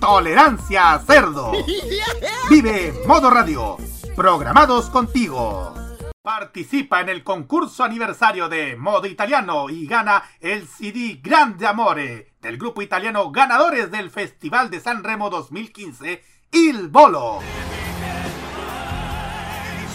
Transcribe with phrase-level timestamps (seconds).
[0.00, 1.52] Tolerancia Cerdo.
[2.50, 3.76] Vive Modo Radio
[4.18, 5.72] programados contigo.
[6.22, 12.58] Participa en el concurso aniversario de Modo Italiano y gana el CD Grande Amore del
[12.58, 17.38] grupo italiano ganadores del Festival de San Remo 2015, Il Bolo.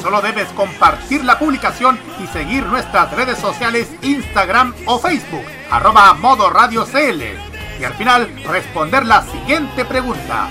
[0.01, 6.49] Solo debes compartir la publicación y seguir nuestras redes sociales Instagram o Facebook, arroba Modo
[6.49, 7.52] Radio CL.
[7.79, 10.48] Y al final responder la siguiente pregunta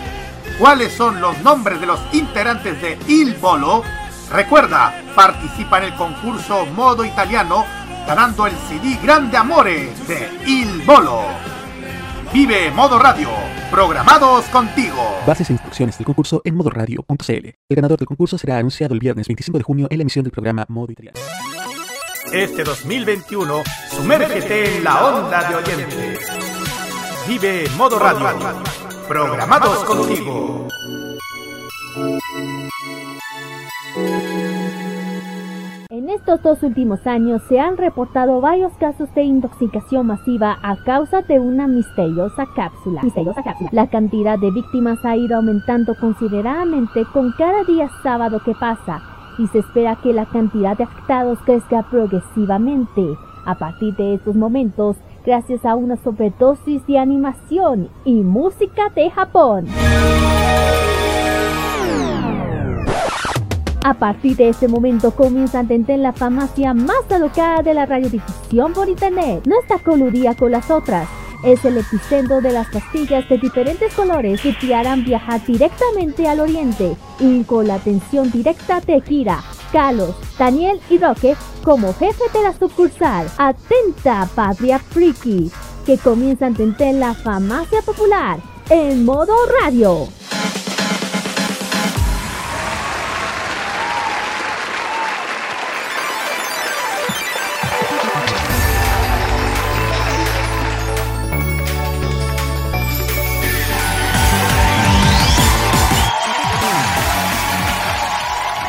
[0.59, 3.83] cuáles son los nombres de los integrantes de Il Bolo,
[4.31, 7.65] recuerda, participa en el concurso Modo Italiano
[8.07, 11.23] ganando el CD Grande Amore de Il Bolo.
[12.33, 13.29] Vive Modo Radio,
[13.71, 15.21] programados contigo.
[15.27, 17.47] Bases e instrucciones del concurso en modoradio.cl.
[17.69, 20.33] El ganador del concurso será anunciado el viernes 25 de junio en la emisión del
[20.33, 21.21] programa Modo Italiano.
[22.33, 26.52] Este 2021, sumérgete en la onda de oyentes.
[27.27, 28.27] Vive Modo Radio
[29.07, 30.67] programados contigo.
[35.89, 41.23] En estos dos últimos años se han reportado varios casos de intoxicación masiva a causa
[41.23, 43.03] de una misteriosa cápsula.
[43.03, 43.71] misteriosa cápsula.
[43.73, 49.01] La cantidad de víctimas ha ido aumentando considerablemente con cada día sábado que pasa
[49.39, 53.17] y se espera que la cantidad de afectados crezca progresivamente.
[53.45, 59.67] A partir de estos momentos, gracias a una sobredosis de animación y música de Japón.
[63.85, 68.73] A partir de este momento comienza a entender la farmacia más alocada de la radiodifusión
[68.73, 69.43] por internet.
[69.47, 71.09] No está coludida con las otras.
[71.45, 76.39] Es el epicentro de las pastillas de diferentes colores que te harán viajar directamente al
[76.39, 79.41] oriente y con la atención directa de Kira,
[79.73, 81.35] Carlos, Daniel y Roque
[81.65, 83.31] como jefe de la sucursal.
[83.39, 85.51] Atenta, Patria Friki,
[85.87, 88.39] que comienza a entender la farmacia popular
[88.69, 90.09] en modo radio.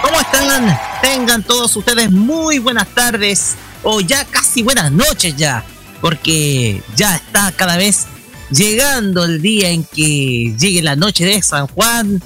[0.01, 0.92] ¿Cómo están?
[1.03, 5.61] Tengan todos ustedes muy buenas tardes o ya casi buenas noches ya,
[5.99, 8.05] porque ya está cada vez
[8.49, 12.23] llegando el día en que llegue la noche de San Juan.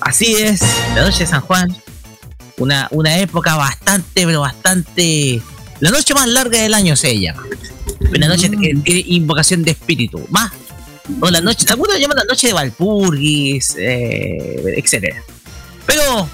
[0.00, 0.62] Así es,
[0.94, 1.76] la noche de San Juan.
[2.56, 5.42] Una, una época bastante, pero bastante...
[5.80, 7.42] La noche más larga del año se llama.
[8.16, 10.26] Una noche que tiene invocación de espíritu.
[10.30, 10.52] Más
[11.20, 15.22] o la noche, algunos llaman la noche de Valpurgis, eh, etcétera.
[15.86, 16.28] Pero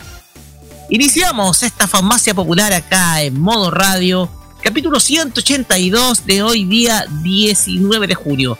[0.90, 4.30] iniciamos esta farmacia popular acá en modo radio,
[4.62, 8.58] capítulo 182 de hoy día 19 de junio.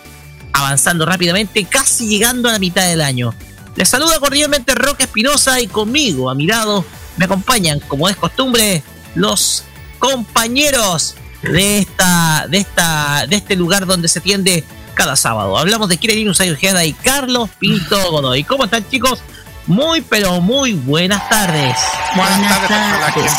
[0.53, 3.35] Avanzando rápidamente, casi llegando a la mitad del año.
[3.77, 6.85] Les saluda cordialmente Roque Espinosa y conmigo, a mi lado,
[7.17, 8.83] me acompañan, como es costumbre,
[9.15, 9.65] los
[9.99, 15.57] compañeros de esta, de esta, de este lugar donde se tiende cada sábado.
[15.57, 18.43] Hablamos de Kirinus Ayurjeda y Carlos Pinto Godoy.
[18.43, 19.21] ¿Cómo están, chicos?
[19.69, 21.77] Muy, pero muy buenas tardes.
[22.17, 23.33] Buenas, tardes.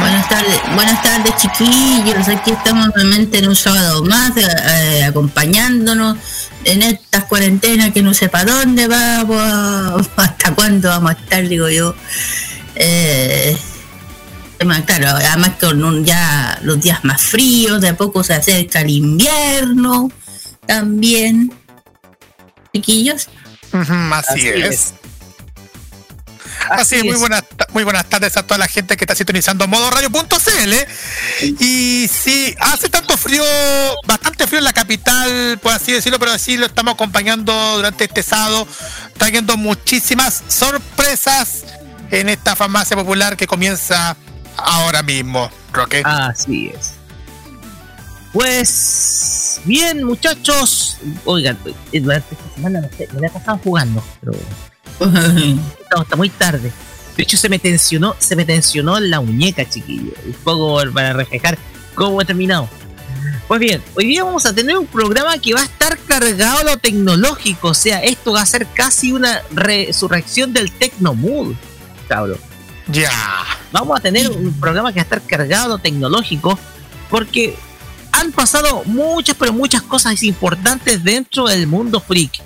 [0.00, 6.18] Buenas tardes, buenas tardes chiquillos, aquí estamos nuevamente en un sábado más eh, acompañándonos
[6.64, 11.70] en estas cuarentenas que no sé para dónde vamos, hasta cuándo vamos a estar, digo
[11.70, 11.94] yo.
[12.74, 13.56] Eh,
[14.84, 20.10] claro, además con ya los días más fríos, de a poco se acerca el invierno
[20.66, 21.50] también.
[22.74, 23.28] Chiquillos.
[23.72, 24.92] así, es.
[26.70, 29.90] Así, es, muy buenas, muy buenas tardes a toda la gente que está sintonizando modo
[29.90, 30.74] radio.cl.
[31.60, 33.42] Y sí, hace tanto frío,
[34.06, 38.22] bastante frío en la capital, por así decirlo, pero así lo estamos acompañando durante este
[38.22, 38.66] sábado,
[39.16, 41.64] trayendo muchísimas sorpresas
[42.10, 44.16] en esta farmacia popular que comienza
[44.56, 46.02] ahora mismo, Roque.
[46.04, 46.98] Así es.
[48.32, 50.98] Pues bien, muchachos.
[51.24, 51.58] Oigan,
[51.92, 54.32] eh, durante esta semana me la pasaban jugando, pero
[55.00, 56.72] no, está muy tarde.
[57.16, 60.12] De hecho, se me tensionó, se me tensionó la muñeca, chiquillo.
[60.24, 61.58] Un poco para reflejar
[61.94, 62.68] cómo he terminado.
[63.48, 66.64] Pues bien, hoy día vamos a tener un programa que va a estar cargado a
[66.64, 67.68] lo tecnológico.
[67.68, 71.54] O sea, esto va a ser casi una resurrección del Tecnomood,
[72.06, 72.38] cabrón.
[72.88, 73.10] Ya.
[73.72, 76.58] Vamos a tener un programa que va a estar cargado a lo tecnológico
[77.10, 77.56] porque
[78.12, 82.42] han pasado muchas, pero muchas cosas importantes dentro del mundo freak.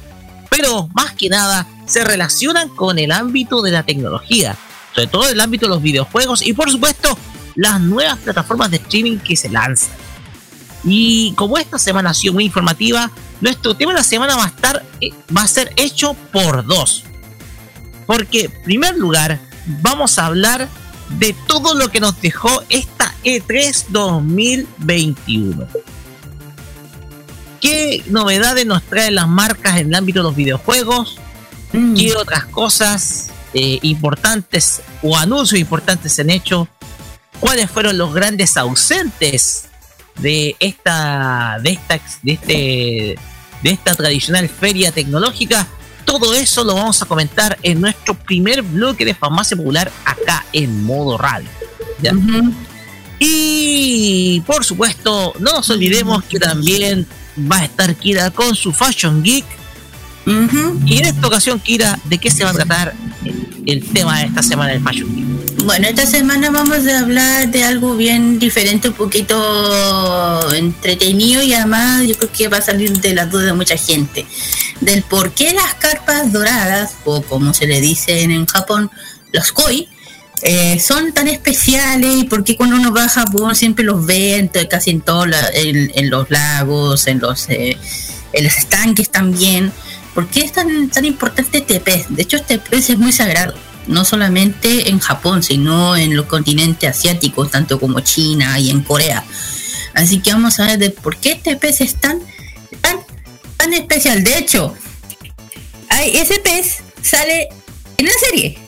[0.50, 4.56] Pero más que nada se relacionan con el ámbito de la tecnología,
[4.94, 7.18] sobre todo el ámbito de los videojuegos y por supuesto
[7.54, 9.90] las nuevas plataformas de streaming que se lanzan.
[10.84, 13.10] Y como esta semana ha sido muy informativa,
[13.42, 17.04] nuestro tema de la semana va a estar, eh, va a ser hecho por dos.
[18.06, 19.38] Porque, en primer lugar,
[19.82, 20.68] vamos a hablar
[21.18, 25.68] de todo lo que nos dejó esta E3 2021.
[27.60, 31.18] ¿Qué novedades nos traen las marcas en el ámbito de los videojuegos?
[31.72, 31.94] Mm.
[31.94, 36.68] ¿Qué otras cosas eh, importantes o anuncios importantes se han hecho?
[37.40, 39.66] ¿Cuáles fueron los grandes ausentes
[40.18, 43.18] de esta, de esta, de este,
[43.62, 45.66] de esta tradicional feria tecnológica.
[46.04, 50.84] Todo eso lo vamos a comentar en nuestro primer bloque de farmacia popular acá en
[50.84, 51.48] modo radio.
[53.18, 57.06] Y por supuesto, no nos olvidemos que también
[57.50, 59.44] va a estar Kira con su Fashion Geek.
[60.26, 62.94] Y en esta ocasión, Kira, ¿de qué se va a tratar
[63.66, 65.32] el tema de esta semana del Fashion?
[65.64, 72.04] Bueno, esta semana vamos a hablar de algo bien diferente, un poquito entretenido y además
[72.06, 74.26] yo creo que va a salir de la duda de mucha gente.
[74.80, 78.90] Del por qué las carpas doradas, o como se le dice en Japón,
[79.32, 79.88] los koi,
[80.42, 84.50] eh, son tan especiales y por qué cuando uno va a Japón siempre los ve
[84.68, 87.76] casi en todos en, los lagos, en los, eh,
[88.32, 89.72] en los estanques también.
[90.14, 92.06] ¿Por qué es tan, tan importante este pez?
[92.08, 93.54] De hecho, este pez es muy sagrado
[93.86, 99.24] no solamente en Japón, sino en los continentes asiáticos, tanto como China y en Corea.
[99.94, 102.20] Así que vamos a ver de por qué este pez es tan,
[102.80, 102.98] tan,
[103.56, 104.22] tan especial.
[104.24, 104.74] De hecho,
[105.88, 107.48] hay, ese pez sale
[107.98, 108.58] en una serie.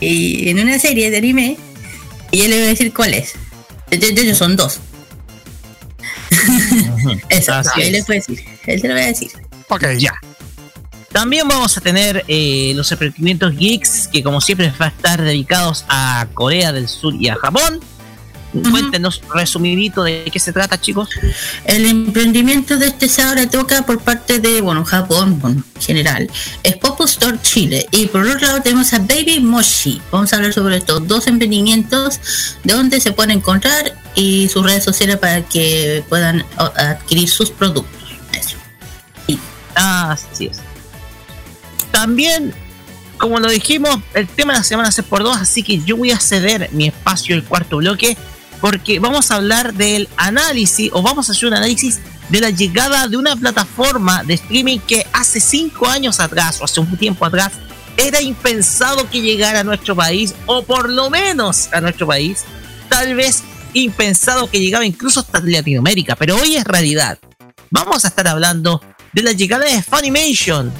[0.00, 1.56] Y en una serie de anime.
[2.30, 3.34] Y yo le voy a decir cuál es.
[3.90, 4.80] De, hecho, son dos.
[7.28, 8.44] Eso, él le puede decir.
[8.66, 9.30] Él te lo voy a decir.
[9.68, 10.14] Ok, ya.
[11.12, 15.84] También vamos a tener eh, los emprendimientos geeks, que como siempre va a estar dedicados
[15.88, 17.80] a Corea del Sur y a Japón.
[18.70, 21.08] Cuéntenos resumidito de qué se trata, chicos.
[21.64, 26.30] El emprendimiento de este sábado toca por parte de, bueno, Japón en general.
[26.62, 27.86] Es Pop Store Chile.
[27.90, 30.00] Y por otro lado tenemos a Baby Moshi.
[30.12, 32.20] Vamos a hablar sobre estos dos emprendimientos,
[32.62, 38.03] de dónde se pueden encontrar y sus redes sociales para que puedan adquirir sus productos.
[39.74, 40.58] Así es.
[41.90, 42.52] También,
[43.18, 46.10] como lo dijimos, el tema de la semana es por dos, así que yo voy
[46.10, 48.16] a ceder mi espacio, el cuarto bloque,
[48.60, 53.06] porque vamos a hablar del análisis, o vamos a hacer un análisis de la llegada
[53.08, 57.52] de una plataforma de streaming que hace cinco años atrás, o hace un tiempo atrás,
[57.96, 62.44] era impensado que llegara a nuestro país, o por lo menos a nuestro país,
[62.88, 63.42] tal vez
[63.72, 67.18] impensado que llegaba incluso hasta Latinoamérica, pero hoy es realidad.
[67.70, 68.80] Vamos a estar hablando
[69.14, 70.72] de la llegada de Funimation,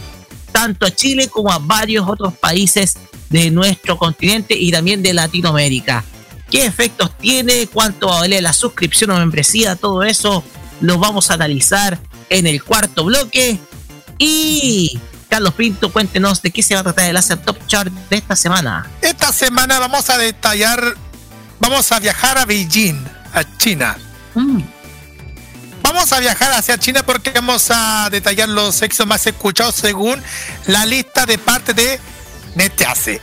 [0.53, 2.97] tanto a Chile como a varios otros países
[3.31, 6.05] de nuestro continente y también de Latinoamérica.
[6.51, 7.67] ¿Qué efectos tiene?
[7.69, 9.77] ¿Cuánto vale la suscripción o membresía?
[9.77, 10.45] Todo eso
[10.81, 11.99] lo vamos a analizar
[12.29, 13.59] en el cuarto bloque.
[14.19, 18.17] Y Carlos Pinto, cuéntenos de qué se va a tratar el Laser Top Chart de
[18.17, 18.89] esta semana.
[19.01, 20.95] Esta semana vamos a detallar,
[21.59, 23.97] vamos a viajar a Beijing, a China.
[24.35, 24.74] Mm.
[25.95, 30.21] Vamos a viajar hacia China porque vamos a detallar los sexos más escuchados según
[30.67, 32.01] la lista de parte de
[32.57, 33.21] Netease.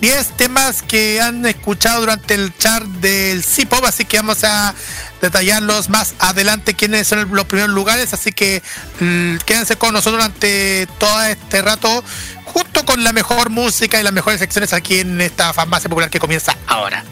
[0.00, 4.72] 10 temas que han escuchado durante el chart del C-Pop, así que vamos a
[5.20, 8.62] detallarlos más adelante quiénes son los primeros lugares, así que
[9.00, 12.04] mm, quédense con nosotros durante todo este rato,
[12.44, 16.20] junto con la mejor música y las mejores secciones aquí en esta farmacia popular que
[16.20, 17.02] comienza ahora.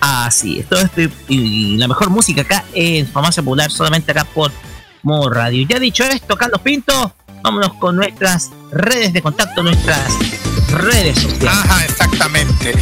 [0.00, 4.50] Así es, este, y la mejor música acá en Farmacia Popular, solamente acá por
[5.02, 5.66] Modo Radio.
[5.68, 10.10] Ya dicho esto, Carlos Pinto, vámonos con nuestras redes de contacto, nuestras
[10.70, 11.52] redes sociales.
[11.52, 12.72] Ajá, exactamente.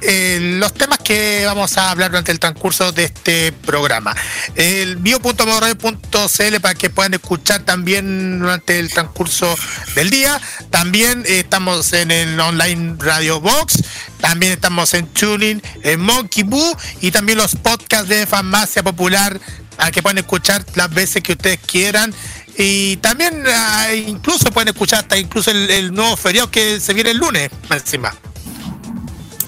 [0.01, 4.15] los temas que vamos a hablar durante el transcurso de este programa.
[4.55, 9.55] El bio.modoradio.cl para que puedan escuchar también durante el transcurso
[9.95, 10.41] del día.
[10.71, 13.83] También estamos en el online Radio Box.
[14.21, 19.39] También estamos en Tuning, en Monkey Boo y también los podcasts de Farmacia Popular
[19.79, 22.13] a que pueden escuchar las veces que ustedes quieran
[22.57, 27.19] y también ah, incluso pueden escuchar hasta incluso el, nuevo feriado que se viene el
[27.19, 28.13] lunes encima.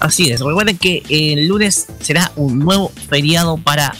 [0.01, 3.95] Así es, recuerden que el lunes será un nuevo feriado para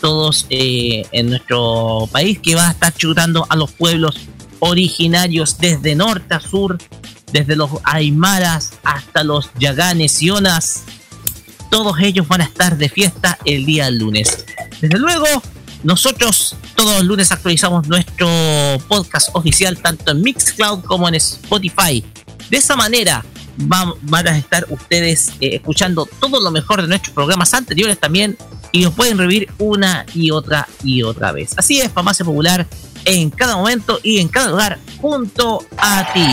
[0.00, 4.16] todos eh, en nuestro país que va a estar chutando a los pueblos
[4.60, 6.78] originarios desde norte a sur,
[7.30, 10.84] desde los aymaras hasta los yaganes y onas.
[11.70, 14.46] Todos ellos van a estar de fiesta el día lunes.
[14.80, 15.26] Desde luego,
[15.82, 18.26] nosotros todos los lunes actualizamos nuestro
[18.88, 22.02] podcast oficial tanto en Mixcloud como en Spotify.
[22.48, 23.22] De esa manera
[23.56, 28.36] van, a estar ustedes eh, escuchando todo lo mejor de nuestros programas anteriores también
[28.72, 31.54] y los pueden revivir una y otra y otra vez.
[31.56, 32.66] Así es, Farmacia Popular
[33.04, 36.24] en cada momento y en cada lugar junto a ti.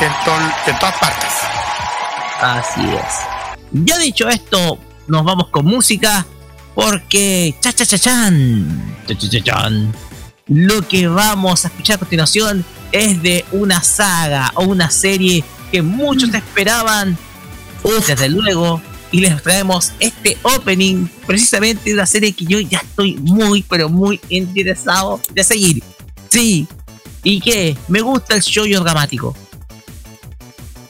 [0.00, 0.12] En,
[0.72, 1.32] en todas partes.
[2.40, 3.34] Así es.
[3.72, 6.26] Ya dicho esto, nos vamos con música
[6.74, 9.92] porque cha cha cha chan, cha cha cha chan,
[10.46, 15.82] lo que vamos a escuchar a continuación es de una saga o una serie que
[15.82, 16.36] muchos mm.
[16.36, 17.18] esperaban.
[18.06, 18.80] Desde luego
[19.12, 23.90] y les traemos este opening precisamente de una serie que yo ya estoy muy pero
[23.90, 25.82] muy interesado de seguir.
[26.30, 26.66] Sí
[27.24, 29.36] y que me gusta el show dramático.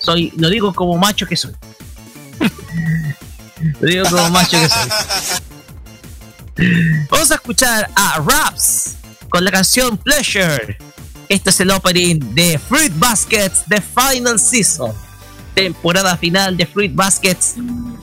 [0.01, 1.55] Soy lo digo como macho que soy.
[3.81, 4.89] Lo digo como macho que soy.
[7.11, 8.97] Vamos a escuchar a Raps
[9.35, 10.79] con la canción Pleasure.
[11.29, 14.93] Este es el opening de Fruit Baskets The Final Season.
[15.57, 17.57] Temporada final de Fruit Baskets.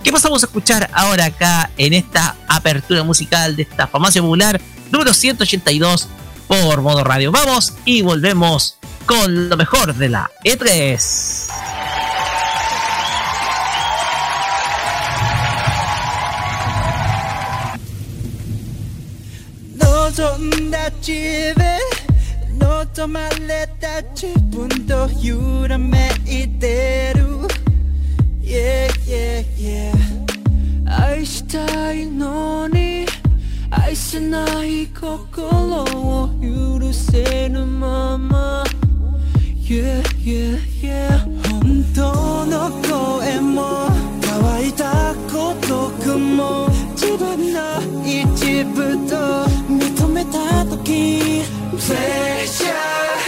[0.04, 4.60] ¿Qué pasamos a escuchar ahora acá en esta apertura musical de esta famosa popular
[4.92, 6.10] número 182
[6.50, 7.32] por modo radio?
[7.32, 11.81] Vamos y volvemos con lo mejor de la E3.
[20.22, 27.26] 望んだ自分望まれた自分と揺らめいてる。
[28.40, 29.92] Yeah yeah yeah
[30.86, 33.08] 愛したいのに
[33.72, 38.64] 愛せない心を許せぬまま。
[39.56, 41.18] Yeah yeah yeah
[41.60, 43.88] 本当の声も
[44.22, 49.51] 乾いた孤独も自分の一部と
[50.92, 51.46] i
[51.78, 53.21] pleasure.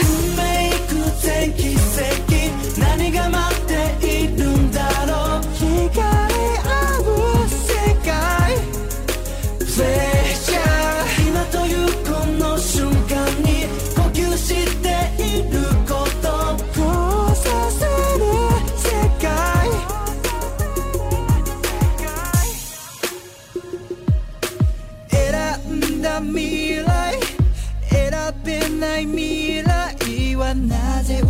[29.04, 31.22] ない未来はなぜ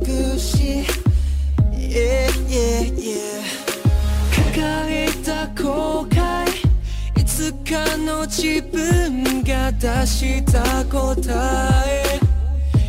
[0.00, 0.84] 美しい
[1.72, 3.42] ？Yeah yeah yeah.
[4.54, 6.46] 抱えた後悔
[7.20, 12.20] いつかの自分が出した答え。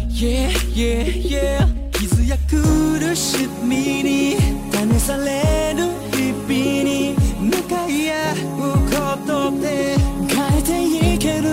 [0.10, 1.92] Yeah yeah yeah.
[1.92, 4.38] 傷や苦しみに
[4.72, 6.54] 試される日々
[6.84, 11.50] に向かい合うことで変えていける。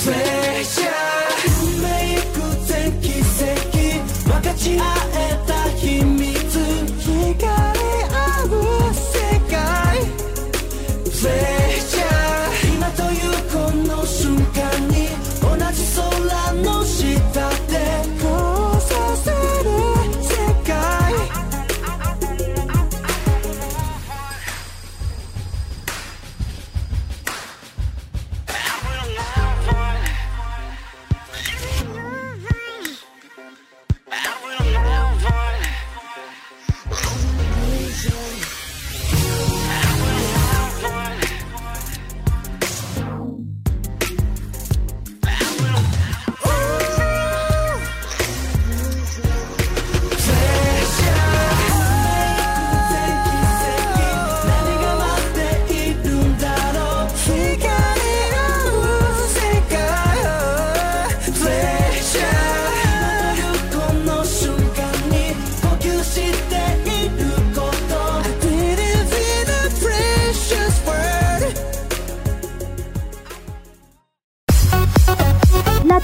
[0.00, 1.29] Pleasure
[4.60, 6.39] 立ち会えた日々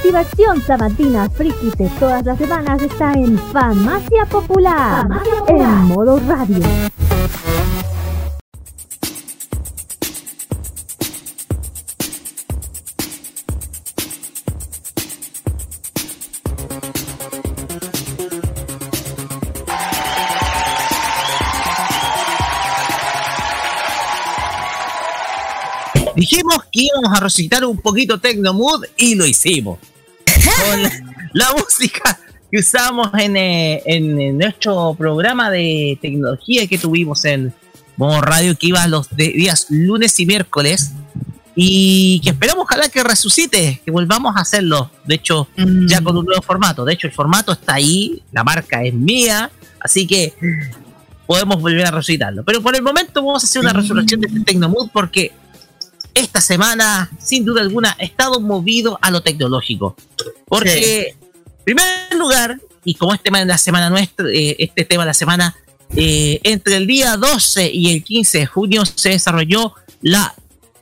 [0.07, 5.49] activación sabatina friki de todas las semanas está en Farmacia Popular, Popular.
[5.49, 6.63] en modo radio.
[26.15, 29.79] Dijimos que íbamos a recitar un poquito Tecnomood y lo hicimos.
[30.57, 30.83] Con
[31.33, 32.19] la, música
[32.51, 37.53] que usamos en, eh, en, nuestro programa de tecnología que tuvimos en
[37.97, 40.93] Modo Radio, que iba los días lunes y miércoles.
[41.59, 44.91] Y que esperamos ojalá que resucite, que volvamos a hacerlo.
[45.05, 45.87] De hecho, mm.
[45.87, 46.85] ya con un nuevo formato.
[46.85, 50.35] De hecho, el formato está ahí, la marca es mía, así que
[51.27, 52.45] podemos volver a resucitarlo.
[52.45, 55.33] Pero por el momento vamos a hacer una resurrección de este Tecnomood porque
[56.17, 59.97] esta semana, sin duda alguna, ha estado movido a lo tecnológico.
[60.47, 65.03] Porque, en primer lugar, y como este tema de la semana nuestra, eh, este tema
[65.03, 65.55] de la semana,
[65.95, 70.35] eh, entre el día 12 y el 15 de junio se desarrolló la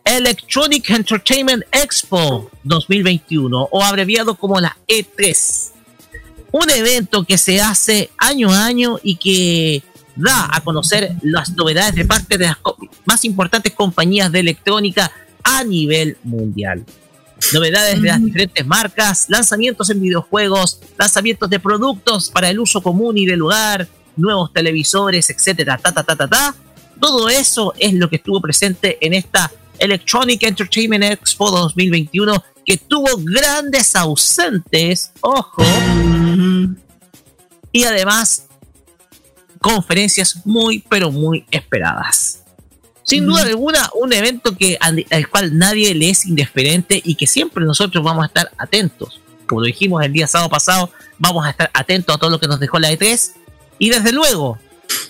[0.04, 5.72] Electronic Entertainment Expo 2021, o abreviado como la E3.
[6.52, 9.82] Un evento que se hace año a año y que
[10.14, 12.58] da a conocer las novedades de parte de las
[13.04, 15.10] más importantes compañías de electrónica
[15.44, 16.84] a nivel mundial.
[17.52, 23.18] Novedades de las diferentes marcas, lanzamientos en videojuegos, lanzamientos de productos para el uso común
[23.18, 23.86] y del lugar,
[24.16, 26.54] nuevos televisores, etcétera, ta ta ta ta ta.
[27.00, 33.08] Todo eso es lo que estuvo presente en esta Electronic Entertainment Expo 2021 que tuvo
[33.18, 35.62] grandes ausentes, ojo,
[37.72, 38.46] y además
[39.60, 42.43] conferencias muy, pero muy esperadas.
[43.04, 47.64] Sin duda alguna, un evento que, al, cual nadie le es indiferente y que siempre
[47.64, 49.20] nosotros vamos a estar atentos.
[49.46, 52.49] Como lo dijimos el día sábado pasado, vamos a estar atentos a todo lo que
[52.49, 53.32] nos dejó la E3.
[53.78, 54.58] Y desde luego,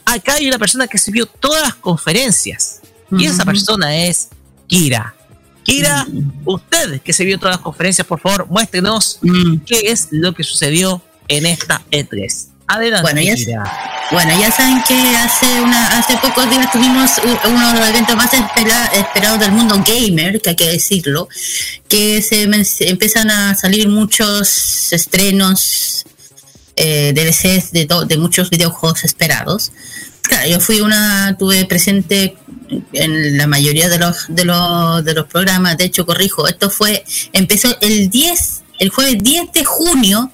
[0.04, 2.80] acá hay una persona que sirvió todas las conferencias.
[3.16, 4.28] Y esa persona es
[4.66, 5.14] Kira.
[5.62, 6.04] Kira,
[6.44, 9.20] usted que se vio todas las conferencias, por favor, muéstrenos
[9.64, 12.48] qué es lo que sucedió en esta E3.
[12.66, 13.03] Adelante.
[13.03, 17.11] Bueno, ya, bueno, ya saben que hace una hace pocos días tuvimos
[17.44, 21.29] uno de los eventos más esperados del mundo gamer, que hay que decirlo,
[21.88, 22.42] que se,
[22.88, 26.05] empiezan a salir muchos estrenos
[26.77, 29.72] eh, DLCs de, de muchos videojuegos esperados.
[30.22, 32.37] Claro, yo fui una, tuve presente
[32.92, 37.05] en la mayoría de los, de los, de los programas, de hecho corrijo, esto fue,
[37.33, 40.33] empezó el 10, el jueves 10 de junio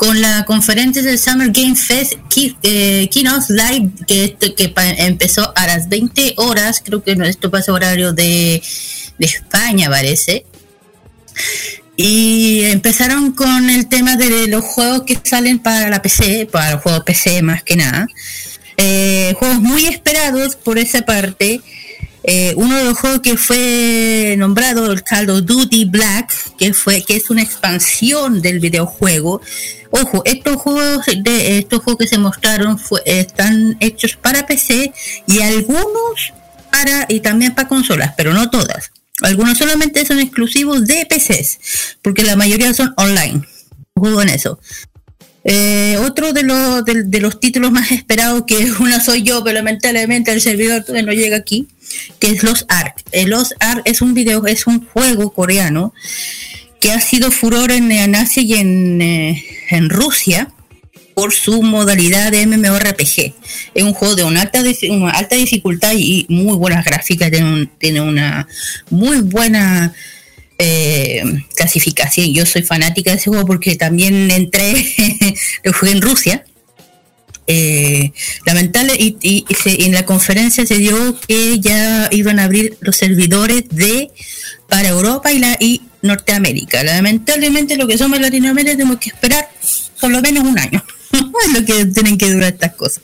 [0.00, 2.14] con la conferencia del Summer Game Fest
[2.62, 8.62] eh, Live, que, que empezó a las 20 horas, creo que esto pasa horario de,
[9.18, 10.46] de España, parece.
[11.96, 16.82] Y empezaron con el tema de los juegos que salen para la PC, para los
[16.82, 18.06] juegos PC más que nada.
[18.78, 21.60] Eh, juegos muy esperados por esa parte.
[22.32, 27.02] Eh, uno de los juegos que fue nombrado el Call of Duty Black, que fue
[27.02, 29.40] que es una expansión del videojuego.
[29.90, 34.92] Ojo, estos juegos de estos juegos que se mostraron están hechos para PC
[35.26, 36.32] y algunos
[36.70, 38.92] para y también para consolas, pero no todas.
[39.22, 43.42] Algunos solamente son exclusivos de PCs, porque la mayoría son online.
[43.96, 44.60] Juego en eso.
[45.44, 50.32] Eh, otro de los, de, los títulos más esperados, que una soy yo, pero lamentablemente
[50.32, 51.68] el servidor no llega aquí,
[52.18, 52.94] que es Los Ark.
[53.12, 55.94] Eh, Los Ark es un video, es un juego coreano
[56.80, 60.50] que ha sido furor en, Asia y en, eh, en, Rusia
[61.14, 63.34] por su modalidad de MMORPG.
[63.74, 68.00] Es un juego de una alta, una alta dificultad y muy buenas gráficas, tiene, tiene
[68.00, 68.48] una
[68.88, 69.92] muy buena
[70.62, 71.24] eh,
[71.56, 72.34] clasificación.
[72.34, 74.74] Yo soy fanática de ese juego porque también entré,
[75.64, 76.44] lo jugué en Rusia.
[77.46, 78.12] Eh,
[78.46, 84.10] lamentable y, en la conferencia se dio que ya iban a abrir los servidores de
[84.68, 86.84] para Europa y la y Norteamérica.
[86.84, 89.48] Lamentablemente lo que somos Latinoamérica tenemos que esperar
[89.98, 90.84] por lo menos un año.
[91.12, 93.02] es lo que tienen que durar estas cosas.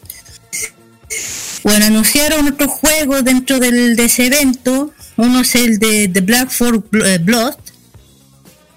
[1.64, 4.92] Bueno, anunciaron otros juegos dentro del, de ese evento.
[5.16, 7.54] Uno es el de The Black for eh, Blood,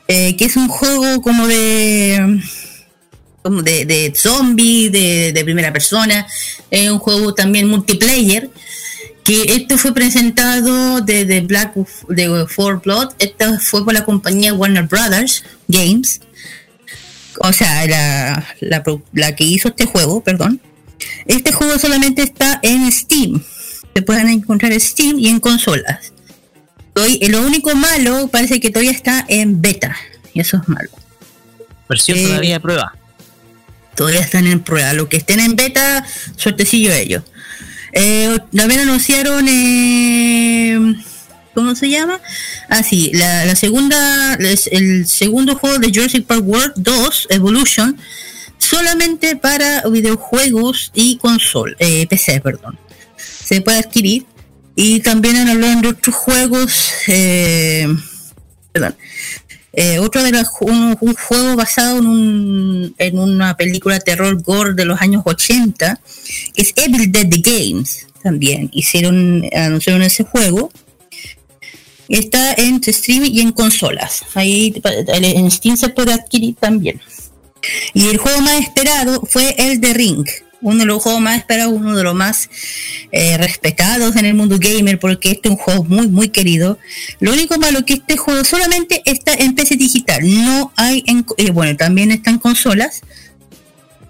[0.08, 2.42] eh, que es un juego como de
[3.42, 6.26] como de, de zombie, de, primera persona.
[6.72, 8.50] Es un juego también multiplayer.
[9.24, 11.76] Que esto fue presentado de, The Black
[12.08, 13.14] de For Blood.
[13.20, 16.22] Esto fue por la compañía Warner Brothers Games.
[17.40, 20.60] O sea, la, la, la que hizo este juego, perdón.
[21.26, 23.44] Este juego solamente está en Steam.
[23.94, 26.12] Se pueden encontrar en Steam y en consolas.
[26.96, 29.96] Lo único malo parece que todavía está en beta.
[30.34, 30.90] Y eso es malo.
[31.88, 32.96] Versión eh, todavía de prueba.
[33.96, 34.94] Todavía están en prueba.
[34.94, 37.24] Lo que estén en beta, suertecillo ellos.
[37.94, 39.46] Eh, también anunciaron.
[39.48, 40.96] Eh,
[41.54, 42.22] ¿Cómo se llama?
[42.70, 47.98] Ah, sí, la, segunda, el segundo juego de Jurassic Park World 2, Evolution,
[48.58, 52.80] solamente para videojuegos y console, eh, PC, perdón.
[53.18, 54.26] Se puede adquirir
[54.82, 57.86] Y también han hablado de otros juegos, eh,
[58.72, 58.96] perdón,
[59.74, 64.86] eh, otro de los, un, juego basado en, un, en una película terror gore de
[64.86, 66.00] los años 80,
[66.54, 70.72] que es Evil Dead the Games, también hicieron, anunciaron ese juego.
[72.08, 74.24] Está en streaming y en consolas.
[74.34, 77.02] Ahí en Steam se puede adquirir también.
[77.94, 80.26] Y el juego más esperado fue el de Ring,
[80.62, 82.50] uno de los juegos más esperados, uno de los más
[83.12, 86.78] eh, respetados en el mundo gamer, porque este es un juego muy, muy querido.
[87.20, 91.52] Lo único malo que este juego solamente está en PC digital, no hay en, eh,
[91.52, 93.02] bueno, también está en consolas.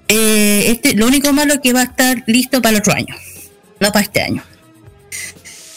[0.08, 3.16] Eh, este, lo único malo que va a estar listo para el otro año,
[3.80, 4.44] no para este año.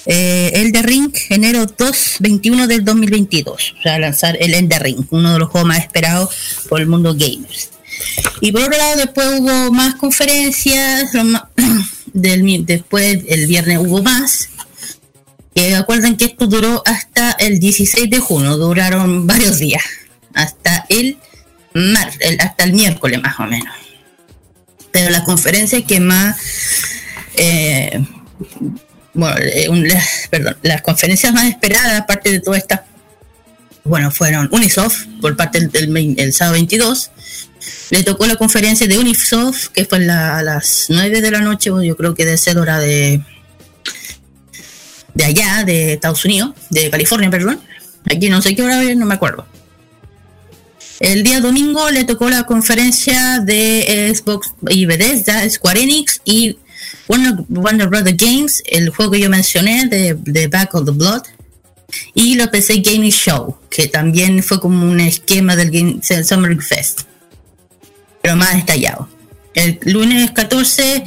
[0.06, 3.74] el de Ring, enero 2, 21 del 2022.
[3.78, 6.34] O sea, lanzar el Ender Ring, uno de los juegos más esperados
[6.68, 7.71] por el mundo gamers.
[8.40, 11.12] Y por otro lado, después hubo más conferencias,
[12.12, 14.48] después el viernes hubo más.
[15.54, 19.82] Que acuerden que esto duró hasta el 16 de junio, duraron varios días,
[20.32, 21.18] hasta el,
[21.74, 23.74] mar, hasta el miércoles más o menos.
[24.90, 26.36] Pero la conferencia que más,
[27.36, 28.02] eh,
[29.12, 30.00] bueno, eh,
[30.30, 32.80] perdón, las conferencias más esperadas, aparte de todas estas,
[33.84, 37.10] bueno, fueron Unisoft por parte del, del sábado 22,
[37.90, 41.96] le tocó la conferencia de Unisoft, que fue a las 9 de la noche, yo
[41.96, 43.22] creo que de ser hora de,
[45.14, 47.60] de allá, de Estados Unidos, de California, perdón.
[48.10, 49.46] Aquí no sé qué hora, no me acuerdo.
[51.00, 56.56] El día domingo le tocó la conferencia de Xbox y Bethesda, Square Enix y
[57.08, 61.22] Warner, Brother Games, el juego que yo mencioné de, de Back of the Blood,
[62.14, 67.02] y la PC Gaming Show, que también fue como un esquema del Game, Summer Fest
[68.22, 69.08] pero más detallado.
[69.54, 71.04] El lunes 14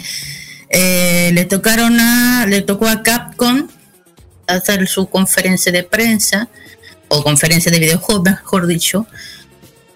[0.70, 3.68] eh, le tocaron a, le tocó a Capcom
[4.48, 6.50] hacer su conferencia de prensa
[7.08, 9.08] o conferencia de videojuegos, mejor dicho.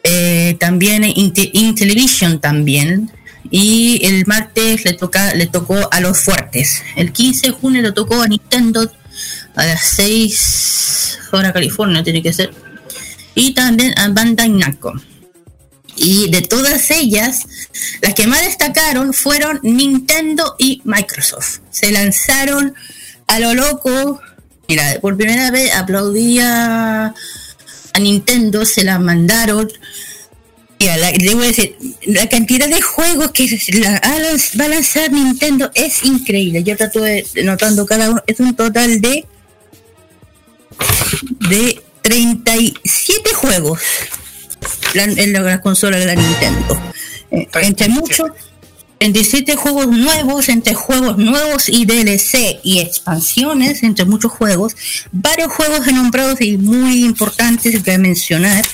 [0.04, 3.12] Eh, también Intellivision también.
[3.52, 6.84] Y el martes le toca, le tocó a los fuertes.
[6.96, 8.92] El 15 de junio le tocó a Nintendo
[9.56, 12.54] a las 6 horas California tiene que ser.
[13.36, 14.94] Y también a Bandai Namco.
[16.00, 17.46] Y de todas ellas,
[18.02, 21.60] las que más destacaron fueron Nintendo y Microsoft.
[21.70, 22.74] Se lanzaron
[23.28, 24.22] a lo loco.
[24.68, 27.14] Mira, por primera vez aplaudía
[27.94, 29.70] a Nintendo, se la mandaron.
[30.80, 33.60] Mira, la, decir, la cantidad de juegos que
[34.58, 36.64] va a lanzar Nintendo es increíble.
[36.64, 39.26] Yo de notando cada uno, es un total de
[41.50, 43.82] de 37 juegos
[44.94, 46.80] en la consola de la Nintendo.
[47.32, 48.30] Eh, entre muchos,
[49.00, 54.76] 27 juegos nuevos, entre juegos nuevos y DLC y expansiones, entre muchos juegos,
[55.12, 58.66] varios juegos nombrados y muy importantes de mencionar.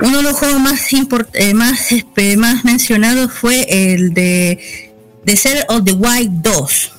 [0.00, 0.80] Uno de los juegos más,
[1.34, 4.90] eh, más, este, más mencionados fue el de
[5.24, 6.92] The Zelda of the Wild 2,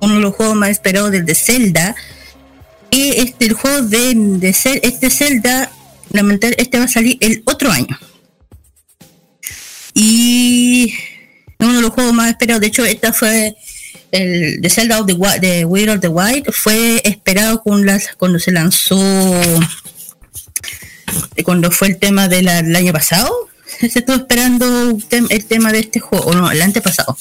[0.00, 1.96] uno de los juegos más esperados del de Zelda.
[2.90, 4.48] Y este, el juego de, de
[4.82, 5.72] este Zelda
[6.56, 7.98] este va a salir el otro año.
[9.94, 10.92] Y
[11.58, 13.56] uno de los juegos más esperados, de hecho, esta fue
[14.10, 18.14] el de Zelda of the Wild, de Wild of the Wild, fue esperado con las,
[18.16, 18.96] cuando se lanzó,
[21.44, 23.32] cuando fue el tema del año pasado.
[23.80, 27.16] Se estuvo esperando el tema de este juego, o no, el antepasado.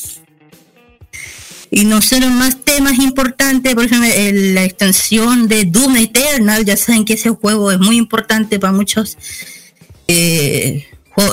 [1.75, 4.07] Y no son más temas importantes, por ejemplo,
[4.53, 9.17] la extensión de Doom Eternal, ya saben que ese juego es muy importante para muchos
[10.07, 10.85] eh,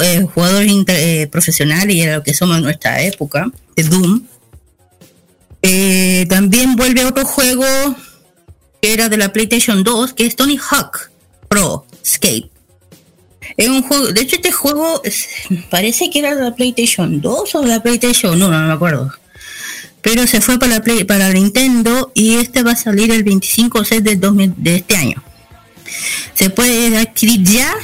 [0.03, 4.23] eh, jugadores eh, profesionales y a lo que somos en nuestra época, de Doom.
[6.31, 7.67] también vuelve otro juego
[8.81, 11.11] que era de la PlayStation 2, que es Tony Hawk
[11.51, 12.51] Pro Skate.
[13.59, 15.03] Es un juego, de hecho este juego
[15.71, 19.13] parece que era de la PlayStation 2 o de la PlayStation 1, no me acuerdo
[20.03, 24.53] pero se fue para, Play, para Nintendo y este va a salir el 25 de,
[24.57, 25.23] de este año.
[26.35, 27.75] Se puede adquirir ya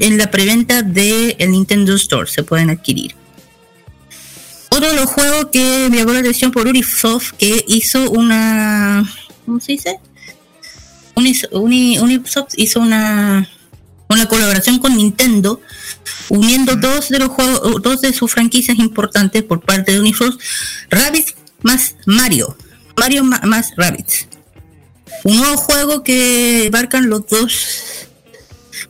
[0.00, 3.14] en la preventa del el Nintendo Store, se pueden adquirir.
[4.70, 9.10] Otro de los juegos que me llamó la atención por Ubisoft, que hizo una...
[9.44, 9.98] ¿Cómo se dice?
[11.16, 13.48] Ubisoft hizo una
[14.08, 15.60] una colaboración con Nintendo,
[16.28, 20.38] uniendo dos de los juegos, dos de sus franquicias importantes por parte de Ubisoft,
[20.90, 21.28] Rabbit
[21.62, 22.56] más Mario.
[22.96, 24.28] Mario más Rabbits.
[25.24, 28.08] Un nuevo juego que abarcan los dos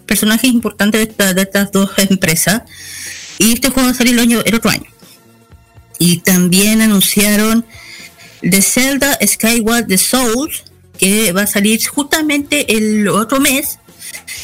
[0.07, 2.63] personajes importantes de, estas dos empresas.
[3.39, 4.87] Y este juego va a salir el, año, el otro año.
[5.99, 7.65] Y también anunciaron
[8.41, 10.65] The Zelda Skyward the Souls,
[10.97, 13.79] que va a salir justamente el otro mes,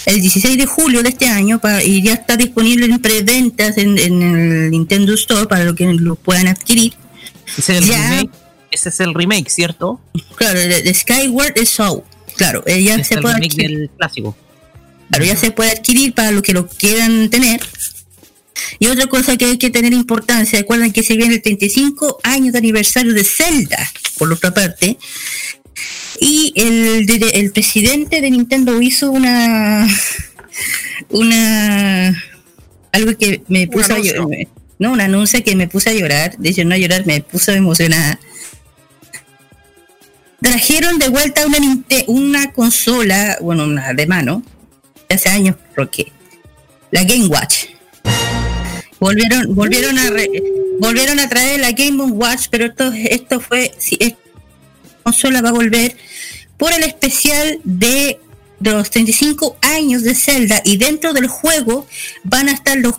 [0.06, 3.98] el 16 de julio de este año, para, y ya está disponible en preventas en,
[3.98, 6.94] en el Nintendo Store para lo que lo puedan adquirir.
[7.46, 8.11] Ese es el, Ya.
[8.11, 8.30] remake,
[8.70, 10.00] ese es el remake, ¿cierto?
[10.37, 12.02] Claro, de, de Skyward Soul.
[12.37, 14.37] Claro, eh, ya Es se el puede remake adquirir, del clásico.
[15.11, 17.61] claro, ya se puede adquirir para los que lo quieran tener.
[18.78, 22.52] Y otra cosa que hay que tener importancia, recuerden que se viene el 35 años
[22.52, 23.78] de aniversario de Zelda,
[24.18, 24.96] por otra parte.
[26.20, 29.87] Y el, de- el presidente de Nintendo hizo una
[31.11, 32.22] una
[32.92, 34.28] algo que me puso a anuncio.
[34.85, 36.37] No, un anuncio que me puse a llorar.
[36.37, 38.20] De hecho, no a llorar, me puso emocionada.
[40.42, 41.59] Trajeron de vuelta una,
[42.07, 44.42] una consola, bueno, una de mano,
[45.09, 46.12] hace años, porque
[46.90, 47.64] la Game Watch.
[49.01, 50.29] Volvieron, volvieron a re-
[50.81, 54.18] volvieron a traer la Game Watch, pero esto, esto fue, si esta
[55.03, 55.97] consola va a volver
[56.59, 58.20] por el especial de
[58.61, 61.87] los 35 años de Zelda y dentro del juego
[62.23, 62.94] van a estar los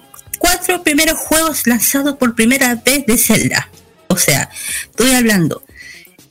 [0.45, 3.71] cuatro primeros juegos lanzados por primera vez de Zelda.
[4.09, 4.51] O sea,
[4.83, 5.63] estoy hablando,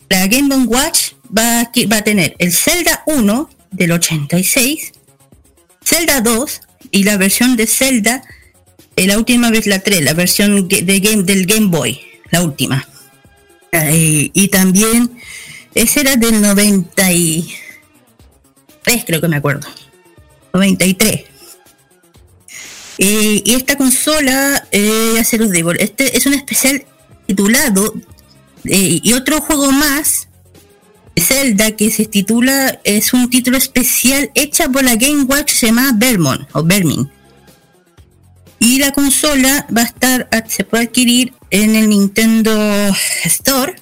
[0.08, 1.72] la Game Boy Watch va a,
[2.04, 4.92] tener el Zelda 1 del 86,
[5.84, 6.60] Zelda 2
[6.92, 8.22] y la versión de Zelda,
[8.94, 12.00] eh, la última vez la 3, la versión del Game Boy,
[12.30, 12.86] la última.
[13.72, 15.10] Eh, y también,
[15.74, 19.66] ese era del 93, creo que me acuerdo.
[20.52, 21.33] 93.
[22.96, 26.84] Y esta consola, eh, ya se los este es un especial
[27.26, 27.92] titulado
[28.64, 30.28] eh, y otro juego más,
[31.16, 35.92] Zelda, que se titula, es un título especial hecha por la Game Watch, se llama
[35.96, 37.10] Vermont o Vermin.
[38.58, 43.74] Y la consola va a estar, se puede adquirir en el Nintendo Store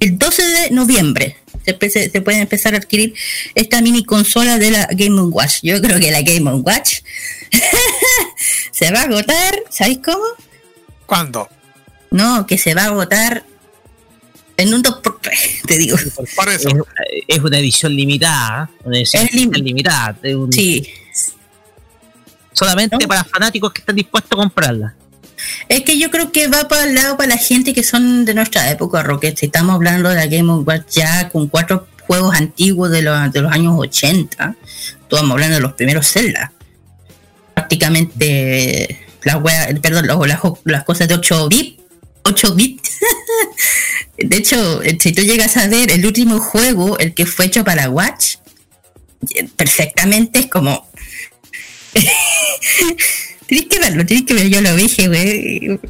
[0.00, 1.36] el 12 de noviembre.
[1.64, 3.14] Se, se puede empezar a adquirir
[3.54, 5.60] esta mini consola de la Game Watch.
[5.62, 7.00] Yo creo que la Game Watch
[8.74, 10.24] se va a agotar, ¿sabéis cómo?
[11.06, 11.48] ¿Cuándo?
[12.10, 13.44] No, que se va a agotar
[14.56, 15.96] en un 2x3, te digo.
[16.36, 16.68] Por eso.
[16.68, 16.76] Es,
[17.28, 18.70] es una edición limitada.
[18.72, 18.82] ¿eh?
[18.84, 20.16] Una edición Es lim- limitada.
[20.22, 20.88] es un- Sí,
[22.52, 23.08] Solamente ¿No?
[23.08, 24.94] para fanáticos que están dispuestos a comprarla.
[25.68, 28.32] es que yo creo que va para el lado para la gente que son de
[28.34, 29.36] nuestra época, Rocket.
[29.36, 33.40] Si estamos hablando de la Game Watch ya con cuatro juegos antiguos de los, de
[33.42, 34.54] los años 80,
[35.02, 36.52] estamos hablando de los primeros Zelda.
[37.64, 39.38] Prácticamente las
[39.80, 41.82] perdón, las, las cosas de 8 bits.
[42.24, 42.98] 8 bits.
[44.18, 47.88] de hecho, si tú llegas a ver el último juego, el que fue hecho para
[47.88, 48.36] Watch,
[49.56, 50.86] perfectamente es como
[53.46, 54.50] Tienes que verlo, tienes que verlo.
[54.50, 55.80] Yo lo dije, güey.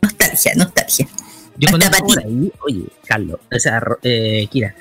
[0.00, 1.08] Nostalgia, nostalgia.
[1.56, 4.74] Yo Hasta para ahí, oye, Carlos, o sea, eh, Kira,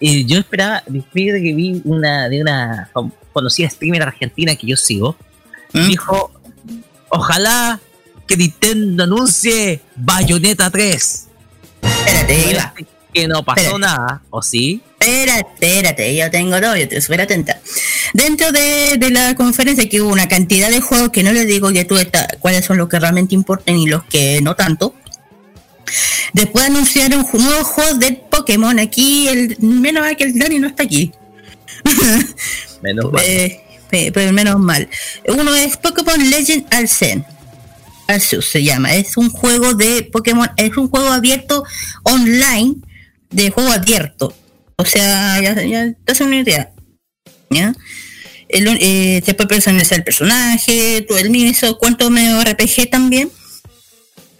[0.00, 2.90] eh, yo esperaba, fíjate que vi una de una
[3.32, 5.16] conocida streamer argentina que yo sigo,
[5.80, 5.88] ¿Mm?
[5.88, 6.30] dijo,
[7.08, 7.80] ojalá
[8.26, 11.26] que Nintendo anuncie Bayonetta 3.
[11.82, 12.74] Espérate, Iba.
[13.14, 13.80] Que no pasó Espérate.
[13.80, 14.82] nada, ¿o sí?
[14.98, 17.60] Espérate, espérate, yo tengo dos, yo estoy súper atenta.
[18.12, 21.70] Dentro de, de la conferencia que hubo una cantidad de juegos que no les digo
[21.70, 24.94] ya tú está, cuáles son los que realmente importan y los que no tanto.
[26.32, 28.78] Después anunciaron un nuevo juego de Pokémon.
[28.78, 31.12] Aquí, el menos mal que el Dani no está aquí.
[32.82, 33.22] Menos mal.
[33.24, 34.88] Eh, pero menos mal.
[35.28, 37.22] Uno es Pokémon Legend Arceus.
[38.08, 38.94] Arceus se llama.
[38.94, 40.48] Es un juego de Pokémon.
[40.56, 41.64] Es un juego abierto
[42.04, 42.76] online.
[43.30, 44.34] De juego abierto.
[44.76, 46.70] O sea, ya, ya te hacen una idea.
[47.50, 47.74] ¿Ya?
[48.48, 51.04] El, eh, se puede personalizar el personaje.
[51.08, 53.30] Todo el mismo cuento medio RPG también.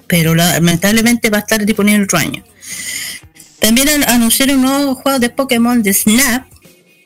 [0.07, 2.45] Pero la- lamentablemente va a estar disponible otro año.
[3.59, 6.47] También an- anunciaron un nuevo juego de Pokémon de Snap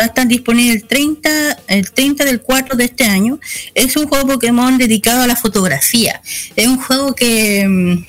[0.00, 1.30] va a estar disponible el 30,
[1.68, 3.38] el 30 del 4 de este año.
[3.74, 6.22] Es un juego Pokémon dedicado a la fotografía.
[6.56, 8.06] Es un juego que, mm,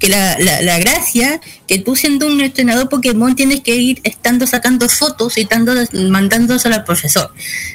[0.00, 4.46] que la, la, la gracia que tú siendo un entrenador Pokémon tienes que ir estando
[4.46, 7.32] sacando fotos y estando, mandándoselas al profesor.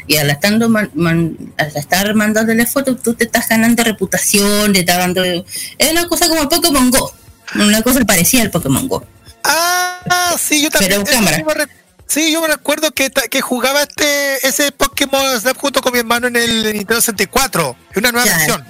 [0.07, 4.79] Y al, estando man- man- al estar mandándole fotos, tú te estás ganando reputación, te
[4.81, 5.23] estás dando...
[5.23, 7.13] Es una cosa como el Pokémon Go.
[7.55, 9.05] Una cosa parecida al Pokémon Go.
[9.45, 11.03] Ah, sí, yo también.
[11.05, 11.69] Pero en cámara.
[12.07, 16.27] Sí yo me recuerdo que, que jugaba este ese Pokémon Snap junto con mi hermano
[16.27, 17.75] en el Nintendo 64.
[17.91, 18.37] Es una nueva Ya.
[18.37, 18.63] versión.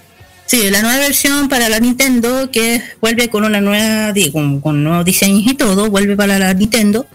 [0.46, 5.06] Sí, la nueva versión para la Nintendo que vuelve con una nueva con, con nuevos
[5.06, 7.08] diseños y todo, vuelve para la Nintendo.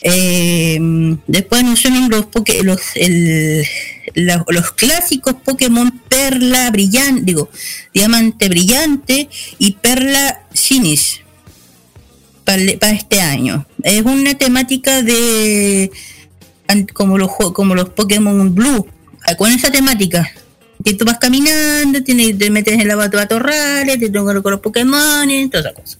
[0.00, 0.78] Eh,
[1.26, 3.64] después anunciaron los poke- los el-
[4.14, 7.50] la- los clásicos Pokémon Perla Brillante, digo,
[7.92, 11.22] Diamante Brillante y Perla Shinish
[12.48, 13.66] para, para este año.
[13.82, 15.90] Es una temática de
[16.94, 18.86] como los como los Pokémon Blue,
[19.36, 20.30] con esa temática.
[20.82, 25.30] Que tú vas caminando, tienes, te metes en la rales, te tocan con los Pokémon
[25.30, 25.98] y todas esas cosas.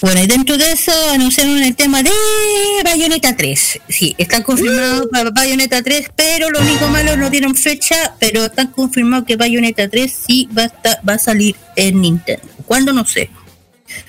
[0.00, 2.10] Bueno, y dentro de eso anunciaron el tema de
[2.82, 3.80] Bayonetta 3.
[3.88, 8.72] Sí, está confirmado para Bayonetta 3, pero lo único malo no dieron fecha, pero está
[8.72, 12.48] confirmado que Bayonetta 3 sí va a, va a salir en Nintendo.
[12.64, 12.92] ¿Cuándo?
[12.94, 13.30] No sé.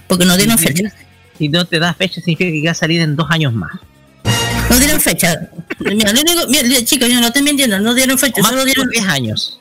[0.08, 0.94] Porque no dieron fecha.
[1.38, 3.72] Si no te da fecha, significa que va a salir en dos años más.
[4.70, 5.50] No dieron fecha.
[5.80, 9.60] Mira, mira, chicos, yo no estoy mintiendo, no dieron fecha, solo dieron 10 años.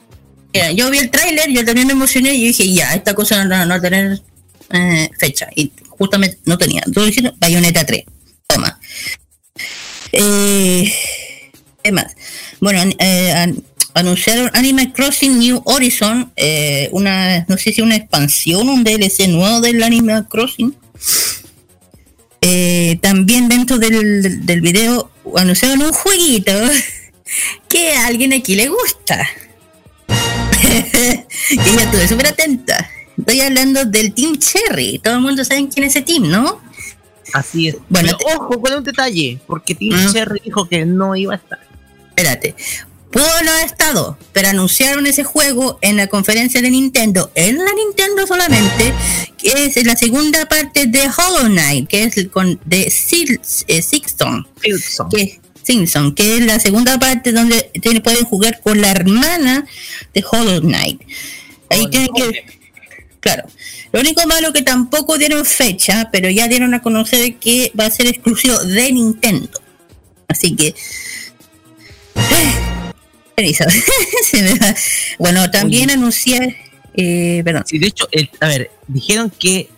[0.74, 3.74] yo vi el tráiler, yo también me emocioné y dije, ya, esta cosa no, va
[3.74, 4.20] a tener
[4.70, 5.48] eh, fecha.
[5.56, 6.82] Y justamente no tenía.
[6.86, 8.04] Entonces dijeron Bayonetta 3.
[8.46, 8.78] Toma.
[10.12, 10.92] Eh,
[11.82, 12.14] ¿Qué más?
[12.60, 13.54] Bueno, eh,
[13.94, 19.60] anunciaron Animal Crossing New Horizon, eh, una, no sé si una expansión, un DLC nuevo
[19.60, 20.74] del Animal Crossing.
[22.42, 26.52] Eh, también dentro del, del video anunciaron un jueguito
[27.68, 29.28] que a alguien aquí le gusta.
[30.60, 31.26] que
[31.56, 32.90] ya estuve súper atenta.
[33.18, 34.98] Estoy hablando del Team Cherry.
[34.98, 36.60] Todo el mundo sabe quién es ese team, ¿no?
[37.32, 37.76] Así es.
[37.88, 40.12] Bueno, ojo con un detalle, porque Team ¿Mm?
[40.12, 41.60] Cherry dijo que no iba a estar.
[42.08, 42.54] Espérate.
[43.10, 47.72] Pudo no haber estado, pero anunciaron ese juego en la conferencia de Nintendo, en la
[47.72, 48.92] Nintendo solamente,
[49.36, 53.82] que es la segunda parte de Hollow Knight, que es con de eh,
[55.10, 57.70] que, Simpson, que es la segunda parte donde
[58.04, 59.66] pueden jugar con la hermana
[60.14, 61.02] de Hollow Knight.
[61.68, 62.60] Ahí tienen que
[63.20, 63.44] Claro.
[63.92, 67.90] Lo único malo que tampoco dieron fecha, pero ya dieron a conocer que va a
[67.90, 69.60] ser exclusivo de Nintendo.
[70.26, 70.74] Así que.
[75.18, 76.56] bueno, también anuncié.
[76.94, 77.64] Eh, perdón.
[77.66, 78.08] Sí, de hecho,
[78.40, 79.68] a ver, dijeron que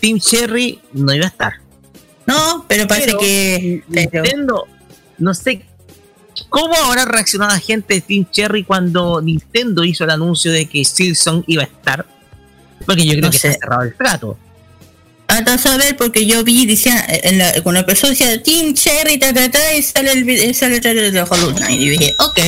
[0.00, 1.54] Team Cherry no iba a estar.
[2.26, 3.82] No, pero parece que.
[3.88, 4.66] Nintendo,
[5.18, 5.62] no sé
[6.48, 10.84] ¿Cómo habrá reaccionado la gente de Team Cherry cuando Nintendo hizo el anuncio de que
[10.84, 12.06] Silson iba a estar?
[12.84, 14.38] Porque yo creo que se ha cerrado el trato.
[15.28, 19.50] Hasta saber, porque yo vi, decía, en la, cuando empezó decía Team Cherry, ta, ta,
[19.50, 21.80] ta, y sale el, sale el trailer de Hollow Knight.
[21.80, 22.38] Y dije, ok,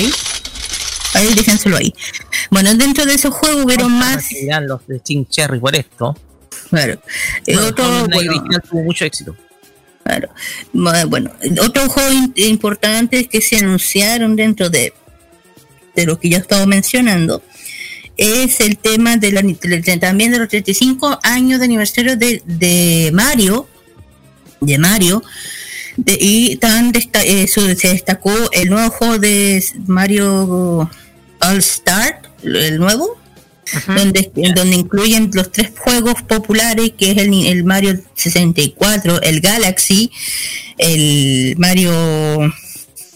[1.27, 1.93] déjenselo ahí.
[2.51, 4.27] Bueno, dentro de esos juegos hubieron más.
[4.63, 6.17] los de Team Cherry por esto.
[6.71, 7.01] Claro.
[7.67, 9.37] otro, bueno, tuvo mucho éxito.
[10.05, 10.31] Claro.
[10.73, 11.31] Bueno,
[11.63, 14.93] otro juego importante que se anunciaron dentro de,
[15.95, 17.43] de lo que ya estaba mencionando
[18.19, 19.43] es el tema de la,
[20.01, 23.69] también de los 35 años de aniversario de, Mario,
[24.61, 25.23] de Mario,
[26.05, 30.91] y tan eh, se destacó el nuevo juego de Mario
[31.41, 33.19] All Star, el nuevo,
[33.87, 40.11] donde, donde incluyen los tres juegos populares, que es el, Mario 64, el Galaxy,
[40.79, 41.93] el Mario...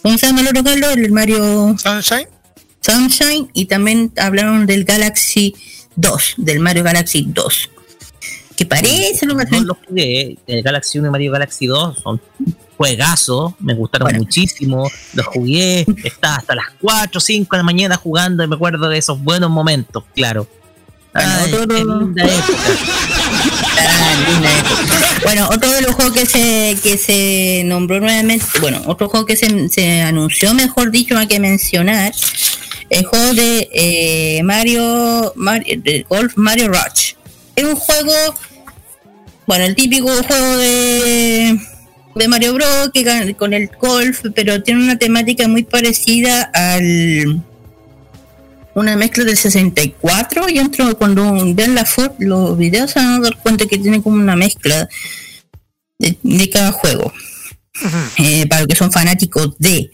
[0.03, 1.77] ¿Cómo se llama el otro El Mario...
[1.79, 2.29] Sunshine.
[2.81, 5.55] Sunshine y también hablaron del Galaxy
[5.97, 7.71] 2, del Mario Galaxy 2.
[8.57, 12.21] Que parece lo No lo jugué, el Galaxy 1 y Mario Galaxy 2 son
[12.77, 17.97] juegazos, me gustaron muchísimo, los jugué, estaba hasta las 4 o 5 de la mañana
[17.97, 20.47] jugando y me acuerdo de esos buenos momentos, claro.
[25.25, 29.37] Bueno, otro de los juegos que se, que se nombró nuevamente, bueno, otro juego que
[29.37, 32.13] se, se anunció, mejor dicho, hay que mencionar,
[32.93, 37.15] el juego de eh, Mario, Mario de Golf Mario Rush.
[37.57, 38.13] Es un juego,
[39.47, 41.59] bueno, el típico juego de,
[42.15, 42.91] de Mario Bros.
[42.93, 47.43] que con el golf, pero tiene una temática muy parecida al
[48.75, 53.21] una mezcla del 64 y entro cuando vean la foto, los videos se van a
[53.21, 54.89] dar cuenta que tiene como una mezcla
[55.99, 57.13] de, cada juego.
[58.19, 59.91] Eh, para los que son fanáticos de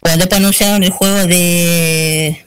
[0.00, 2.44] cuando anunciaron el juego de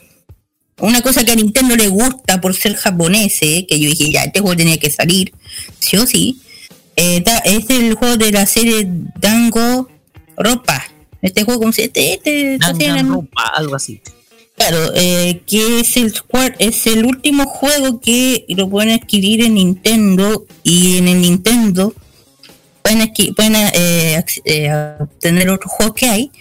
[0.80, 4.24] una cosa que a Nintendo le gusta por ser japonés, eh, que yo dije, ya,
[4.24, 5.34] este juego tenía que salir,
[5.80, 6.42] sí o sí.
[6.98, 8.86] Eh, es el juego de la serie
[9.20, 9.88] Dango
[10.36, 10.84] Ropa.
[11.22, 12.58] Este juego, como se este, este,
[13.04, 14.02] Ropa, algo así.
[14.58, 16.14] Claro, eh, que es el
[16.60, 21.94] es el último juego que lo pueden adquirir en Nintendo y en el Nintendo
[23.36, 26.32] pueden, eh, eh, obtener otros juegos que hay.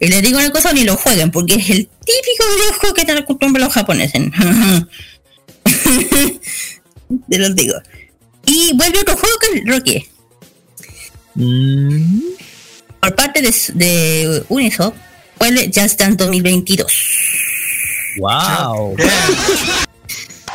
[0.00, 3.18] Y les digo una cosa, ni lo jueguen, porque es el típico videojuego que están
[3.18, 4.22] acostumbrados los japoneses.
[7.28, 7.74] Te los digo.
[8.48, 10.08] Y vuelve otro juego que es Rocky.
[11.34, 12.20] Mm.
[13.00, 14.96] Por parte de, de Unisoft,
[15.38, 16.90] vuelve Just Dance 2022.
[18.18, 18.96] ¡Wow!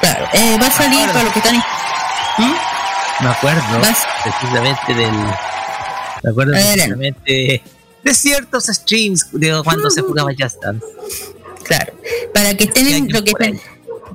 [0.01, 1.55] claro, eh, va a salir para los que están...
[1.55, 2.53] ¿Mm?
[3.23, 3.61] Me acuerdo
[4.23, 5.13] precisamente del.
[6.23, 7.61] Me acuerdo precisamente
[8.03, 10.85] de ciertos streams de cuando se jugaba Just Dance.
[11.63, 11.93] Claro.
[12.33, 13.61] Para que estén lo que estén,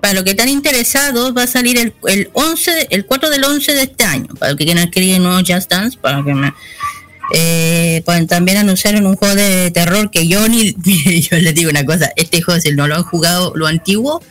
[0.01, 3.75] para los que están interesados va a salir el, el 11 el 4 del 11
[3.75, 4.29] de este año.
[4.39, 6.53] Para los que quieran escribir nuevo Just Dance, para que me,
[7.35, 11.71] eh, pueden también anunciar en un juego de terror que yo ni yo les digo
[11.71, 14.23] una cosa, este juego si no lo han jugado lo antiguo,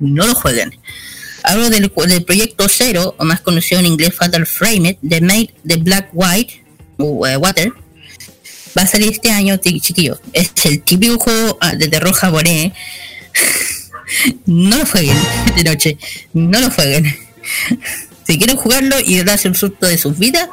[0.00, 0.78] no lo jueguen.
[1.44, 5.76] Hablo del, del proyecto Zero, o más conocido en inglés Fatal Frame, de Made the
[5.76, 6.62] Black White
[6.98, 7.72] uh, Water.
[8.76, 10.18] Va a salir este año, chiquillos.
[10.32, 12.72] Es el típico juego ah, de terror japonés.
[14.46, 15.16] no lo jueguen
[15.56, 15.98] de noche.
[16.32, 17.04] No lo jueguen.
[18.26, 20.48] si quieren jugarlo y darse un susto de sus vidas,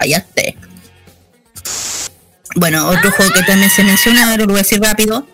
[0.00, 0.56] allá esté.
[2.56, 5.26] Bueno, otro juego que también se menciona, lo voy a decir rápido.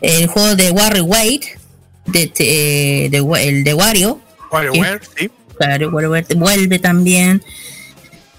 [0.00, 1.58] El juego de Warrior White,
[2.06, 4.20] de, de, de, el de Wario.
[4.50, 5.30] WarioWare, sí.
[5.58, 7.42] Claro, WarioWare vuelve también.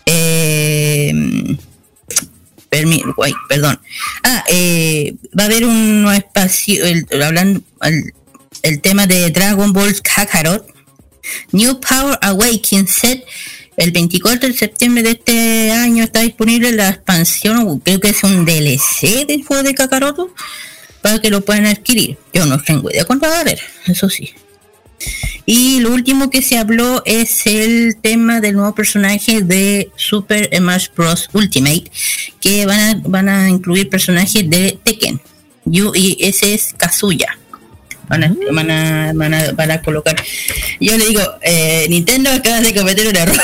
[0.05, 1.13] Eh,
[3.49, 3.80] perdón.
[4.23, 8.13] Ah, eh, va a haber un espacio, el, hablando, el,
[8.68, 10.65] el, tema de Dragon Ball Kakarot.
[11.51, 13.26] New Power Awakening Set.
[13.78, 18.43] El 24 de septiembre de este año está disponible la expansión, creo que es un
[18.43, 20.34] DLC del juego de Kakaroto,
[21.03, 22.18] para que lo puedan adquirir.
[22.34, 24.34] Yo no tengo idea cuánto va a valer, eso sí.
[25.45, 30.88] Y lo último que se habló es el tema del nuevo personaje de Super Smash
[30.95, 31.30] Bros.
[31.34, 31.91] Ultimate,
[32.41, 35.22] que van a, van a incluir personajes de Tekken.
[35.65, 37.38] y ese es Kazuya.
[38.08, 40.16] Van a, van a, van a, van a colocar.
[40.80, 43.38] Yo le digo, eh, Nintendo acaba de cometer un error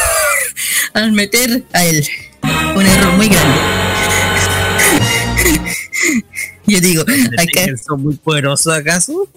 [0.94, 2.08] al meter a él.
[2.76, 3.58] Un error muy grande.
[6.66, 9.30] Yo digo, acá, ¿son muy poderosos acaso?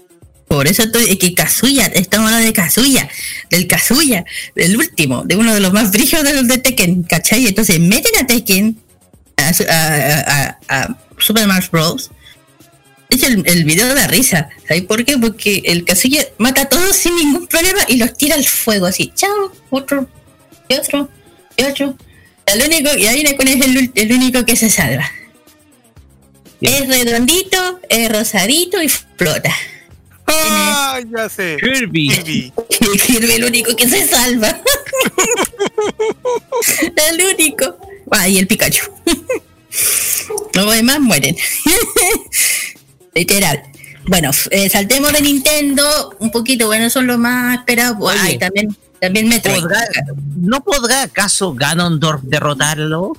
[0.49, 3.09] Por eso estoy, es que Kazuya, estamos hablando de Kazuya,
[3.51, 4.25] del Kazuya,
[4.55, 7.47] del último, de uno de los más brillos de los de Tekken, ¿cachai?
[7.47, 8.79] Entonces meten a Tekken,
[9.37, 12.11] a, a, Super Smash Bros.
[13.09, 15.17] Es el, el, video de risa, ¿sabes por qué?
[15.17, 19.13] Porque el Kazuya mata a todos sin ningún problema y los tira al fuego, así,
[19.15, 20.09] chao, otro,
[20.69, 21.09] y otro,
[21.57, 21.97] y otro.
[22.47, 25.11] El único, y ahí es el, el único que se salva.
[26.61, 29.55] Es redondito, es rosadito y flota.
[30.27, 31.01] ¡Ah!
[31.15, 31.57] Ya sé.
[31.61, 32.09] Kirby.
[32.09, 32.53] Kirby.
[33.07, 34.61] Kirby el único que se salva.
[37.11, 37.79] el único.
[38.11, 38.91] Ah, y el Pikachu.
[40.55, 41.37] Los demás mueren.
[43.17, 43.63] Literal.
[44.09, 46.67] Bueno, eh, saltemos de Nintendo un poquito.
[46.67, 47.97] Bueno, son los más esperados.
[48.21, 49.65] Ay, también, también Metroid.
[50.37, 53.15] ¿No podrá acaso Ganondorf derrotarlo?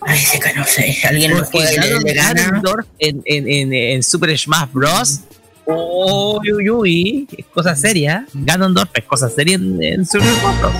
[0.00, 0.96] Ay, sé que no sé.
[1.04, 1.76] ¿Alguien lo puede
[2.14, 5.20] Ganondorf en, en, en, en Super Smash Bros
[5.66, 8.26] Uy, uy, uy, es cosa seria.
[8.32, 10.72] Ganondorf es cosa seria en, en Super Bros.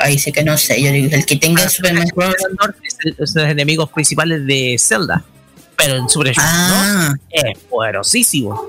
[0.00, 2.34] Ahí sé que no sé, yo digo, el que tenga ah, Super Smash Bros.
[2.40, 5.22] Ganondorf es, el, es los enemigos principales de Zelda.
[5.78, 7.14] Pero en Super Smash ah.
[7.30, 8.66] es poderosísimo.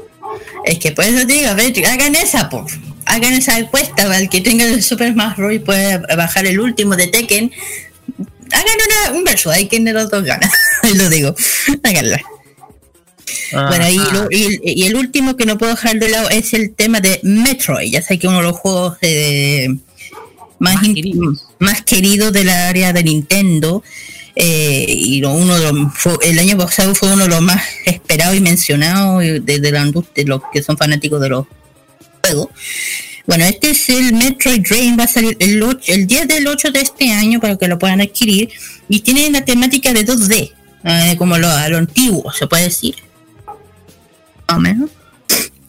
[0.64, 2.66] Es que por eso te digo, hagan esa, por
[3.06, 5.54] hagan esa encuesta para el que tenga el Super Smash Bros.
[5.54, 7.52] y pueda bajar el último de Tekken.
[8.52, 8.78] Hagan
[9.10, 10.50] una, un verso, hay quien de los dos gana.
[10.96, 11.36] lo digo,
[11.84, 12.22] háganla.
[13.52, 13.86] Bueno,
[14.30, 17.92] y, el último que no puedo dejar de lado es el tema de Metroid.
[17.92, 18.98] Ya sé que uno de los juegos
[20.60, 20.76] más,
[21.60, 22.34] más, queridos.
[22.34, 23.84] de la área de Nintendo.
[24.36, 25.56] Eh, y uno
[26.22, 30.42] el año pasado fue uno de los más esperados y mencionados de, la industria, los
[30.52, 31.46] que son fanáticos de los
[32.24, 32.50] juegos.
[33.26, 36.72] Bueno, este es el Metroid Dream, va a salir el, 8, el 10 del 8
[36.72, 38.50] de este año para que lo puedan adquirir.
[38.88, 40.52] Y tiene la temática de 2D,
[40.84, 42.96] eh, como lo, a lo antiguo, se puede decir.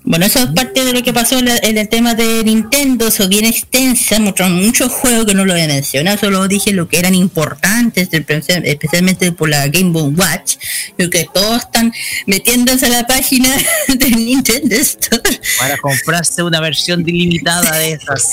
[0.03, 3.45] Bueno, eso es parte de lo que pasó en, el tema de Nintendo, son bien
[3.45, 7.15] extensa, mostraron muchos juegos que no lo voy a mencionar, solo dije lo que eran
[7.15, 10.57] importantes, especialmente por la Game Boy Watch,
[10.97, 11.93] lo que todos están
[12.27, 13.55] metiéndose a la página
[13.89, 15.41] de Nintendo Store.
[15.59, 18.27] Para comprarse una versión delimitada de esas.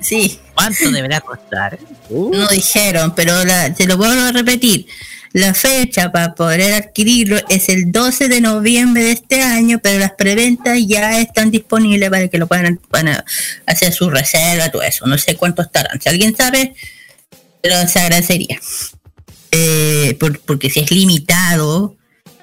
[0.00, 0.38] Sí.
[0.54, 1.78] ¿Cuánto deberá costar?
[2.08, 4.86] No dijeron, pero la, te lo vuelvo a repetir.
[5.36, 10.12] La fecha para poder adquirirlo es el 12 de noviembre de este año, pero las
[10.12, 12.80] preventas ya están disponibles para que lo puedan,
[13.66, 15.06] hacer su reserva, todo eso.
[15.06, 16.00] No sé cuánto estarán.
[16.00, 16.74] Si alguien sabe,
[17.60, 18.58] pero se agradecería.
[19.50, 21.94] Eh, porque si es limitado,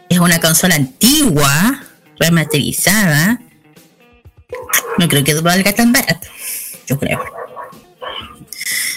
[0.07, 1.83] es una consola antigua,
[2.19, 3.41] remasterizada,
[4.99, 6.27] no creo que valga tan barato.
[6.85, 7.23] Yo creo.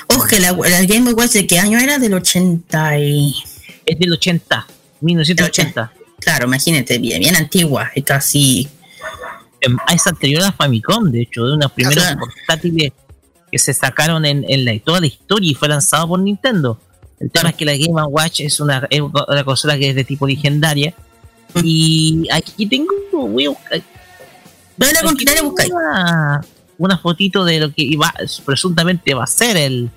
[0.08, 1.98] Ojo, la, la Game Watch de qué año era?
[1.98, 3.34] Del 80 y
[3.86, 4.66] es del 80,
[5.00, 5.92] 1980.
[6.18, 8.68] Claro, imagínate, bien, bien antigua, es casi.
[9.60, 12.92] Em, es anterior a Famicom, de hecho, de una primera portátil
[13.50, 16.80] que se sacaron en, en la, toda la historia y fue lanzado por Nintendo.
[17.20, 20.04] El tema es que la Game Watch es una, es una consola que es de
[20.04, 20.92] tipo legendaria.
[21.62, 22.92] Y aquí tengo.
[23.12, 23.82] Voy a buscar.
[24.76, 25.66] Dale, aquí dale, tengo busca.
[25.66, 26.44] Una,
[26.76, 28.12] una fotito de lo que iba,
[28.44, 29.88] presuntamente va a ser el,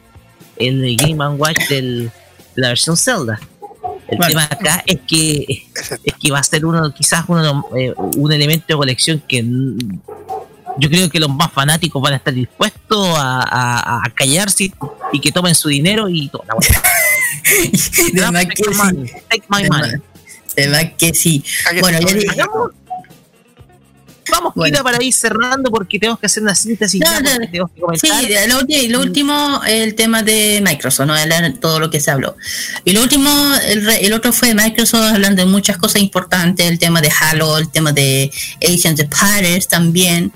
[0.56, 2.12] el Game Watch del,
[2.56, 3.40] de la versión Zelda.
[4.12, 4.28] El Bueno.
[4.30, 5.46] tema acá es que
[6.04, 9.44] es que va a ser uno, quizás uno, eh, un elemento de colección que
[10.78, 14.72] yo creo que los más fanáticos van a estar dispuestos a, a- a callarse
[15.14, 16.32] y, que tomen su dinero y.
[18.14, 18.78] De más Take que my sí.
[18.82, 19.70] money, take my money.
[19.70, 20.02] más-
[20.56, 21.44] de más que sí.
[21.82, 22.20] Bueno, ya Tony.
[22.20, 22.30] dije.
[22.42, 22.72] Hagamos-
[24.32, 24.72] Vamos, Bueno.
[24.74, 27.02] Kira, para ir cerrando porque tenemos que hacer una síntesis.
[27.02, 28.08] No, ya, no, porque tenemos que Sí,
[28.48, 31.16] lo, lo último, el tema de Microsoft, ¿no?
[31.60, 32.36] Todo lo que se habló.
[32.86, 33.30] Y lo último,
[33.66, 37.70] el, el otro fue Microsoft hablando de muchas cosas importantes, el tema de Halo, el
[37.70, 38.32] tema de
[38.64, 40.32] Agents of Pirates también.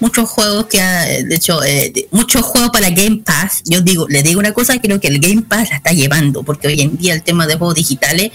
[0.00, 3.62] Muchos juegos que, ha- de hecho, eh, muchos juegos para Game Pass.
[3.66, 6.66] Yo digo, le digo una cosa, creo que el Game Pass la está llevando, porque
[6.66, 8.32] hoy en día el tema de juegos digitales,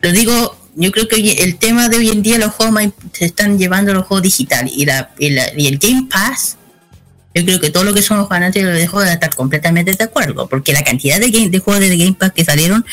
[0.00, 3.58] lo digo, yo creo que el tema de hoy en día los juegos se están
[3.58, 6.56] llevando los juegos digitales y, la, y, la- y el Game Pass
[7.34, 10.04] yo creo que todo lo que son los fanáticos de juegos deben estar completamente de
[10.04, 12.84] acuerdo, porque la cantidad de, game- de juegos de Game Pass que salieron,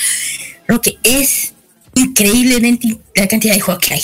[0.67, 1.53] lo que es
[1.95, 4.01] increíblemente la cantidad de juegos que hay.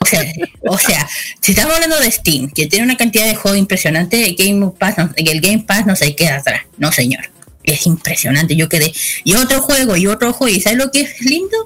[0.00, 0.22] O sea,
[0.68, 1.08] o sea,
[1.40, 5.10] si estamos hablando de Steam, que tiene una cantidad de juegos impresionante, Game Pass no-
[5.16, 7.24] el Game Pass no se queda atrás, no señor.
[7.64, 8.92] Es impresionante, yo quedé.
[9.24, 11.56] Y otro juego, y otro juego, y ¿sabes lo que es lindo?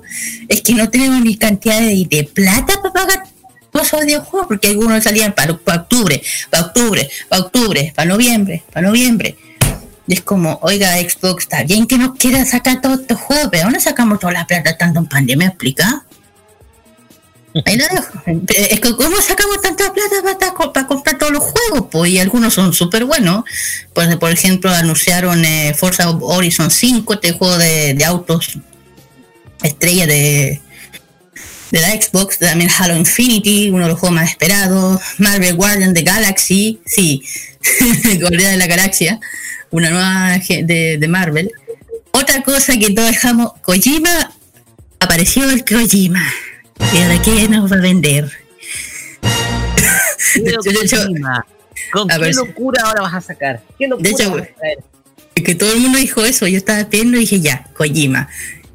[0.49, 3.23] Es que no tenemos ni cantidad de, de plata para pagar
[3.73, 8.63] todos esos videojuegos, porque algunos salían para, para octubre, para octubre, para octubre, para noviembre,
[8.73, 9.37] para noviembre.
[10.07, 13.65] Y es como, oiga, Xbox, está bien que nos quiera sacar todos estos juegos, pero
[13.65, 15.49] ¿dónde sacamos toda la plata tanto en pandemia?
[15.49, 16.05] ¿Explica?
[17.55, 18.23] Dejo.
[18.49, 21.89] Es que, ¿cómo sacamos tanta plata para, comprar todos los juegos?
[21.91, 23.45] Pues, y algunos son súper buenos.
[23.95, 28.59] Pues, por ejemplo, anunciaron eh, Forza Horizon 5, este juego de, de autos
[29.63, 30.61] estrella de,
[31.71, 36.03] de la Xbox, también Halo Infinity, uno de los juegos más esperados, Marvel Guardian de
[36.03, 37.23] Galaxy, sí,
[38.21, 39.21] Guardián de la Galaxia,
[39.71, 41.51] una nueva de, de Marvel.
[42.13, 44.33] Otra cosa que todos dejamos, Kojima,
[45.01, 46.27] apareció el Kojima.
[46.93, 48.31] ¿Y ahora qué nos va a vender?
[50.35, 51.47] Pero, de hecho- Kojima,
[51.93, 53.63] ¿Con a qué ver si- locura ahora vas a sacar?
[53.79, 54.79] ¿Qué locura De hecho, vas a traer?
[55.35, 58.29] Que todo el mundo dijo eso, yo estaba viendo y dije, ya, Kojima,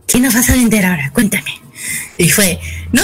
[0.07, 1.11] ¿qué nos vas a vender ahora?
[1.13, 1.61] Cuéntame.
[2.17, 2.59] Y fue,
[2.91, 3.03] no,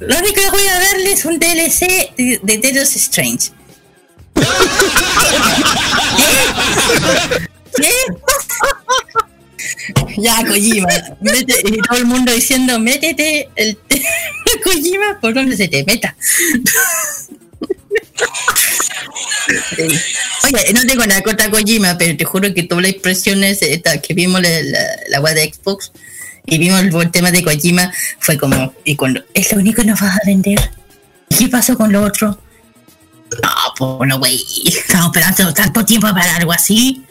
[0.00, 3.50] lo único que voy a darle es un DLC de, de Dead of Strange.
[7.76, 7.82] ¿Qué?
[7.82, 7.90] ¿Qué?
[10.18, 10.88] Ya, Kojima.
[11.22, 13.78] y todo el mundo diciendo, métete el
[14.64, 16.16] Kojima por donde se te meta.
[20.44, 24.14] Oye, no tengo nada contra Kojima, pero te juro que todas las impresiones esta, que
[24.14, 25.92] vimos la, la, la web de Xbox
[26.46, 29.88] y vimos el, el tema de Kojima, fue como, y cuando es lo único que
[29.88, 30.70] nos vas a vender.
[31.28, 32.38] ¿Y qué pasó con lo otro?
[33.42, 37.04] No, pues no, güey, estamos esperando tanto tiempo para algo así.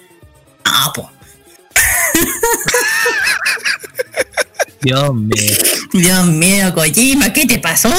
[0.66, 1.08] No, pues.
[4.82, 5.58] Dios mío.
[5.94, 7.94] Dios mío, Kojima, ¿qué te pasó?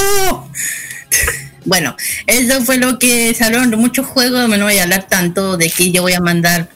[1.65, 1.95] Bueno,
[2.27, 4.49] eso fue lo que se hablaron de muchos juegos.
[4.49, 6.69] No voy a hablar tanto de que yo voy a mandar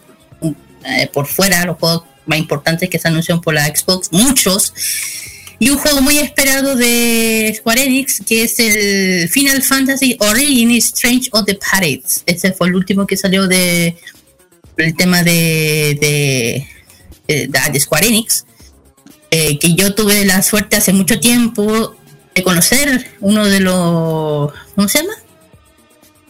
[0.84, 4.72] eh, por fuera los juegos más importantes que se anunciaron por la Xbox, muchos.
[5.58, 11.30] Y un juego muy esperado de Square Enix, que es el Final Fantasy Origin Strange
[11.32, 12.22] of the Pirates.
[12.26, 13.96] Ese fue el último que salió de
[14.76, 16.68] el tema de,
[17.28, 18.44] de, de Square Enix
[19.30, 21.94] eh, que yo tuve la suerte hace mucho tiempo
[22.34, 25.14] de conocer uno de los ¿cómo se llama?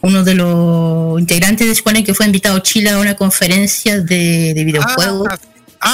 [0.01, 4.53] uno de los integrantes de Square que fue invitado a Chile a una conferencia de,
[4.53, 5.37] de videojuegos Ah,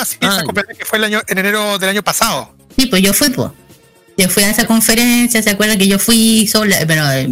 [0.01, 0.36] ah, sí, Ah.
[0.36, 2.54] esa conferencia que fue el año, en enero del año pasado.
[2.78, 3.51] sí pues yo fui pues
[4.16, 7.28] yo fui a esa conferencia se acuerdan que yo fui sola pero eh,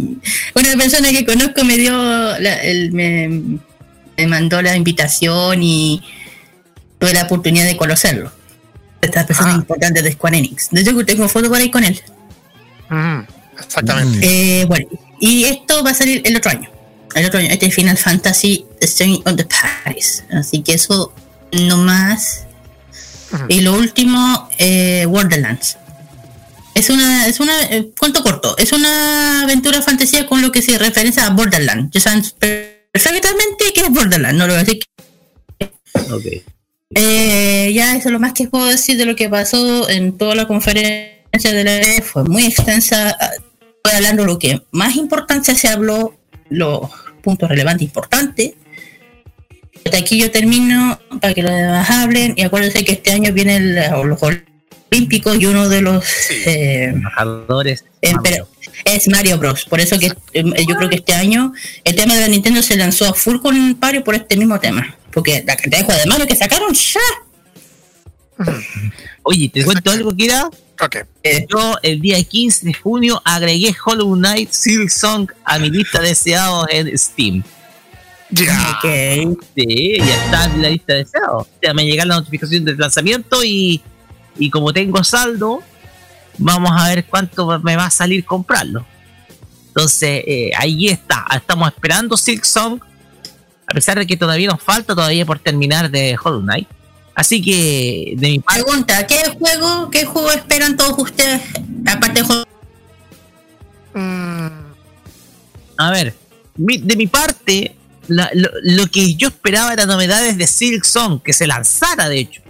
[0.54, 3.58] una persona que conozco me dio la- el, me,
[4.16, 6.02] me mandó la invitación y
[7.02, 8.30] tuve la oportunidad de conocerlo
[9.00, 9.58] estas personas Ah.
[9.58, 12.00] importantes de Square Enix de hecho tengo foto por ahí con él
[12.90, 13.20] Mm,
[13.58, 14.60] exactamente.
[14.60, 14.86] Eh, bueno,
[15.18, 16.68] y esto va a salir el otro año.
[17.14, 20.24] El otro año, este es Final Fantasy Strange on the Paris.
[20.30, 21.10] Así que eso
[21.52, 22.44] no más.
[23.32, 23.44] Ujú.
[23.48, 25.78] Y lo último, eh, Borderlands.
[26.74, 30.76] Es una, es una, eh, cuento corto, es una aventura fantasía con lo que se
[30.76, 31.90] referencia a Borderlands.
[31.92, 32.22] Ya saben
[32.92, 34.82] perfectamente que es Borderlands, no lo voy a decir.
[36.10, 36.26] Ok.
[36.94, 40.34] Eh, ya eso es lo más que puedo decir de lo que pasó en toda
[40.34, 42.02] la conferencia de la E.
[42.02, 43.16] Fue muy extensa.
[43.82, 46.16] Fue hablando lo que más importancia se habló,
[46.48, 46.90] los
[47.22, 48.52] puntos relevantes importantes.
[49.84, 52.34] Hasta aquí yo termino para que los demás hablen.
[52.36, 56.04] Y acuérdense que este año vienen los Olímpicos y uno de los
[56.46, 56.94] eh,
[58.84, 59.64] es Mario Bros.
[59.64, 61.52] Por eso que eh, yo creo que este año
[61.84, 64.96] el tema de la Nintendo se lanzó a full con Mario por este mismo tema.
[65.12, 67.00] Porque la cantidad de juegos de Mario que sacaron ya.
[69.22, 70.48] Oye, ¿te cuento algo, Kira?
[70.80, 71.02] Okay.
[71.22, 76.00] Eh, yo el día 15 de junio agregué Hollow Knight Silk Song a mi lista
[76.00, 77.44] de deseados en Steam.
[78.30, 78.78] Ya.
[79.54, 81.42] Sí, ya está en la lista de deseados.
[81.42, 83.82] O sea, me llega la notificación del lanzamiento y,
[84.38, 85.62] y como tengo saldo,
[86.38, 88.84] vamos a ver cuánto me va a salir comprarlo.
[89.68, 91.26] Entonces, eh, ahí está.
[91.34, 92.80] Estamos esperando Silk Song.
[93.66, 96.68] A pesar de que todavía nos falta todavía por terminar de Hollow Knight.
[97.14, 98.62] Así que, de mi parte.
[98.62, 101.40] Pregunta: ¿qué juego, qué juego esperan todos ustedes?
[101.86, 102.44] Aparte de Hollow
[103.94, 104.62] mm.
[105.78, 106.14] A ver,
[106.56, 107.76] de mi parte,
[108.08, 112.42] lo, que yo esperaba era novedades de Silk Song, que se lanzara de hecho.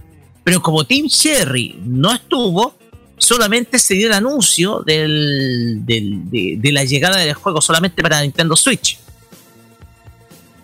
[0.44, 2.76] Pero como Team Cherry no estuvo,
[3.22, 8.98] solamente se dio el anuncio del, de, la llegada del juego solamente para Nintendo Switch.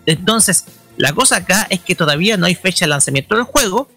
[0.05, 0.65] Entonces,
[0.97, 3.89] la cosa acá es que todavía no hay fecha de lanzamiento del juego.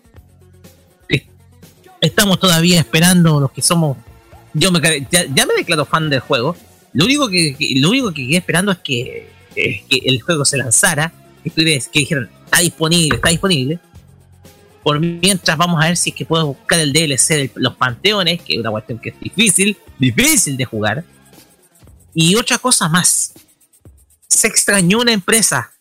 [2.01, 3.97] Estamos todavía esperando los que somos.
[4.55, 6.57] Yo me, ya, me declaro fan del juego.
[6.93, 11.13] Lo único que, lo único que quedé esperando es que, que el juego se lanzara.
[11.43, 13.81] Que, que dijeran, está disponible, está disponible
[14.83, 18.43] por mientras vamos a ver si es que puedo buscar el DLC de los panteones,
[18.43, 21.05] que es una cuestión que es difícil, difícil de jugar.
[22.14, 23.33] Y otra cosa más.
[24.28, 25.72] Se extrañó una empresa.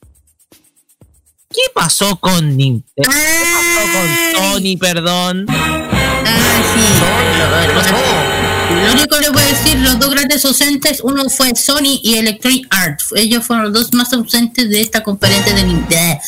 [1.50, 3.10] ¿Qué pasó con Nintendo?
[3.12, 5.46] ¿Qué pasó con Sony, perdón?
[5.50, 8.31] Ah, sí.
[8.72, 12.16] Lo único que les voy a decir, los dos grandes ausentes, uno fue Sony y
[12.16, 13.14] Electronic Arts.
[13.16, 16.22] Ellos fueron los dos más ausentes de esta conferencia de Nintendo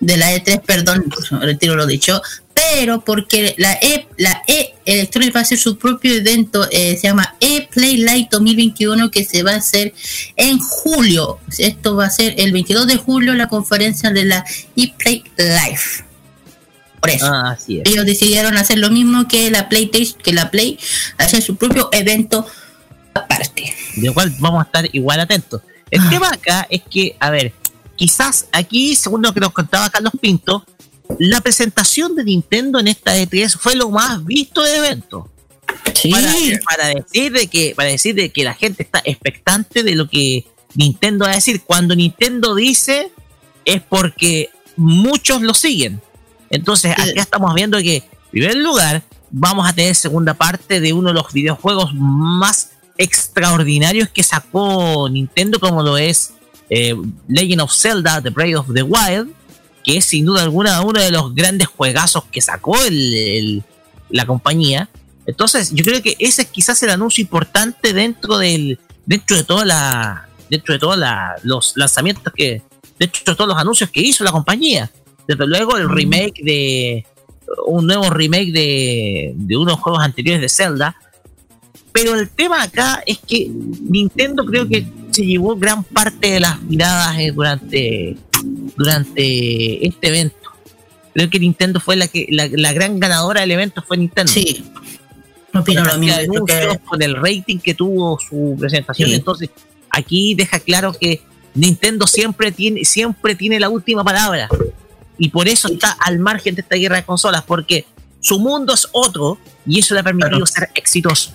[0.00, 1.04] de la E3, perdón,
[1.42, 2.20] retiro lo dicho,
[2.54, 7.06] pero porque la E, la E Electronic va a hacer su propio evento, eh, se
[7.06, 9.94] llama E Play Light 2021, que se va a hacer
[10.36, 11.38] en julio.
[11.58, 14.44] Esto va a ser el 22 de julio, la conferencia de la
[14.76, 16.09] E Play Live.
[17.00, 20.78] Por eso, ah, ellos decidieron hacer lo mismo que la PlayStation, que la Play,
[21.16, 22.46] hacer su propio evento
[23.14, 23.74] aparte.
[23.96, 25.62] De cual vamos a estar igual atentos.
[25.90, 26.10] El ah.
[26.10, 27.52] tema acá es que, a ver,
[27.96, 30.64] quizás aquí, según lo que nos contaba Carlos Pinto,
[31.18, 35.28] la presentación de Nintendo en esta E3 fue lo más visto de evento.
[35.94, 36.10] Sí.
[36.10, 40.46] Para, decir de que, para decir de que la gente está expectante de lo que
[40.74, 41.62] Nintendo va a decir.
[41.62, 43.10] Cuando Nintendo dice,
[43.64, 46.00] es porque muchos lo siguen.
[46.50, 51.08] Entonces, aquí estamos viendo que, en primer lugar, vamos a tener segunda parte de uno
[51.08, 56.34] de los videojuegos más extraordinarios que sacó Nintendo, como lo es
[56.68, 56.94] eh,
[57.28, 59.32] Legend of Zelda, The Breath of the Wild,
[59.84, 62.76] que es sin duda alguna uno de los grandes juegazos que sacó
[64.10, 64.88] la compañía.
[65.26, 69.64] Entonces, yo creo que ese es quizás el anuncio importante dentro del dentro de toda
[69.64, 70.98] la dentro de todos
[71.42, 72.62] los lanzamientos que
[72.98, 74.90] dentro de todos los anuncios que hizo la compañía.
[75.30, 77.06] Desde luego el remake de
[77.64, 80.96] un nuevo remake de, de unos juegos anteriores de Zelda.
[81.92, 86.60] Pero el tema acá es que Nintendo creo que se llevó gran parte de las
[86.62, 88.16] miradas eh, durante,
[88.76, 90.50] durante este evento.
[91.14, 94.32] Creo que Nintendo fue la que la, gran ganadora del evento fue Nintendo.
[94.32, 94.64] Sí.
[95.52, 96.44] No opino lo mismo.
[96.88, 99.10] Con el rating que tuvo su presentación.
[99.12, 99.50] Entonces,
[99.90, 101.22] aquí deja claro que
[101.54, 104.48] Nintendo siempre tiene, siempre tiene la última palabra.
[105.20, 107.84] Y por eso está al margen de esta guerra de consolas, porque
[108.20, 111.32] su mundo es otro y eso le ha permitido ser exitoso.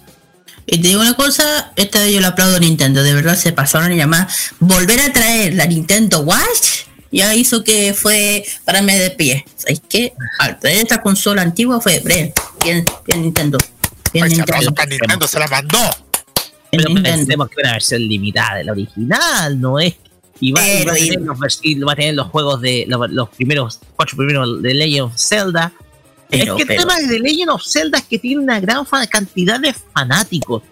[0.65, 3.91] Y te digo una cosa, esta yo le aplaudo a Nintendo, de verdad se pasaron
[3.91, 4.27] a llamar.
[4.59, 9.45] Volver a traer la Nintendo Watch ya hizo que fue pararme de pie.
[9.55, 10.13] ¿Sabes qué?
[10.39, 12.33] Al traer esta consola antigua fue bien,
[12.63, 12.83] bien,
[13.21, 13.59] Nintendo.
[14.11, 14.73] Bien Nintendo.
[14.89, 15.77] Nintendo se la mandó.
[16.71, 19.93] Pero pensemos que una versión limitada de la original, no es
[20.39, 24.61] y va, a tener los, va, a tener los, juegos de los, primeros cuatro primeros
[24.61, 25.71] de Legend of Zelda
[26.29, 29.73] es que el tema de Legend of Zelda es que tiene una gran cantidad de
[29.73, 30.63] fanáticos.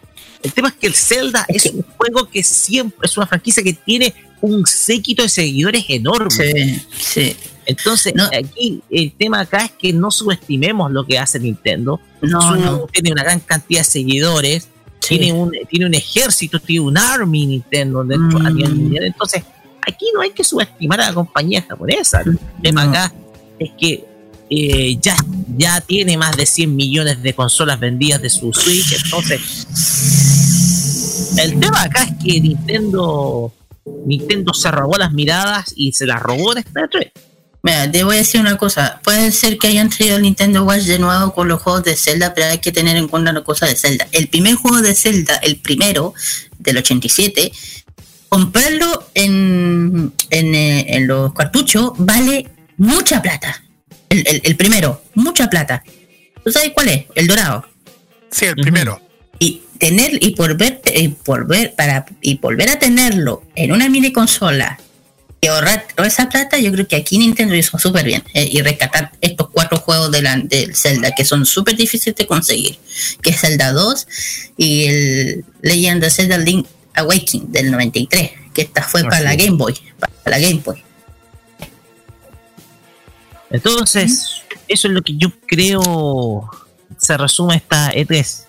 [0.41, 3.74] El tema es que el Zelda es, un juego que siempre es una franquicia que
[3.74, 6.30] tiene un séquito de seguidores enorme.
[6.30, 7.36] Sí, sí.
[7.66, 12.01] Entonces, aquí el tema acá es que no subestimemos lo que hace Nintendo.
[12.22, 14.68] No, Tiene una gran cantidad de seguidores,
[15.08, 18.78] tiene, un, tiene un ejército, tiene un army Nintendo dentro a nivel mm.
[18.78, 19.04] mundial.
[19.06, 19.43] Entonces,
[19.82, 22.22] aquí no hay que subestimar a la compañía japonesa.
[22.22, 23.14] El tema acá
[23.60, 24.06] es que
[24.49, 25.16] eh, ya,
[25.58, 28.93] ya tiene más de 100 millones de consolas vendidas de su Switch.
[29.04, 29.68] Entonces,
[31.38, 33.54] el tema acá es que Nintendo,
[34.06, 37.12] Nintendo se robó las miradas y se las robó en esta 3.
[37.66, 38.99] Mira, te voy a decir una cosa.
[39.03, 42.34] Puede ser que hayan traído el Nintendo Watch de nuevo con los juegos de Zelda,
[42.34, 44.05] pero hay que tener en cuenta una cosa de Zelda.
[44.11, 46.14] El primer juego de Zelda, el primero,
[46.59, 47.53] del 87,
[48.28, 53.64] comprarlo en, en, eh, en los cartuchos vale mucha plata.
[54.09, 55.84] El, el- el primero, mucha plata.
[56.43, 57.05] ¿Tú sabes cuál es?
[57.16, 57.66] El dorado.
[58.30, 58.99] Sí, el primero.
[59.39, 63.88] Y tener, y por ver, y por ver, para, y volver a tenerlo en una
[63.88, 64.78] mini consola
[65.43, 68.23] y ahorrar toda esa plata, yo creo que aquí Nintendo hizo súper bien.
[68.33, 72.25] eh, y rescatar estos cuatro juegos de la, del Zelda que son súper difíciles de
[72.25, 72.79] conseguir.
[73.21, 74.07] Que es Zelda 2
[74.55, 78.31] y el Legend of Zelda Link Awakening del 93.
[78.53, 79.73] Que esta fue para la Game Boy.
[79.99, 80.81] Para la Game Boy.
[83.49, 86.49] Entonces, eso es lo que yo creo
[86.97, 88.45] se resume esta E3.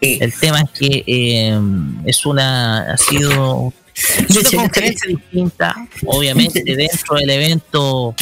[0.00, 1.60] El tema es que eh,
[2.04, 5.74] es una ha sido es una conferencia distinta,
[6.06, 8.14] obviamente dentro del evento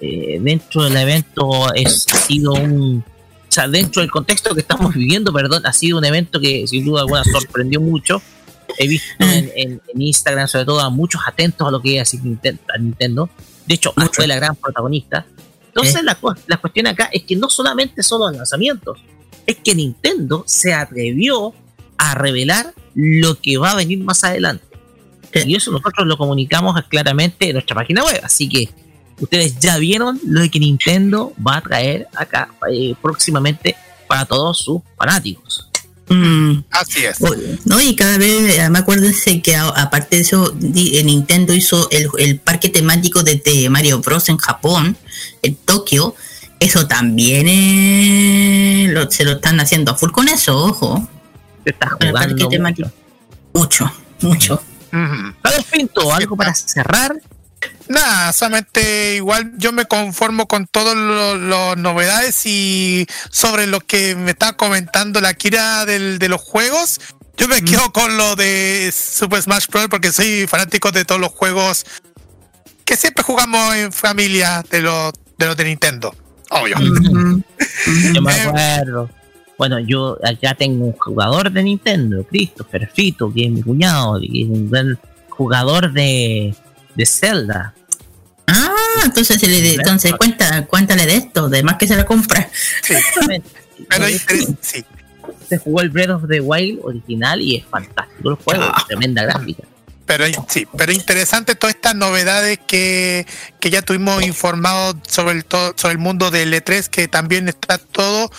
[0.00, 3.04] eh, dentro del evento es ha sido un
[3.48, 6.84] o sea, dentro del contexto que estamos viviendo, perdón, ha sido un evento que sin
[6.84, 8.20] duda alguna sorprendió mucho.
[8.78, 12.04] He visto en, en- en Instagram, sobre todo, a muchos atentos a lo que a
[12.80, 13.28] Nintendo.
[13.66, 15.24] De hecho, fue la gran protagonista.
[15.68, 18.98] Entonces, la, cu- la cuestión acá es que no solamente son los lanzamientos,
[19.46, 21.54] es que Nintendo se atrevió
[21.96, 24.64] a revelar lo que va a venir más adelante.
[25.46, 28.20] Y eso nosotros lo comunicamos claramente en nuestra página web.
[28.22, 28.68] Así que
[29.20, 33.76] ustedes ya vieron lo que Nintendo va a traer acá eh, próximamente
[34.08, 35.68] para todos sus fanáticos.
[36.70, 37.18] Así es.
[37.64, 42.08] No, y cada vez, además acuérdense que a- aparte de eso, eh, Nintendo hizo el,
[42.18, 44.28] el parque temático de, de Mario Bros.
[44.28, 44.96] en Japón,
[45.42, 46.14] en Tokio.
[46.60, 51.08] Eso también eh, lo- se lo están haciendo a full con eso, ojo.
[51.64, 52.90] Está Con el parque jugando temático.
[53.54, 54.62] Mucho, mucho.
[55.42, 57.14] Carlos Pinto, algo para cerrar.
[57.88, 64.32] Nada, solamente igual yo me conformo con todas las novedades y sobre lo que me
[64.32, 67.00] está comentando la Kira del, de los juegos.
[67.36, 69.88] Yo me quedo con lo de Super Smash Bros.
[69.88, 71.84] porque soy fanático de todos los juegos
[72.84, 76.14] que siempre jugamos en familia de los de, los de Nintendo.
[76.50, 76.76] Obvio.
[78.12, 79.10] Yo me acuerdo.
[79.58, 84.42] Bueno, yo acá tengo un jugador de Nintendo, Christopher Fito, que es mi cuñado, y
[84.42, 84.98] es un gran
[85.28, 86.54] jugador de,
[86.94, 87.74] de Zelda.
[88.46, 88.74] Ah,
[89.04, 92.48] entonces, se le de- entonces cuenta, cuéntale de esto, además que se la compra.
[93.88, 94.84] Pero inter- sí.
[95.48, 99.62] Se jugó el Breath of the Wild original y es fantástico el juego, tremenda gráfica.
[100.06, 103.26] Pero sí, pero interesante todas estas novedades que,
[103.58, 107.78] que ya tuvimos informados sobre el todo, sobre el mundo del E3, que también está
[107.78, 108.30] todo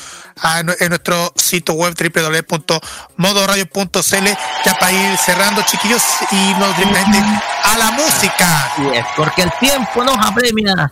[0.41, 4.25] a en nuestro sitio web www.modoradio.cl
[4.65, 8.73] ya para ir cerrando chiquillos y nos directamente a la música.
[8.93, 10.91] Es, porque el tiempo nos apremia.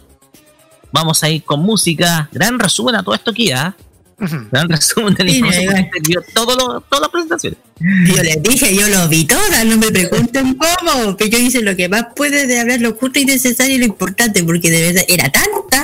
[0.92, 2.30] Vamos a ir con música.
[2.32, 3.76] Gran resumen a todo esto aquí, ¿ah?
[4.52, 5.24] Gran resumen de
[6.04, 7.60] dio todo lo, todas las presentaciones.
[7.80, 11.76] Yo les dije, yo lo vi todas, no me pregunten cómo, que yo hice lo
[11.76, 15.04] que más puede de hablar lo justo y necesario y lo importante, porque de verdad
[15.10, 15.83] era tanta,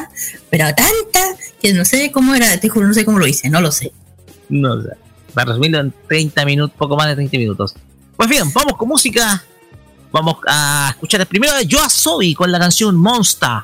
[0.49, 3.61] pero tanta, que no sé cómo era, te juro, no sé cómo lo hice, no
[3.61, 3.91] lo sé.
[4.49, 4.89] No sé.
[5.34, 7.76] Para resumirlo en 30 minutos, poco más de 30 minutos.
[8.17, 9.43] Pues bien, vamos con música.
[10.11, 13.59] Vamos a escuchar primero a Yoasobi con la canción Monster,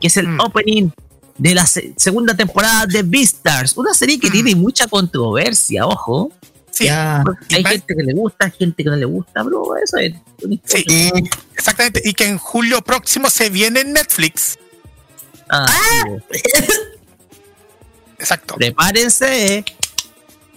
[0.00, 0.88] que es el opening
[1.36, 3.76] de la se- segunda temporada de Beastars.
[3.76, 6.32] Una serie que tiene mucha controversia, ojo.
[6.70, 9.76] Sí, hay gente que le gusta, gente que no le gusta, bro.
[9.76, 10.14] Eso es.
[10.64, 10.84] Sí,
[11.54, 12.00] exactamente.
[12.02, 14.58] Y que en julio próximo se viene en Netflix.
[15.52, 15.66] Ah,
[18.18, 18.54] Exacto.
[18.56, 19.64] Prepárense.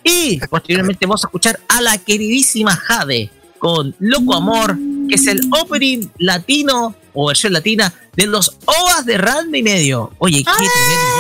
[0.04, 4.78] Y posteriormente vamos a escuchar a la queridísima Jade con Loco Amor,
[5.10, 10.14] que es el opening latino o versión latina de los OVAs de Ranma y medio.
[10.20, 11.16] Oye, qué tremendo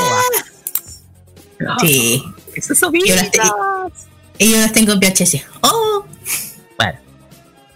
[1.67, 1.77] OVA.
[1.81, 2.23] Sí.
[2.53, 2.81] Eso es
[4.37, 5.41] y yo las tengo en VHS.
[5.61, 6.05] Oh,
[6.77, 6.99] Bueno,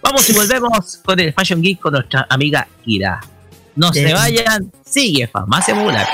[0.02, 3.20] vamos y volvemos con el Fashion Geek con nuestra amiga Kira.
[3.80, 6.06] No se vayan, sigue Farmacia Popular.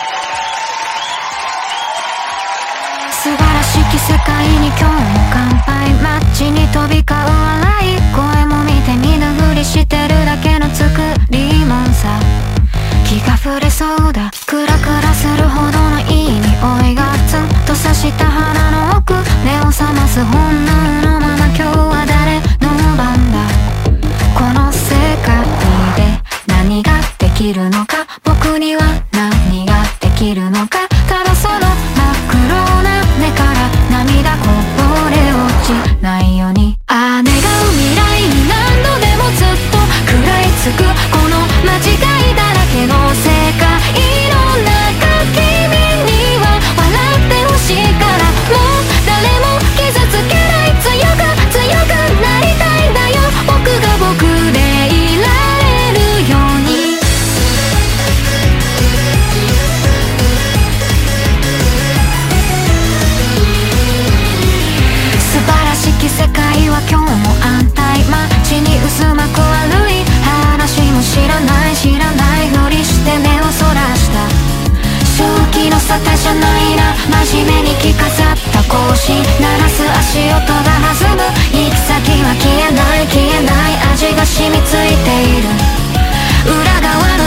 [3.10, 4.90] 素晴らしき世界に今日も
[5.32, 10.86] 乾杯マッチに飛び交う笑い声も見て見ぬふりしてるだけの作
[11.30, 12.20] りもんさ
[13.04, 19.12] 気が触れそうだクラクラするほどのいい匂いがツンと刺した鼻の奥
[19.44, 23.42] 目を覚ます本能のまま今日は誰の番だ
[24.38, 24.65] この
[26.83, 28.07] ができるのか？
[28.24, 30.89] 僕には何ができるのか？
[31.09, 31.70] ただその真っ
[32.31, 32.49] 黒
[32.83, 34.47] な目から涙こ
[34.77, 35.72] ぼれ落ち
[36.03, 36.77] ないように。
[36.89, 42.36] あが願う未来に何度でもずっと食らいつくこの間違い。
[75.97, 76.94] 方じゃないな
[77.24, 81.22] 真面目に着飾った更新鳴らす足音が弾む。
[81.53, 83.80] 行き先は消えない消えない。
[83.92, 85.49] 味が染みついている。
[86.44, 87.26] 裏側の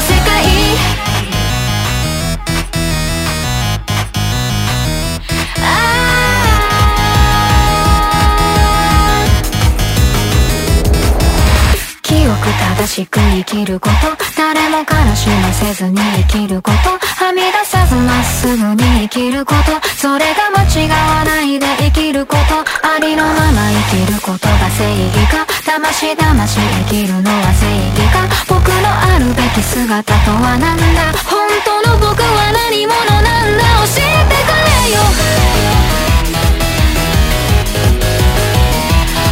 [12.89, 14.17] しく生きること。
[14.35, 14.85] 誰も悲
[15.15, 15.95] しませずに
[16.27, 16.97] 生きること。
[17.23, 19.79] はみ出さずまっすぐに生きること。
[19.95, 22.65] それが間違わないで生きること。
[22.81, 25.45] ありのまま生きることが正義か。
[25.63, 28.25] 魂魂生きるのは正義か。
[28.49, 31.13] 僕のあるべき姿とは何だ。
[31.29, 33.63] 本当の僕は何者なんだ。
[33.85, 35.05] 教えてくれよ。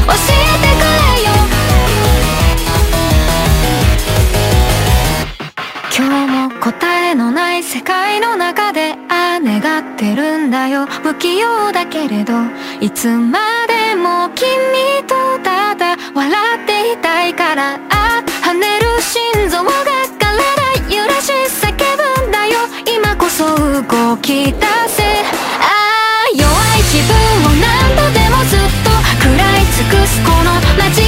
[0.06, 1.07] 教えてくれ
[5.98, 10.86] 今日も答えのない世界の中でああ願ってるんだよ。
[10.86, 12.34] 不器用だけれど
[12.80, 14.46] いつまでも君
[15.08, 16.32] とただ笑
[16.64, 19.72] っていたいからあ跳ねる心臓が
[20.20, 21.74] 体揺らし叫
[22.22, 22.60] ぶんだよ。
[22.86, 25.02] 今こそ動き出せ。
[25.60, 26.46] ああ弱
[26.78, 28.92] い自分を何度でもずっと
[29.24, 31.07] 食らい尽くすこの間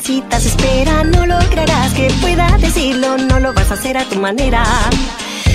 [0.00, 1.10] citas esperan.
[1.10, 4.64] No lograrás que pueda decirlo, no lo vas a hacer a tu manera.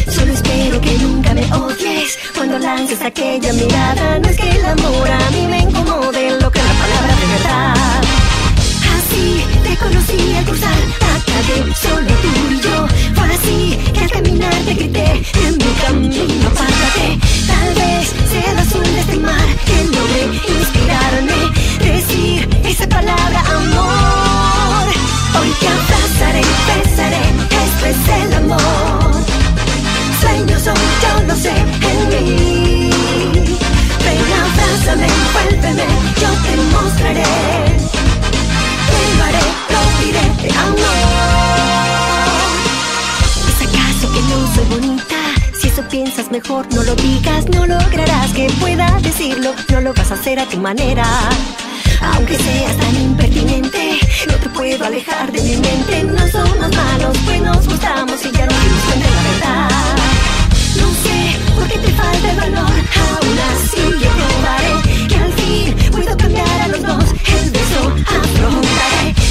[0.09, 4.19] Solo espero que nunca me odies cuando lances aquella mirada.
[4.19, 7.73] No es que el amor a mí me incomode lo que la palabra de verdad.
[8.97, 11.04] Así te conocí al cruzar
[11.75, 12.87] solo tú y yo.
[13.15, 17.19] Fue así que al caminar te grité, en mi camino párate.
[17.47, 19.75] Tal vez sea azul de este mar que
[20.51, 21.39] inspirarme.
[21.79, 24.85] Decir esa palabra amor.
[25.37, 27.25] Hoy te abrazaré, besaré,
[27.63, 29.11] esto es el amor.
[30.21, 31.55] Sueños son, yo lo sé,
[31.89, 32.89] en mí.
[34.03, 35.85] Ven, abrázame, envuélveme,
[36.21, 37.23] yo te mostraré.
[38.89, 40.74] Te lo haré, lo diré.
[46.35, 50.45] Mejor no lo digas, no lograrás que pueda decirlo, no lo vas a hacer a
[50.45, 51.05] tu manera.
[52.13, 56.03] Aunque seas tan impertinente, no te puedo alejar de mi mente.
[56.03, 59.69] No somos malos, pues nos gustamos y ya no nos de la verdad.
[60.81, 61.19] No sé
[61.55, 62.75] por qué te falta el valor,
[63.05, 67.05] aún así yo probaré que al fin puedo cambiar a los dos.
[67.43, 67.81] El beso
[68.19, 69.24] afrontaré.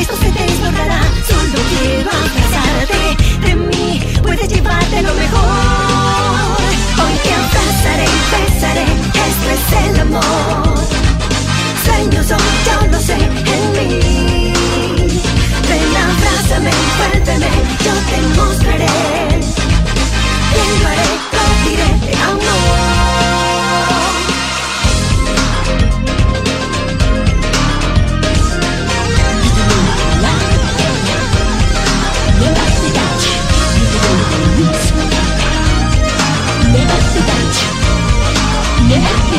[0.00, 1.00] Esto se desbordará.
[1.28, 3.02] Solo quiero abrazarte.
[3.46, 6.56] De mí puedes llevarte lo mejor.
[7.02, 8.34] Hoy te abrazaré, te.
[8.34, 8.86] Te te abrazaré, besaré,
[9.30, 10.78] esto es el amor.
[11.84, 14.52] Sueños son, yo lo sé, en mí.
[15.68, 17.50] Ven, abrázame, envuélveme,
[17.84, 18.94] yo te mostraré.
[20.52, 21.08] Te lo haré,
[22.30, 23.13] amor.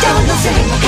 [0.00, 0.87] Sueños son,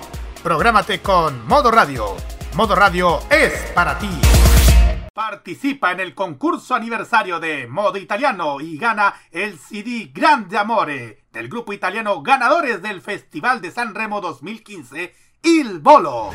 [0.43, 2.17] Prográmate con Modo Radio.
[2.55, 4.09] Modo Radio es para ti.
[5.13, 11.47] Participa en el concurso aniversario de Modo Italiano y gana el CD Grande Amore del
[11.47, 15.13] grupo italiano ganadores del Festival de San Remo 2015,
[15.43, 16.31] Il Bolo.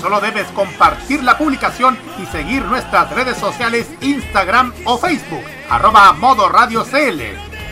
[0.00, 6.48] Solo debes compartir la publicación y seguir nuestras redes sociales Instagram o Facebook, arroba Modo
[6.48, 7.22] Radio CL.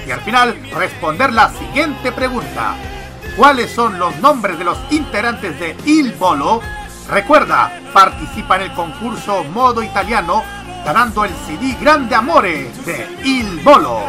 [0.07, 2.77] Y al final responder la siguiente pregunta.
[3.37, 6.61] ¿Cuáles son los nombres de los integrantes de Il Bolo?
[7.09, 10.43] Recuerda, participa en el concurso Modo Italiano
[10.85, 14.01] ganando el CD Grande Amore de Il Bolo.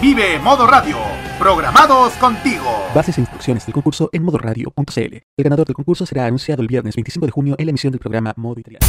[0.00, 0.98] Vive Modo Radio,
[1.38, 2.64] programados contigo.
[2.94, 5.14] Bases e instrucciones del concurso en modoradio.cl.
[5.36, 8.00] El ganador del concurso será anunciado el viernes 25 de junio en la emisión del
[8.00, 8.86] programa Modo Italiano.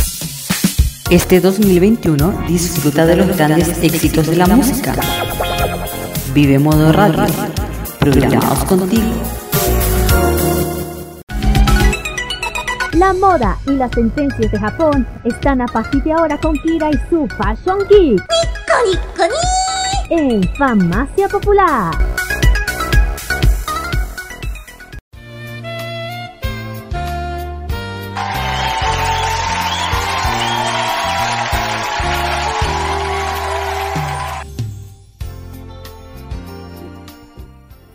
[1.09, 4.95] Este 2021 disfruta de los grandes éxitos de la música.
[6.33, 7.62] Vive Modo Radio.
[8.03, 9.13] Programados contigo.
[12.91, 16.99] La moda y las tendencias de Japón están a partir de ahora con Kira y
[17.09, 18.21] su Fashion Geek.
[20.09, 21.93] En Farmacia Popular.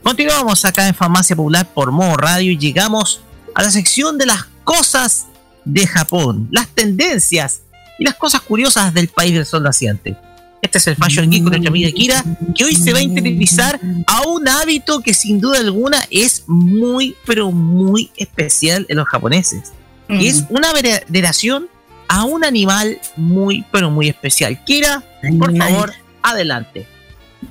[0.09, 3.21] Continuamos acá en Farmacia Popular por Modo Radio y llegamos
[3.55, 5.27] a la sección de las cosas
[5.67, 7.61] de Japón, las tendencias
[7.99, 10.17] y las cosas curiosas del país del sol naciente.
[10.63, 13.79] Este es el Fashion Geek con nuestra amiga Kira, que hoy se va a interiorizar
[14.07, 19.75] a un hábito que sin duda alguna es muy, pero muy especial en los japoneses.
[20.09, 21.69] Y es una veneración
[22.09, 24.65] a un animal muy, pero muy especial.
[24.65, 25.05] Kira,
[25.39, 25.93] por favor,
[26.23, 26.87] adelante.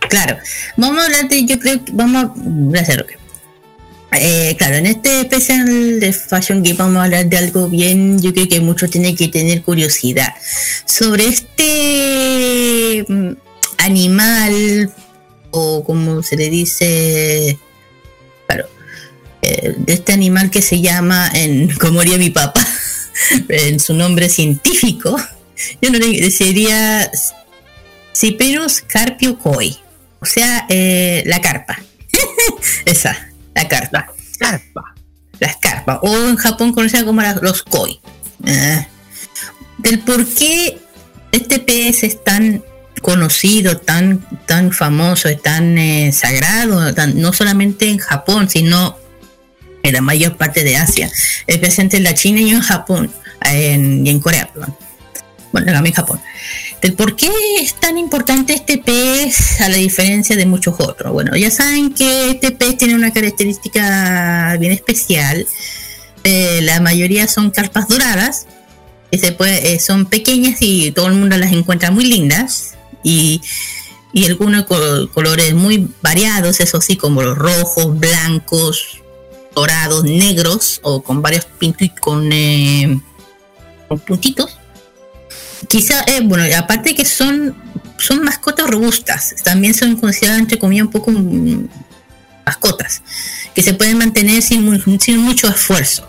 [0.10, 0.38] Claro,
[0.76, 2.32] vamos a hablar de, yo creo que vamos
[2.76, 3.06] a hacer lo
[4.20, 8.34] Eh, claro, en este especial de Fashion Geek vamos a hablar de algo bien, yo
[8.34, 10.34] creo que muchos tienen que tener curiosidad.
[10.86, 13.32] Sobre este mm,
[13.78, 14.92] animal
[15.52, 17.58] o como se le dice,
[18.48, 18.68] claro,
[19.42, 22.66] eh, de este animal que se llama, en como haría mi papá,
[23.50, 25.16] en su nombre científico,
[25.82, 27.10] yo no le sería
[28.20, 29.78] Ciperus carpio koi,
[30.20, 31.78] o sea, eh, la carpa.
[32.86, 34.08] Esa, la carpa.
[34.40, 34.96] Carpa.
[35.40, 38.00] Las carpas, o en Japón conocida como la- los koi.
[38.46, 38.88] Eh,
[39.78, 40.80] del por qué
[41.32, 42.64] este pez es tan
[43.04, 48.98] conocido, tan, tan famoso, y tan eh, sagrado, tan- no solamente en Japón, sino
[49.84, 51.12] en la mayor parte de Asia,
[51.46, 53.12] especialmente en la China y en Japón,
[53.46, 54.76] en- y en Corea, perdón.
[55.52, 56.20] Bueno, también en Japón.
[56.82, 61.12] Del por qué es tan importante este pez a la diferencia de muchos otros.
[61.12, 65.48] Bueno, ya saben que este pez tiene una característica bien especial.
[66.24, 68.46] Eh, la mayoría son carpas doradas,
[69.12, 72.76] que se puede, eh, son pequeñas y todo el mundo las encuentra muy lindas.
[73.04, 73.42] Y,
[74.14, 79.02] y algunos co- colores muy variados, eso sí, como los rojos, blancos,
[79.56, 83.00] dorados, negros o con varios pintos con, eh,
[83.88, 84.57] con puntitos.
[85.68, 87.56] Quizá, eh, bueno, aparte que son,
[87.98, 91.68] son mascotas robustas, también son consideradas entre comillas un poco mm,
[92.46, 93.02] mascotas,
[93.56, 96.08] que se pueden mantener sin, sin mucho esfuerzo.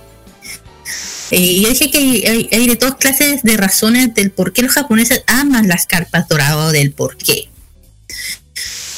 [1.30, 4.72] Eh, y dije que hay, hay de todas clases de razones del por qué los
[4.72, 7.48] japoneses aman las carpas doradas del por qué.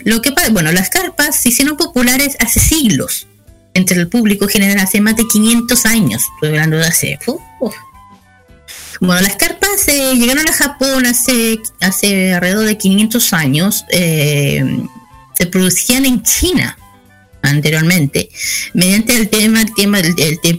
[0.05, 3.27] Lo que bueno, las carpas se hicieron populares hace siglos
[3.75, 7.75] entre el público general, hace más de 500 años, estoy hablando de hace, uf.
[9.01, 13.85] Bueno, las carpas eh, llegaron a Japón hace, hace alrededor de 500 años.
[13.91, 14.87] eh,
[15.35, 16.77] se producían en China
[17.41, 18.29] anteriormente,
[18.75, 20.15] mediante el tema, el tema, el,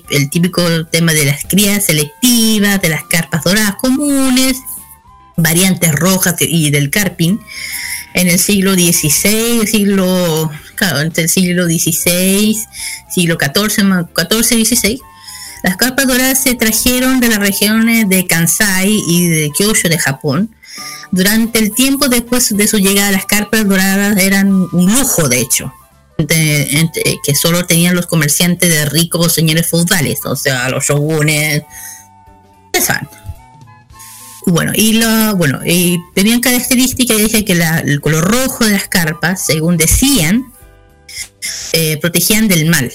[0.09, 4.57] el típico tema de las crías selectivas, de las carpas doradas comunes,
[5.37, 7.37] variantes rojas y del carping.
[8.15, 12.57] En el siglo XVI, siglo, claro, entre el siglo XVI,
[13.13, 15.01] siglo XIV, XIV, XVI,
[15.63, 20.55] las carpas doradas se trajeron de las regiones de Kansai y de Kyushu de Japón.
[21.11, 25.71] Durante el tiempo después de su llegada, las carpas doradas eran un lujo, de hecho,
[26.17, 31.63] que solo tenían los comerciantes de ricos señores feudales, o sea, los shogunes.
[32.79, 33.07] saben.
[34.47, 38.87] Bueno, y lo, bueno, y tenían características, dije que la- el color rojo de las
[38.87, 40.45] carpas, según decían,
[41.73, 42.91] eh, protegían del mal.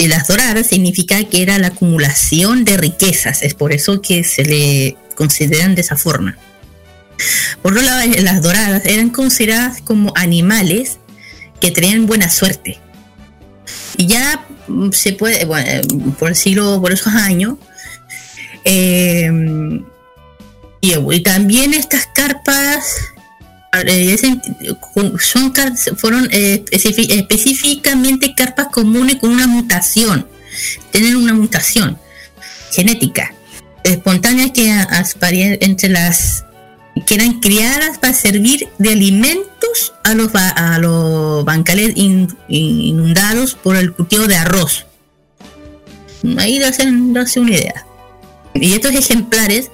[0.00, 4.44] Y las doradas significa que era la acumulación de riquezas, es por eso que se
[4.44, 6.38] le consideran de esa forma.
[7.62, 10.98] Por otro lado, las doradas eran consideradas como animales
[11.60, 12.78] que traían buena suerte.
[13.96, 15.82] Y ya mm, se puede, eh,
[16.16, 17.56] por el siglo, por esos años,
[18.64, 19.28] eh,
[20.80, 23.00] y, y también estas carpas
[25.20, 30.26] son car- fueron eh, específicamente carpas comunes con una mutación,
[30.90, 31.98] tienen una mutación
[32.72, 33.34] genética
[33.84, 34.70] espontánea que
[35.60, 36.44] entre las
[37.06, 43.76] que eran criadas para servir de alimentos a los a los bancales in- inundados por
[43.76, 44.86] el cultivo de arroz.
[46.38, 47.86] Ahí hacen darse una idea.
[48.54, 49.70] Y estos ejemplares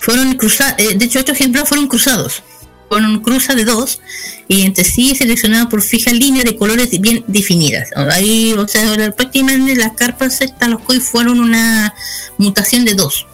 [0.00, 2.42] fueron cruzados, de hecho estos ejemplares fueron cruzados.
[2.88, 4.00] Fueron cruza de dos
[4.46, 7.88] y entre sí seleccionados por fija línea de colores bien definidas.
[7.96, 11.94] Ahí, o sea, prácticamente las carpas estas, los koi fueron una
[12.38, 13.26] mutación de dos.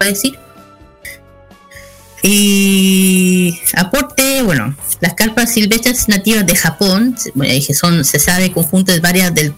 [0.00, 0.38] ¿Va a decir?
[2.22, 9.00] Y aporte, bueno, las carpas silvestres nativas de Japón, bueno, son, se sabe, conjunto de
[9.00, 9.54] varias del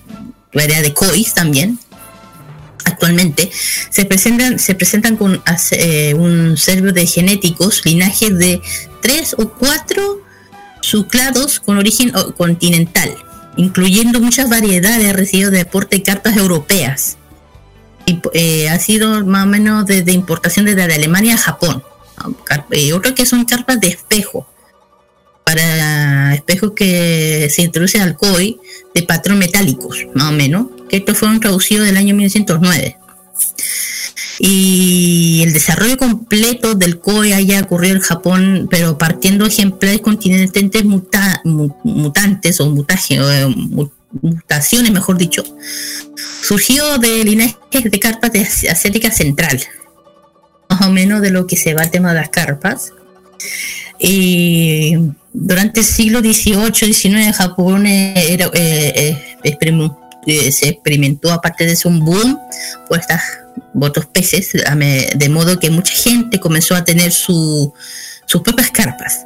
[0.52, 1.78] variedad de kois también.
[2.84, 3.50] Actualmente
[3.90, 8.60] se presentan, se presentan con eh, un servo de genéticos, linajes de
[9.00, 10.20] tres o cuatro
[10.80, 13.14] subclados con origen continental,
[13.56, 17.16] incluyendo muchas variedades recibidas de aporte de carpas europeas.
[18.06, 21.82] Y, eh, ha sido más o menos desde importación desde Alemania a Japón.
[22.44, 24.46] Car- eh, otro que son carpas de espejo
[25.44, 28.58] para espejos que se introducen al COI
[28.94, 32.96] de patrón metálicos, más o menos, que estos fueron traducidos del año 1909.
[34.38, 41.40] Y el desarrollo completo del COI haya ocurrido en Japón, pero partiendo ejemplares continentes muta-
[41.44, 43.90] mu- mutantes o eh, mu-
[44.22, 45.44] mutaciones, mejor dicho,
[46.42, 48.40] surgió de linajes de carpas de
[48.70, 49.60] Asiática Central,
[50.70, 52.92] más o menos de lo que se va el tema de las carpas.
[53.98, 54.94] Y
[55.32, 62.38] durante el siglo XVIII, XIX, Japón eh, eh, se experimentó, aparte de eso, un boom
[62.88, 63.20] por estas
[63.80, 67.72] otros peces, de modo que mucha gente comenzó a tener su,
[68.26, 69.24] sus propias carpas.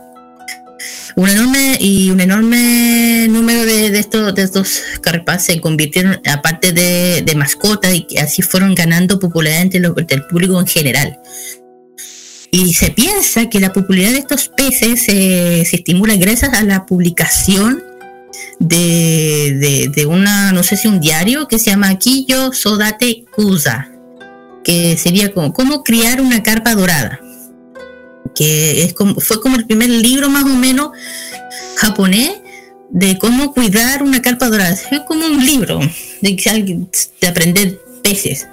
[1.14, 6.72] Un enorme y un enorme número de, de estos de estos carpas se convirtieron aparte
[6.72, 11.18] de, de mascotas y así fueron ganando popularidad entre el público en general.
[12.50, 16.84] Y se piensa que la popularidad de estos peces eh, se estimula gracias a la
[16.86, 17.82] publicación
[18.58, 23.91] de, de, de una, no sé si un diario que se llama Kiyo Sodate Kusa,
[24.64, 27.20] que sería como cómo criar una carpa dorada,
[28.34, 30.90] que es como, fue como el primer libro más o menos
[31.76, 32.32] japonés
[32.90, 34.72] de cómo cuidar una carpa dorada.
[34.90, 35.80] Es como un libro
[36.20, 36.88] de,
[37.20, 38.46] de aprender peces.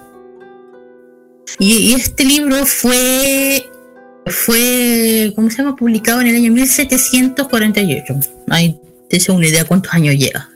[1.60, 3.66] Y, este libro fue
[4.28, 5.76] fue, ¿cómo se llama?
[5.76, 8.14] Publicado en el año 1748.
[8.50, 8.80] Ahí
[9.10, 10.50] te una idea cuántos años lleva.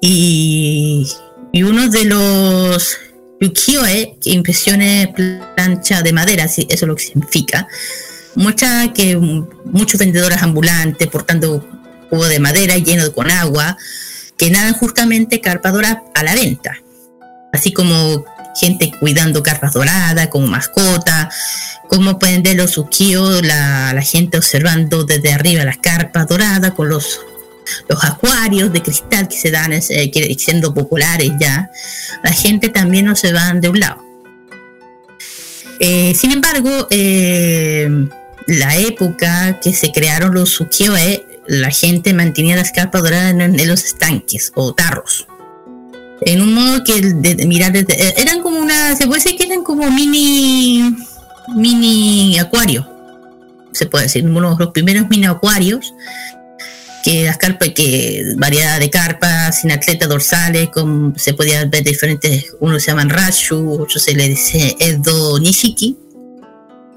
[0.00, 1.06] Y,
[1.52, 2.96] y uno de los
[3.40, 5.08] ukiyo-e, que impresiones
[5.54, 7.66] plancha de madera, eso es lo que significa,
[8.34, 11.64] muestra que muchos vendedores ambulantes portando
[12.10, 13.76] cubo de madera lleno con agua,
[14.36, 16.78] que nadan justamente carpa dorada a la venta.
[17.52, 18.24] Así como
[18.56, 21.30] gente cuidando carpas doradas como mascota,
[21.88, 26.88] como pueden ver los ukiyo, la, la gente observando desde arriba las carpas doradas con
[26.88, 27.20] los,
[27.88, 31.70] los acuarios de cristal que se dan eh, siendo populares ya,
[32.22, 34.02] la gente también no se van de un lado.
[35.80, 37.88] Eh, sin embargo, eh,
[38.46, 43.84] la época que se crearon los ukiyo-e, la gente mantenía las carpas doradas en, los
[43.84, 45.26] estanques o tarros
[46.22, 49.62] en un modo que de, mirar desde, eran como una, se puede decir que eran
[49.62, 50.96] como mini,
[51.54, 52.88] mini acuario,
[53.72, 55.92] se puede decir, uno de los primeros mini acuarios,
[57.04, 62.56] que las carpas, que variedad de carpas, sin atletas dorsales, con, se podían ver diferentes,
[62.60, 65.98] unos se llaman Rashu, otros se le dice Edo Nishiki,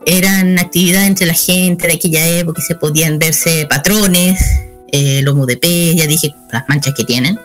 [0.05, 4.39] eran actividades entre la gente de aquella época, se podían verse patrones,
[4.93, 7.37] eh, lomo de pez, ya dije las manchas que tienen.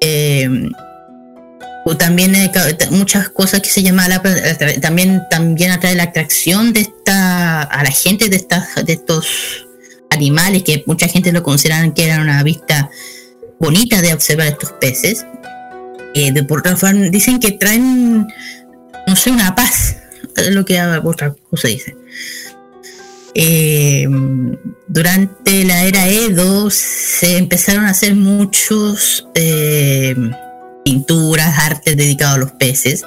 [0.00, 0.50] Eh,
[1.98, 2.50] también eh,
[2.90, 4.20] muchas cosas que se llama la,
[4.80, 9.67] también también atrae la atracción de esta a la gente de estas de estos
[10.10, 12.90] animales que mucha gente lo consideran que era una vista
[13.60, 15.26] bonita de observar estos peces
[16.14, 18.26] de por otra forma dicen que traen
[19.06, 19.98] no sé una paz
[20.50, 21.96] lo que otra cosa dice.
[23.34, 24.06] Eh,
[24.88, 30.16] durante la era Edo se empezaron a hacer muchos eh,
[30.84, 33.04] pinturas, artes dedicados a los peces,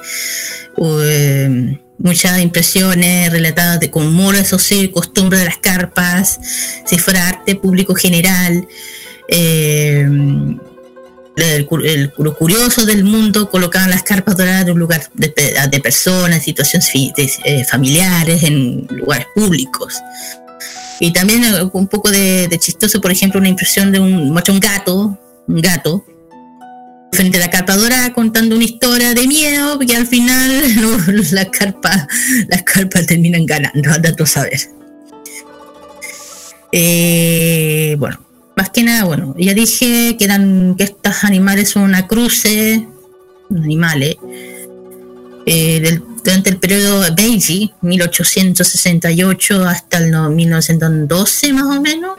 [0.78, 6.40] eh, muchas impresiones relatadas de con moros o sí, costumbre de las carpas,
[6.86, 8.66] si fuera arte público general
[11.36, 16.90] el, lo curioso del mundo colocaban las carpas doradas en un lugar de, personas, situaciones
[16.94, 20.00] eh, familiares, en lugares públicos.
[21.00, 25.18] Y también eh, un poco de, chistoso, por ejemplo, una impresión de un, un gato,
[25.48, 26.04] un gato,
[27.12, 30.62] frente a la carpa dorada contando una historia de miedo, que al final
[31.32, 32.06] las carpas
[32.48, 34.60] las carpas terminan ganando, anda tú saber.
[36.72, 38.18] Eh, bueno,
[38.56, 40.26] más que nada, bueno, ya dije que
[40.78, 42.86] que estos animales son una cruce,
[43.50, 44.16] animales,
[45.44, 52.16] eh, durante el periodo Meiji, 1868 hasta el 1912 más o menos,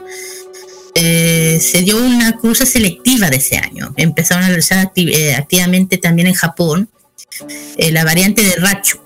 [0.96, 3.94] eh, se dio una cruce selectiva de ese año.
[3.98, 6.90] Empezaron a realizar eh, activamente también en Japón.
[7.78, 9.00] la variante de Rachu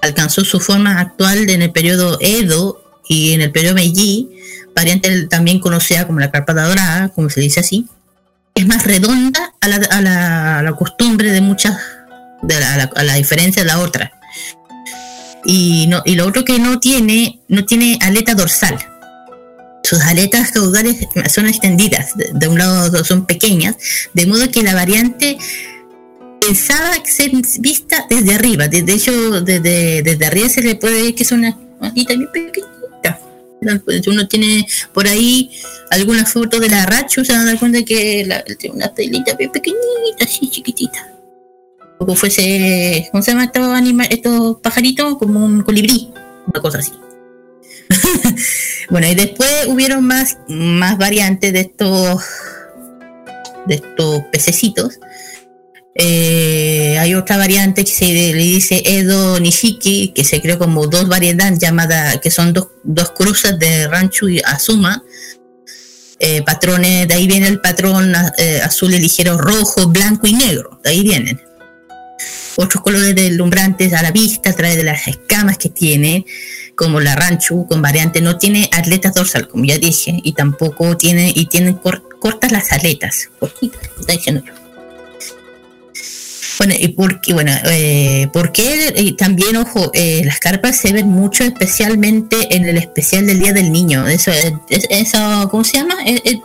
[0.00, 4.36] alcanzó su forma actual en el periodo Edo y en el periodo Meiji
[4.76, 7.86] variante también conocida como la carpa dorada, como se dice así,
[8.54, 11.78] es más redonda a la, costumbre de muchas,
[12.42, 14.12] de la, a la diferencia de la otra.
[15.46, 18.76] Y, no, y lo otro que no tiene, no tiene aleta dorsal.
[19.86, 20.96] Sus aletas caudales
[21.32, 23.76] son extendidas, de, un lado son pequeñas,
[24.14, 25.38] de modo que la variante
[26.40, 27.30] pensaba ser
[27.60, 28.66] vista desde arriba.
[28.66, 32.66] De, hecho, desde, desde arriba se le puede ver que es una también pequeña
[33.84, 35.52] pues, uno tiene por ahí
[35.90, 40.48] alguna foto de la racho, se dan cuenta que tiene una telita bien pequeñita, así
[40.50, 41.12] chiquitita.
[41.98, 45.16] Como fuese, ¿cómo se llama estos, estos pajaritos?
[45.16, 46.12] Como un colibrí,
[46.46, 46.90] una cosa así.
[48.90, 52.22] bueno, y después hubieron más, más variantes de estos
[53.66, 55.00] de estos pececitos
[55.98, 61.08] eh, hay otra variante que se le dice Edo Nishiki, que se creó como dos
[61.08, 65.02] variedades llamadas, que son dos, dos cruzas de Ranchu y Azuma.
[66.18, 70.90] Eh, patrones, de ahí viene el patrón eh, azul ligero, rojo, blanco y negro, de
[70.90, 71.40] ahí vienen.
[72.56, 76.24] Otros colores deslumbrantes a la vista a través de las escamas que tiene,
[76.76, 81.32] como la Ranchu, con variante, no tiene atletas dorsal, como ya dije, y tampoco tiene,
[81.34, 81.74] y tienen
[82.20, 84.52] cortas las aletas, cortitas, está diciendo yo.
[86.58, 92.54] Bueno, y porque, bueno, eh, porque también, ojo, eh, las carpas se ven mucho, especialmente
[92.54, 94.06] en el especial del Día del Niño.
[94.06, 94.30] Eso,
[94.68, 95.96] eso ¿cómo se llama?
[96.06, 96.40] Eh,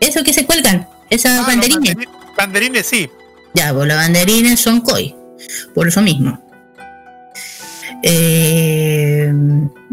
[0.00, 1.94] eso que se cuelgan, esas ah, banderines.
[2.36, 3.10] Banderines, sí.
[3.54, 5.14] Ya, pues las banderines son koi,
[5.74, 6.43] por eso mismo.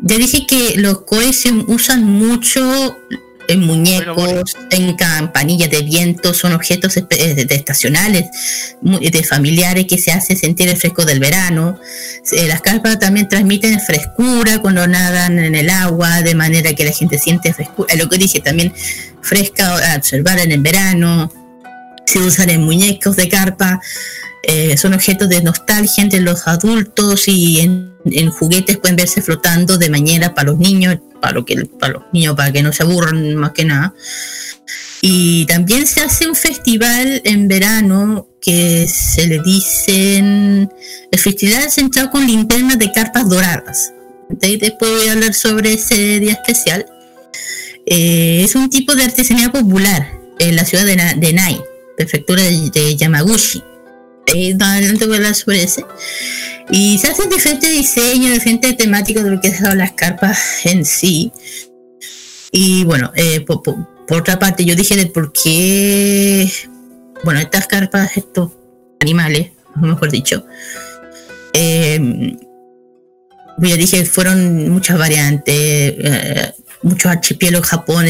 [0.04, 2.98] Ya dije que los koi se usan mucho
[3.48, 7.06] en muñecos, en campanillas de viento, son objetos eh,
[7.50, 8.26] estacionales,
[8.82, 11.80] de familiares que se hace sentir el fresco del verano.
[12.48, 17.20] Las carpas también transmiten frescura cuando nadan en el agua, de manera que la gente
[17.20, 17.94] siente frescura.
[17.96, 18.74] Lo que dije también,
[19.22, 21.32] fresca a observar en el verano.
[22.06, 23.82] Se usan en muñecos de carpa.
[24.44, 29.78] Eh, son objetos de nostalgia entre los adultos y en, en, juguetes pueden verse flotando
[29.78, 32.84] de mañana para los niños, para, lo que, para los niños, para que no se
[32.84, 33.94] aburran más que nada.
[35.02, 40.70] Y también se hace un festival en verano que se le dicen
[41.12, 43.94] el festival centrado con linternas de carpas doradas.
[44.30, 46.86] Después voy a hablar sobre ese día especial.
[47.86, 51.62] Eh, es un tipo de artesanía popular en la ciudad de, de Nai,
[51.98, 53.64] prefectura de Yamaguchi
[54.34, 55.86] eh, no ese.
[56.70, 61.32] Y se hacen diferentes diseños, diferentes temáticas de lo que son las carpas en sí.
[62.52, 63.62] Y bueno, eh, por,
[64.10, 66.52] otra parte, yo dije de por qué,
[67.24, 68.52] bueno, estas carpas, estos
[69.00, 70.46] animales, mejor dicho,
[71.54, 72.38] Eh,
[73.58, 78.06] ya dije, fueron muchas variantes, eh, muchos archipiélagos, Japón,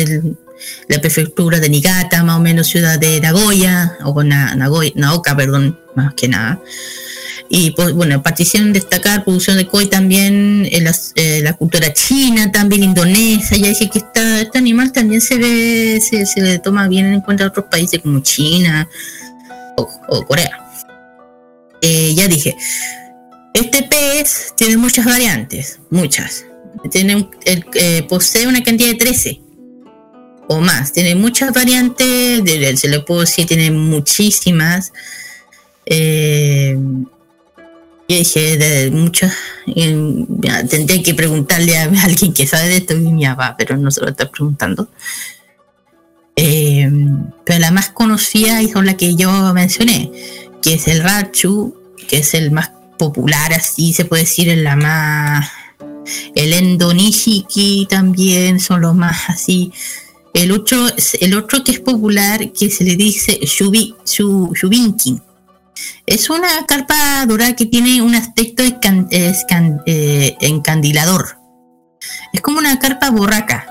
[0.88, 5.80] la prefectura de Niigata, más o menos ciudad de Nagoya, o Na- Nagoya, Naoka, perdón,
[5.96, 6.60] más que nada.
[7.54, 12.84] Y pues bueno, participación destacar, producción de koi también, las- eh, la cultura china, también
[12.84, 17.20] Indonesia, ya dije que este animal también se ve, se, se le toma bien en
[17.22, 18.88] cuenta en otros países como China
[19.76, 20.58] o, Corea.
[21.82, 22.56] Eh, ya dije,
[23.54, 26.46] este pez tiene muchas variantes, muchas.
[26.90, 29.41] Tiene eh, posee una cantidad de 13
[30.54, 30.92] o más.
[30.92, 34.92] Tiene muchas variantes, de- se le puedo decir, tiene muchísimas.
[35.86, 36.76] Eh,
[38.10, 39.34] yo dije, de muchas.
[39.68, 40.26] eh,
[40.70, 44.02] tendré que preguntarle a alguien que sabe de esto, y mi papá, pero no se
[44.02, 44.90] lo está preguntando.
[46.36, 46.90] Eh,
[47.46, 50.12] pero la más conocida es la que yo mencioné,
[50.62, 51.76] que es el Rachu,
[52.10, 55.50] que es el más popular, así se puede decir, es la más.
[56.36, 59.72] El Endo Nishiki también son los más así.
[60.34, 65.22] El otro, que es popular, que se le dice Shubi, Shu- Shubinkin.
[66.06, 71.38] Es una carpa dorada que tiene un aspecto eh, encandilador.
[72.34, 73.68] Es como una carpa borraca.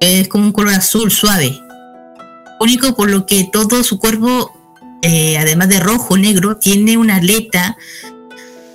[0.00, 1.58] Es como un color azul suave.
[2.60, 4.52] Único por lo que todo su cuerpo,
[5.02, 7.76] eh, además de rojo negro, tiene una aleta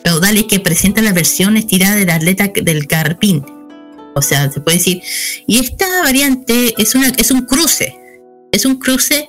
[0.04, 3.46] caudales que presenta la versión estirada de la atleta del carpín.
[4.16, 5.02] O sea, se puede decir.
[5.48, 7.96] Y esta variante es un cruce.
[8.52, 9.28] Es un cruce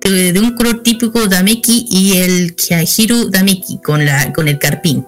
[0.00, 5.04] de, de un color típico Dameki y el Kiahiru Dameki con el carpín.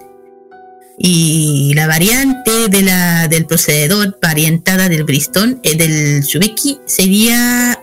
[1.03, 7.79] Y la variante del procededor variantada del Bristol, eh, del Shubeki, sería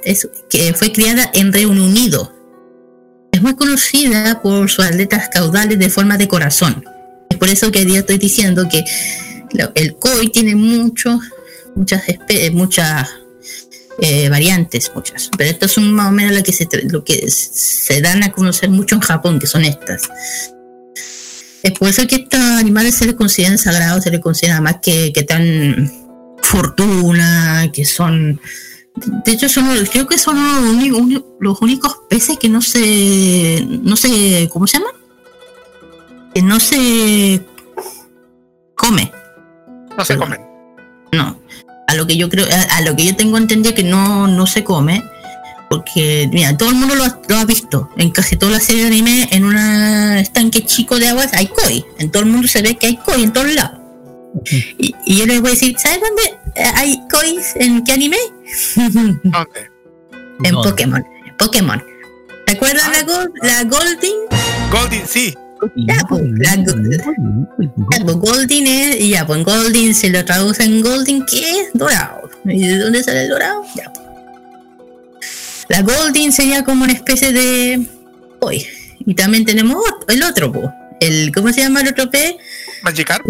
[0.48, 2.32] que fue criada en Reino Unido.
[3.32, 6.84] Es muy conocida por sus atletas caudales de forma de corazón.
[7.28, 8.84] Es por eso que ya estoy diciendo que
[9.74, 11.20] el koi tiene muchos,
[11.74, 13.08] muchas espe- muchas
[14.00, 15.30] eh, variantes, muchas.
[15.36, 18.70] Pero estas son más o menos lo que se lo que se dan a conocer
[18.70, 20.02] mucho en Japón, que son estas.
[21.62, 25.10] Es por eso que estos animales se les consideran sagrados, se les considera más que,
[25.26, 25.90] tan
[26.42, 28.40] fortuna, que son
[29.24, 30.36] de hecho son creo que son
[30.90, 34.90] los los únicos peces que no se no se ¿cómo se llama?
[36.34, 37.44] que no se
[38.76, 39.12] come.
[39.98, 40.40] No se comen.
[41.12, 41.38] No.
[41.86, 44.46] A lo que yo creo, a, a lo que yo tengo entendido que no, no
[44.46, 45.02] se come.
[45.70, 47.90] Porque, mira, todo el mundo lo ha, lo ha visto.
[47.98, 49.56] En casi todas las series de anime, en un
[50.16, 51.84] estanque chico de aguas hay koi.
[51.98, 53.78] En todo el mundo se ve que hay koi en todos lados.
[54.78, 56.22] Y, y yo les voy a decir, ¿sabes dónde
[56.54, 57.38] eh, hay koi?
[57.56, 58.16] ¿En qué anime?
[58.76, 59.20] ¿Dónde?
[60.44, 60.70] en ¿Dónde?
[60.70, 61.04] Pokémon.
[61.38, 61.84] Pokémon.
[62.46, 64.16] ¿Te acuerdas la, Gol- la Golding?
[64.72, 65.34] Goldin, sí.
[65.76, 70.80] Ya, pues, la, Ya, pues Goldin es, y ya, pues Goldin se lo traduce en
[70.82, 72.28] Goldin, que es dorado.
[72.44, 73.62] ¿Y de dónde sale el dorado?
[73.74, 74.06] Ya, pues.
[75.68, 77.86] La Goldin sería como una especie de.
[78.40, 78.66] Uy,
[79.04, 80.66] y también tenemos ot- el otro, pues.
[81.00, 82.34] El, ¿Cómo se llama el otro pez?
[82.82, 83.24] Magikarp.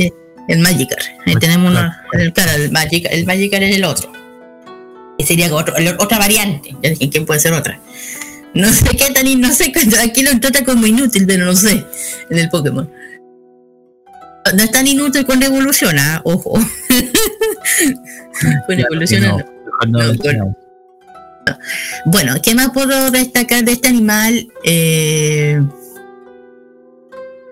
[0.49, 1.03] El Magikarp.
[1.27, 4.13] Ahí tenemos uno, el, claro, el Magikarp, el Magikarp es el otro.
[5.19, 6.75] Que sería otro, el- otra variante.
[6.83, 7.81] Ya dije, ¿quién puede ser otra?
[8.55, 9.73] No sé qué tan, no sé,
[10.03, 11.85] aquí lo trata como inútil, pero no sé,
[12.31, 12.91] en el Pokémon.
[14.57, 16.59] No es tan inútil cuando evoluciona, ojo.
[18.67, 19.45] cuando evoluciona.
[19.89, 20.57] no.
[22.07, 24.49] Bueno, ¿qué más puedo destacar de este animal?
[24.65, 25.63] Eh,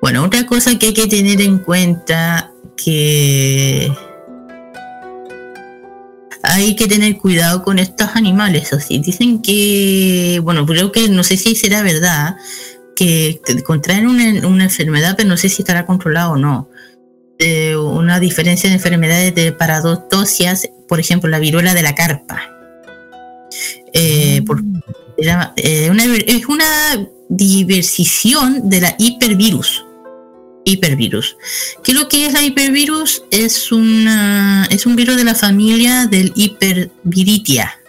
[0.01, 3.91] bueno, otra cosa que hay que tener en cuenta que
[6.57, 8.73] hay que tener cuidado con estos animales.
[8.73, 12.37] Así dicen que, bueno, creo que no sé si será verdad
[12.97, 16.69] que contraen una, una enfermedad, pero no sé si estará controlado o no.
[17.39, 22.43] Eh, una diferencia de enfermedades de paradoctosias, por ejemplo, la viruela de la carpa.
[23.93, 24.63] Eh, por-
[25.19, 26.65] llama- eh, una- es una
[27.29, 29.86] diversición de la hipervirus.
[30.67, 31.37] Hipervirus.
[31.85, 33.23] ¿Qué es lo que es la hipervirus?
[33.31, 33.71] Es,
[34.71, 37.81] es un virus de la familia del hiperviritia.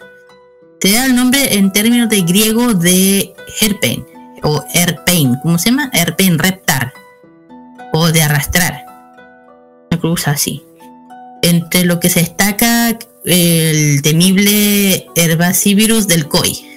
[0.80, 4.06] Te da el nombre en términos de griego de herpen
[4.44, 5.34] o herpein.
[5.42, 5.90] ¿Cómo se llama?
[5.92, 6.92] Herpein, reptar.
[7.92, 8.84] O de arrastrar.
[9.90, 10.62] Una cosa así.
[11.42, 16.67] Entre lo que se destaca el temible herbacivirus del COI,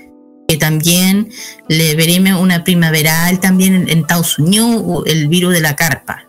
[0.52, 1.30] que también
[1.70, 6.26] le veremos una primaveral también en, en Estados Unidos, el virus de la carpa.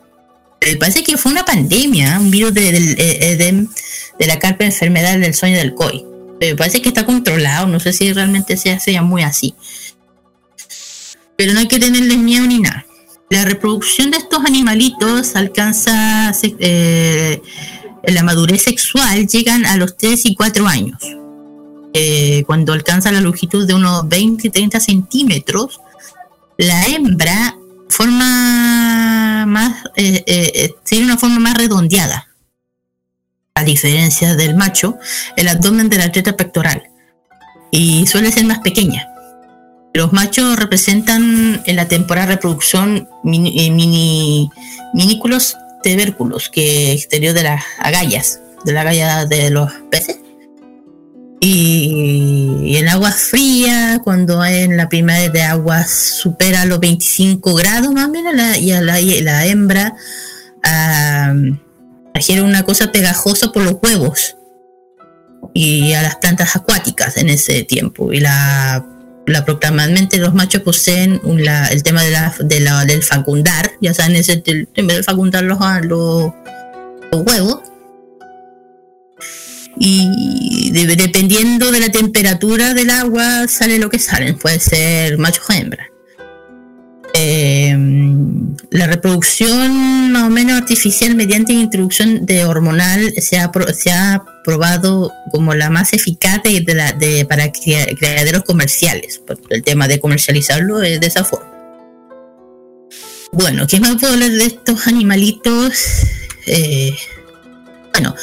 [0.64, 3.68] Me parece que fue una pandemia, un virus de, del eh, edem-
[4.16, 6.04] de la carpa enfermedad del sueño del COI.
[6.40, 9.54] Me parece que está controlado, no sé si realmente sea, sea muy así.
[11.36, 12.86] Pero no hay que tenerles miedo ni nada.
[13.28, 17.40] La reproducción de estos animalitos alcanza eh,
[18.04, 20.98] la madurez sexual, llegan a los 3 y 4 años.
[21.94, 25.80] Eh, cuando alcanza la longitud de unos 20 y 30 centímetros,
[26.56, 27.56] la hembra
[27.88, 32.28] forma más, eh, eh, tiene una forma más redondeada.
[33.54, 34.96] A diferencia del macho,
[35.36, 36.84] el abdomen de la atleta pectoral
[37.70, 39.08] y suele ser más pequeña.
[39.94, 44.50] Los machos representan en la temporada de reproducción mini, mini
[44.94, 50.21] minículos tubérculos que exterior de las agallas, de la agalla de los peces.
[51.44, 58.06] Y, en aguas frías, cuando en la primera de aguas supera los 25 grados más
[58.06, 58.56] o menos, la,
[59.00, 59.92] y la, hembra
[60.64, 64.36] uh, una cosa pegajosa por los huevos
[65.52, 68.12] y a las plantas acuáticas en ese tiempo.
[68.12, 68.86] Y la,
[69.26, 74.14] la proclamadamente los machos poseen el tema de la, de la, del facundar, ya saben,
[74.14, 76.32] ese, el tema del facundar los, los,
[77.10, 77.71] los huevos
[79.78, 85.52] y dependiendo de la temperatura del agua sale lo que sale, puede ser macho o
[85.52, 85.92] hembra.
[87.14, 94.24] Em, la reproducción más o menos artificial mediante introducción de hormonal se ha, se ha
[94.44, 96.64] probado como la más eficaz de,
[96.98, 99.20] de para criaderos comerciales.
[99.50, 101.50] El tema de comercializarlo es de esa forma.
[103.32, 105.72] Bueno, ¿qué más puedo hablar de estos animalitos?
[106.46, 106.94] Eh,
[107.92, 108.14] bueno,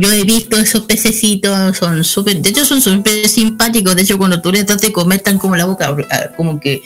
[0.00, 4.40] yo he visto esos pececitos, son súper, de hecho son súper simpáticos, de hecho cuando
[4.40, 6.82] tú les das de comer están como la boca, ah, como que,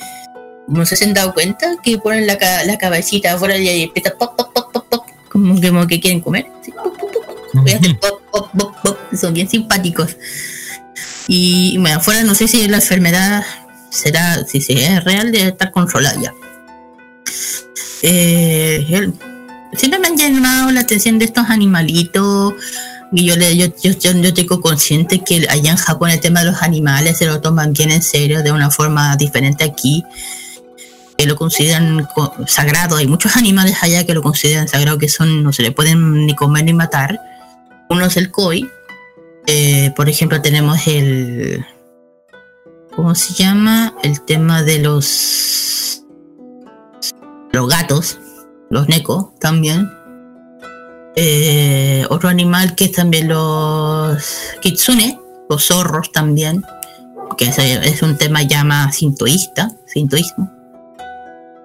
[0.66, 4.52] no se han dado cuenta que ponen la, la cabecita afuera y empieza pop, pop,
[4.52, 6.46] pop, pop, pop, como que, como que quieren comer.
[9.20, 10.16] son bien simpáticos.
[11.28, 13.44] Y bueno, afuera no sé si la enfermedad
[13.90, 16.34] será, si es real, debe estar controlada ya.
[18.02, 19.10] Eh,
[19.72, 22.54] siempre me han llamado la atención de estos animalitos
[23.16, 26.46] y yo, le, yo, yo, yo, tengo consciente que allá en Japón el tema de
[26.50, 30.04] los animales se lo toman bien en serio, de una forma diferente aquí,
[31.16, 32.08] que lo consideran
[32.48, 32.96] sagrado.
[32.96, 36.34] Hay muchos animales allá que lo consideran sagrado, que son no se le pueden ni
[36.34, 37.20] comer ni matar.
[37.88, 38.68] Uno es el koi.
[39.46, 41.64] Eh, por ejemplo, tenemos el.
[42.96, 43.94] ¿Cómo se llama?
[44.02, 46.02] El tema de los.
[47.52, 48.18] Los gatos,
[48.70, 49.88] los neko también
[51.16, 54.24] eh, otro animal que también los
[54.60, 55.18] kitsune,
[55.48, 56.64] los zorros también,
[57.36, 60.50] que es, un tema ya más sintoísta, sintoísmo.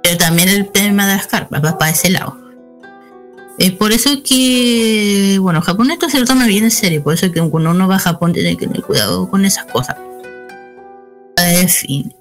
[0.04, 2.38] Pero también el tema de las carpas va para ese lado.
[3.58, 7.32] Es por eso que, bueno, Japón esto se lo toma bien en serio, por eso
[7.32, 9.98] que cuando uno va a Japón tiene que tener cuidado con esas cosas.
[11.38, 12.14] En fin.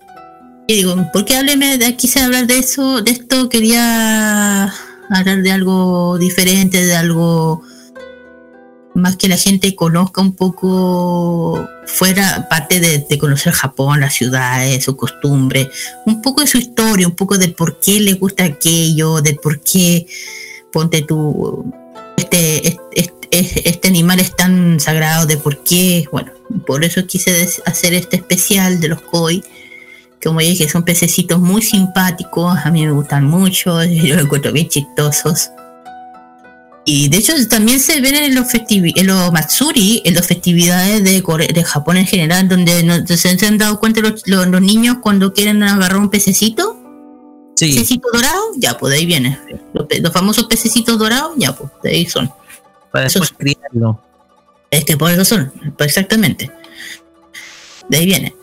[0.67, 3.03] Y digo, ¿por qué hábleme de quise hablar de eso?
[3.03, 4.73] De esto quería
[5.11, 7.63] hablar de algo diferente, de algo
[8.95, 14.97] más que la gente conozca un poco fuera parte de, conocer Japón, las ciudades, su
[14.97, 15.71] costumbre,
[16.05, 19.61] un poco de su historia, un poco de por qué le gusta aquello, de por
[19.61, 20.07] qué
[20.73, 21.73] ponte tú
[22.17, 26.33] este, este, este animal es tan sagrado, de por qué, bueno,
[26.67, 29.43] por eso quise hacer este especial de los koi
[30.23, 34.69] como dije, son pececitos muy simpáticos, a mí me gustan mucho, yo los encuentro bien
[34.69, 35.51] chistosos.
[36.91, 41.21] Y de hecho también se ven en los, en los Matsuri, en las festividades de,
[41.53, 45.63] de Japón en general, donde no, se, han dado cuenta los, los, niños cuando quieren
[45.63, 46.79] agarrar un pececito.
[47.57, 47.75] Sí.
[47.75, 49.39] Pececito dorado, ya pues de ahí viene.
[49.75, 52.33] Los, famosos pececitos dorados, ya pues de ahí son.
[52.91, 54.01] Para después criarlo.
[54.71, 56.51] Es que por eso son, pues exactamente.
[57.91, 58.35] De ahí viene.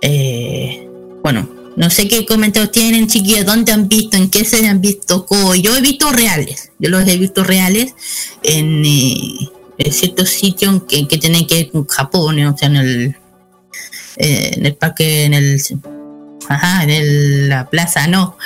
[0.00, 0.88] Eh,
[1.22, 5.26] bueno, no sé qué comentarios tienen, chiquillos, dónde han visto, en qué se han visto.
[5.54, 7.94] Yo he visto reales, yo los he visto reales
[8.42, 13.16] en, eh, ciertos sitios que, que, tienen que ver con Japón, o sea, en el,
[14.16, 15.60] eh, en el parque, en el,
[16.48, 18.36] ajá, en el, la plaza, no,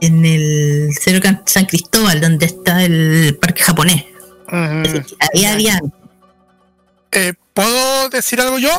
[0.00, 4.04] en el Cerro San Cristóbal, donde está el parque japonés.
[4.48, 5.80] Ahí había.
[7.12, 8.70] Eh, ¿Puedo decir algo yo?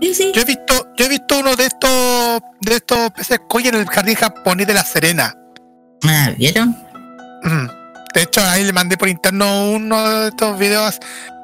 [0.00, 3.86] Yo he visto, yo he visto uno de estos, de estos peces koi en el
[3.86, 5.34] jardín japonés de La Serena.
[6.04, 6.76] Ah, ¿vieron?
[8.14, 10.98] De hecho, ahí le mandé por interno uno de estos videos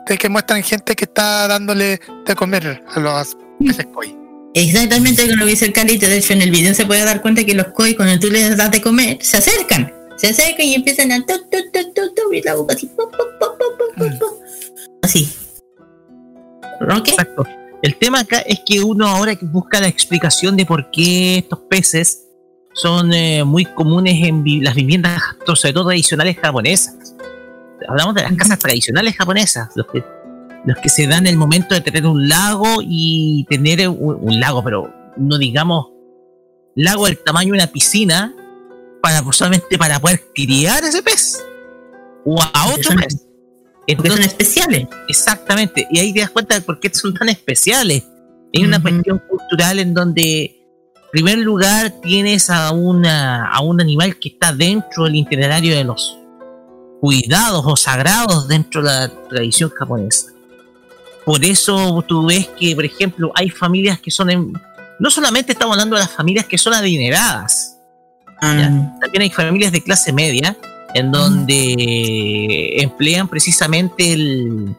[0.07, 4.17] de que muestran gente que está dándole de comer a los peces koi.
[4.55, 6.07] Exactamente como lo dice el Calito.
[6.07, 8.57] De hecho, en el video se puede dar cuenta que los koi, cuando tú les
[8.57, 9.93] das de comer, se acercan.
[10.17, 11.33] Se acercan y empiezan a tu,
[12.27, 12.91] abrir la boca así.
[15.03, 15.33] Así.
[16.81, 17.13] ¿Roque?
[17.13, 17.45] Exacto.
[17.83, 22.27] El tema acá es que uno ahora busca la explicación de por qué estos peces
[22.75, 25.21] son eh, muy comunes en vi- las viviendas,
[25.55, 26.95] sobre todo tradicionales japonesas.
[27.89, 30.05] Hablamos de las casas tradicionales japonesas, los que,
[30.67, 34.63] los que se dan el momento de tener un lago y tener un, un lago,
[34.63, 35.87] pero no digamos
[36.77, 38.35] lago del tamaño de una piscina
[39.03, 41.43] para solamente para poder criar ese pez
[42.27, 42.97] o a otro son-
[43.97, 44.87] Porque son especiales.
[45.09, 48.05] Exactamente, y ahí te das cuenta de por qué son tan especiales.
[48.55, 48.89] Hay una Ujú.
[48.91, 50.43] cuestión cultural en donde,
[50.97, 55.85] en primer lugar, tienes a, una, a un animal que está dentro del itinerario de
[55.85, 56.17] los
[57.01, 60.27] cuidados o sagrados dentro de la tradición japonesa.
[61.25, 64.53] Por eso tú ves que, por ejemplo, hay familias que son, en-
[64.99, 67.77] no solamente estamos hablando de las familias que son adineradas,
[68.43, 70.57] Ah, también hay familias de clase media
[70.95, 74.75] en donde emplean precisamente el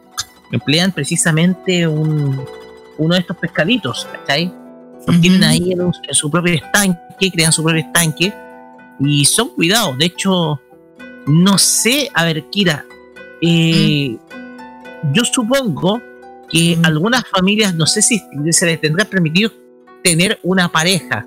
[0.52, 2.44] emplean precisamente un,
[2.98, 4.52] uno de estos pescaditos, ¿cachai?
[5.06, 8.32] Los tienen ahí en, su propio estanque, crean su propio estanque
[9.00, 9.98] y son cuidados.
[9.98, 10.60] De hecho,
[11.26, 12.84] no sé, a ver, Kira,
[13.40, 14.16] eh,
[15.12, 16.00] yo supongo
[16.48, 19.50] que algunas familias, no sé si se les tendrá permitido
[20.04, 21.24] tener una pareja,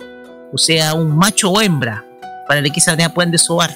[0.53, 2.05] o sea, un macho o hembra,
[2.47, 3.75] para que manera puedan desovar.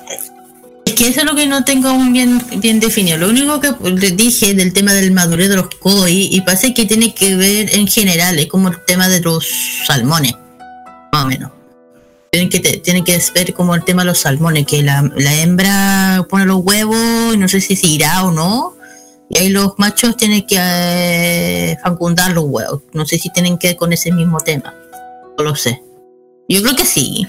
[0.99, 3.17] Que eso es lo que no tengo aún bien, bien definido.
[3.17, 3.71] Lo único que
[4.11, 7.87] dije del tema del madurez de los koi, y parece que tiene que ver en
[7.87, 9.47] general, es como el tema de los
[9.87, 10.33] salmones,
[11.13, 11.51] más o menos.
[12.31, 16.27] Tienen que, tienen que ver como el tema de los salmones, que la, la hembra
[16.29, 18.75] pone los huevos y no sé si se irá o no.
[19.29, 22.81] Y ahí los machos tienen que eh, fecundar los huevos.
[22.91, 24.73] No sé si tienen que ver con ese mismo tema.
[25.37, 25.81] No lo sé.
[26.49, 27.25] Yo creo que sí.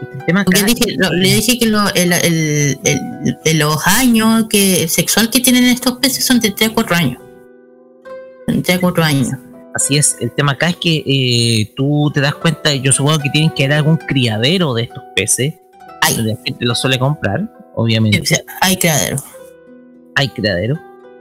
[0.00, 3.86] El tema Porque acá- dije, lo- le dije que lo- el, el- el- el- los
[3.86, 7.22] años que sexual que tienen estos peces son de 3 a 4 años.
[8.46, 9.28] De 3 a 4 años.
[9.74, 13.30] Así es, el tema acá es que eh, tú te das cuenta, yo supongo que
[13.30, 15.54] tienen que haber algún criadero de estos peces,
[16.02, 19.16] Hay, la gente los suele comprar, obviamente, o sea, hay criadero.
[20.16, 20.78] hay criadero.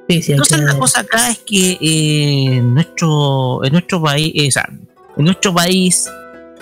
[0.09, 0.79] Sí, sí, hay Entonces la criadero.
[0.79, 4.69] cosa acá es que eh, en nuestro, en nuestro país, eh, o sea,
[5.17, 6.09] en nuestro país,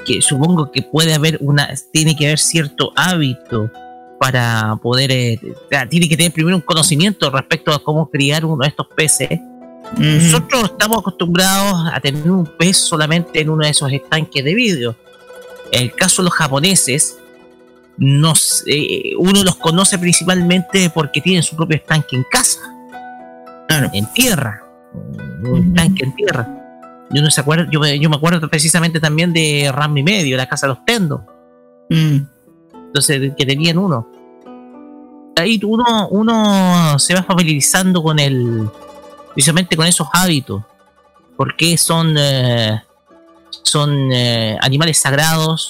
[0.06, 3.72] que supongo que puede haber una, tiene que haber cierto hábito
[4.19, 5.40] para poder, eh,
[5.90, 9.40] tiene que tener primero un conocimiento respecto a cómo criar uno de estos peces.
[9.94, 10.02] Ujú.
[10.03, 14.95] Nosotros estamos acostumbrados a tener un pez solamente en uno de esos estanques de vidrio.
[15.72, 17.18] En el caso de los japoneses,
[17.98, 22.60] nos, eh, uno los conoce principalmente porque tienen su propio estanque en casa,
[23.68, 23.90] Claro.
[23.94, 24.64] en tierra,
[25.44, 26.64] un estanque en tierra.
[27.11, 30.38] Yo no se acuerdo, yo, me- yo me acuerdo precisamente también de Ram y medio,
[30.38, 31.22] la casa de los tendos,
[31.90, 32.18] Mm.
[32.88, 34.07] entonces que tenían uno.
[35.38, 38.68] Ahí uno, uno se va familiarizando con el,
[39.34, 40.64] precisamente con esos hábitos,
[41.38, 42.82] porque son, eh,
[43.64, 45.69] son eh, animales sagrados,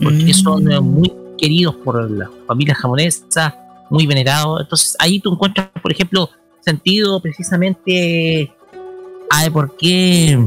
[0.00, 0.34] porque Mm.
[0.34, 3.54] son eh, muy queridos por las familias japonesas,
[3.90, 4.60] muy venerados.
[4.60, 6.30] Entonces ahí tú encuentras, por ejemplo,
[6.60, 8.52] sentido precisamente
[9.32, 10.38] a por qué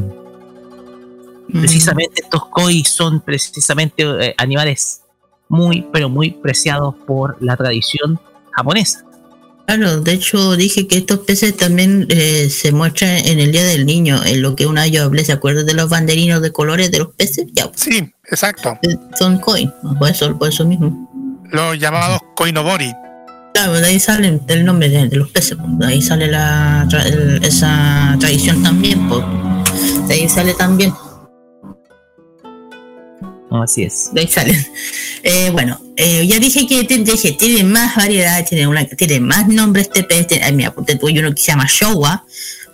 [1.47, 1.59] Mm.
[1.61, 5.01] precisamente estos koi son precisamente eh, animales
[5.47, 8.19] muy, pero muy preciados por la tradición
[8.51, 9.05] japonesa.
[9.67, 13.85] Claro, de hecho dije que estos peces también eh, se muestran en el Día del
[13.85, 16.99] Niño, en lo que una yo hablé, ¿se acuerdan de los banderinos de colores de
[16.99, 17.45] los peces?
[17.53, 18.77] Ya, Sí, exacto.
[18.83, 21.09] eh, son koi, por eso, por eso mismo.
[21.51, 22.91] Los llamados koinobori.
[23.55, 26.85] Claro, de ahí sale el nombre de, de los peces, pues, de ahí sale la,
[26.89, 29.23] tra- el- esa tradición también, pues.
[30.09, 30.93] de ahí sale también,
[33.49, 34.09] Así es.
[34.13, 34.53] de ahí sale.
[35.27, 39.47] Eh, bueno, eh, ya dije que te- dije, tiene más variedad, tiene, una, tiene más
[39.47, 42.23] nombres este pez, tiene, ay, mira, tú, hay uno que se llama Showa,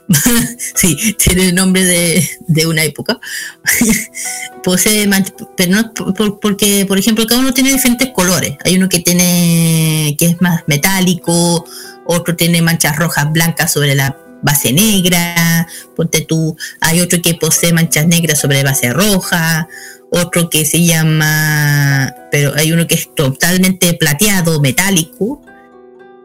[0.75, 3.19] sí, tiene el nombre de, de una época.
[4.63, 5.09] Posee
[5.55, 8.57] pero no por- porque, por ejemplo, cada uno tiene diferentes colores.
[8.63, 11.65] Hay uno que tiene que es más metálico,
[12.05, 17.73] otro tiene manchas rojas blancas sobre la base negra, ponte tú, hay otro que posee
[17.73, 19.67] manchas negras sobre base roja,
[20.09, 25.41] otro que se llama, pero hay uno que es totalmente plateado, metálico,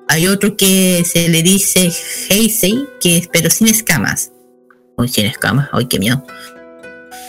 [0.09, 1.93] hay otro que se le dice
[2.29, 4.31] Heisei, que es pero sin escamas.
[4.97, 6.25] Hoy sin escamas, ay qué miedo.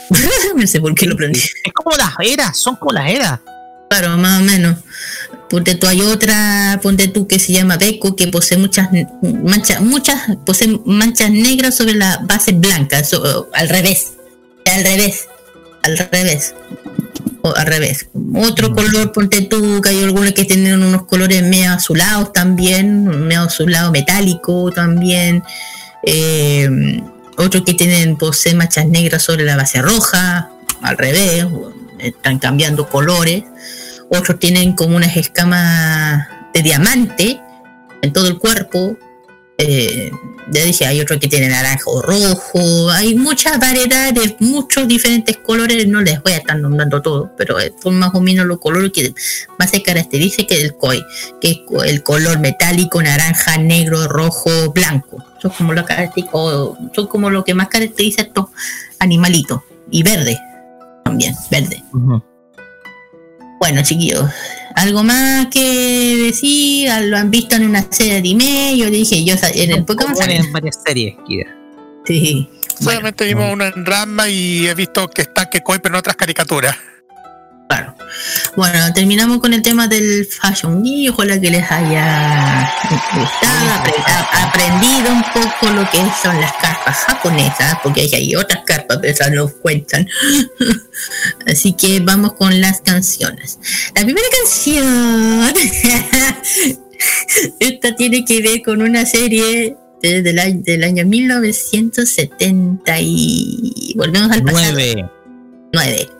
[0.56, 1.40] no sé por qué lo aprendí.
[1.40, 3.40] Es como las eras, son como las eras.
[3.90, 4.78] Claro, más o menos.
[5.49, 8.90] Ponte tú, hay otra, ponte tú que se llama Beko, que posee muchas
[9.22, 13.02] manchas, muchas, posee manchas negras sobre la base blanca,
[13.54, 14.14] al revés,
[14.66, 15.28] al revés,
[15.84, 16.54] al revés,
[17.49, 18.10] o al revés.
[18.36, 23.44] Otro color, ponte tú, que hay algunos que tienen unos colores medio azulados también, medio
[23.44, 25.44] azulado metálico también.
[26.03, 27.02] Eh,
[27.38, 30.52] otro que tienen posee manchas negras sobre la base roja,
[30.82, 31.45] al revés,
[31.99, 33.44] están cambiando colores.
[34.10, 37.40] Otros tienen como unas escamas de diamante
[38.02, 38.98] en todo el cuerpo.
[39.57, 40.11] Eh,
[40.52, 42.90] ya dije, hay otro que tiene naranja o rojo.
[42.91, 45.88] Hay muchas variedades, muchos diferentes colores.
[45.88, 49.14] No les voy a estar nombrando todos, pero son más o menos los colores que
[49.60, 51.03] más se caracteriza que el koi,
[51.41, 55.24] que es el color metálico, naranja, negro, rojo, blanco.
[55.41, 58.45] Son como lo característico, son como lo que más caracteriza a estos
[58.99, 59.61] animalitos.
[59.90, 60.38] Y verde
[61.03, 61.82] también, verde.
[63.60, 64.30] Bueno, chiquillos,
[64.78, 69.34] algo más que decir, lo han visto en una serie de anime, yo dije, yo
[69.56, 71.52] en el Pokémon en varias series, Kira.
[72.06, 72.48] Sí.
[72.80, 76.78] Solamente vimos uno en Ranma y he visto que está que pero en otras caricaturas.
[78.56, 81.11] Bueno, terminamos con el tema del Fashion Week.
[81.14, 82.72] Ojalá que les haya
[83.14, 83.84] gustado,
[84.34, 89.14] aprendido un poco lo que son las carpas japonesas, porque hay, hay otras carpas, pero
[89.14, 90.07] esas no cuentan.
[91.48, 93.60] Así que vamos con las canciones.
[93.95, 95.53] La primera canción,
[97.60, 104.31] esta tiene que ver con una serie desde el año, del año 1970 y volvemos
[104.31, 104.73] al pasado.
[104.73, 105.10] Nueve.
[105.73, 106.16] 9.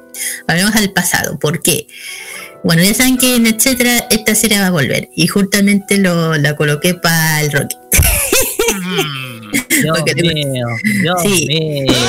[0.48, 1.38] Volvemos al pasado.
[1.40, 1.88] ¿Por qué?
[2.64, 5.10] Bueno, ya saben que en etcétera esta serie va a volver.
[5.16, 7.70] Y justamente lo, la coloqué para el rock.
[9.82, 10.66] Dios Porque te- mío,
[11.02, 11.46] Dios Sí.
[11.48, 11.94] mío.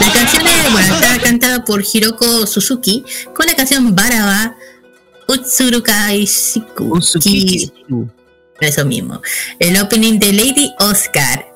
[0.00, 3.04] La canción es, bueno, está cantada por Hiroko Suzuki
[3.34, 4.54] con la canción Baraba
[5.26, 7.00] Utsurukai Shiku.
[8.60, 9.20] Eso mismo.
[9.58, 11.46] El opening de Lady Oscar.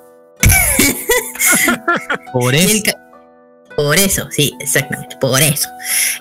[2.33, 2.83] Por eso.
[3.77, 5.69] Por eso, sí, exactamente, por eso.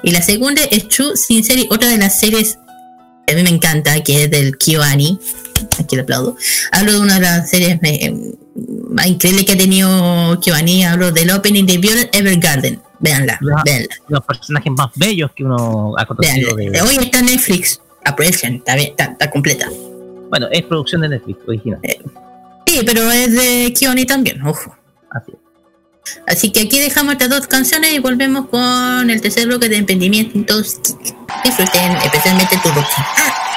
[0.04, 2.60] Y la segunda es True Sin Serie, otra de las series
[3.26, 5.20] que a mí me encanta, que es del Kyoani.
[5.80, 6.36] Aquí le aplaudo.
[6.72, 8.14] Hablo de una de las series eh,
[8.90, 10.84] más increíbles que ha tenido Kyoani.
[10.84, 12.82] Hablo del opening de Violet Evergarden.
[13.00, 13.62] Véanla, Ya.
[13.64, 13.96] véanla.
[14.10, 16.56] Los personajes más bellos que uno ha conocido.
[16.56, 16.82] De...
[16.82, 17.80] Hoy está Netflix.
[18.04, 19.68] Aprechen, está, bien, está, está completa.
[20.30, 21.80] Bueno, es producción de Netflix, original.
[22.68, 24.76] Sí, pero es de Kyoani también, ojo.
[25.10, 25.38] Así es.
[26.28, 30.80] Así que aquí dejamos estas dos canciones y volvemos con el tercer bloque de emprendimientos.
[31.44, 33.55] Disfruten especialmente tu rock.「草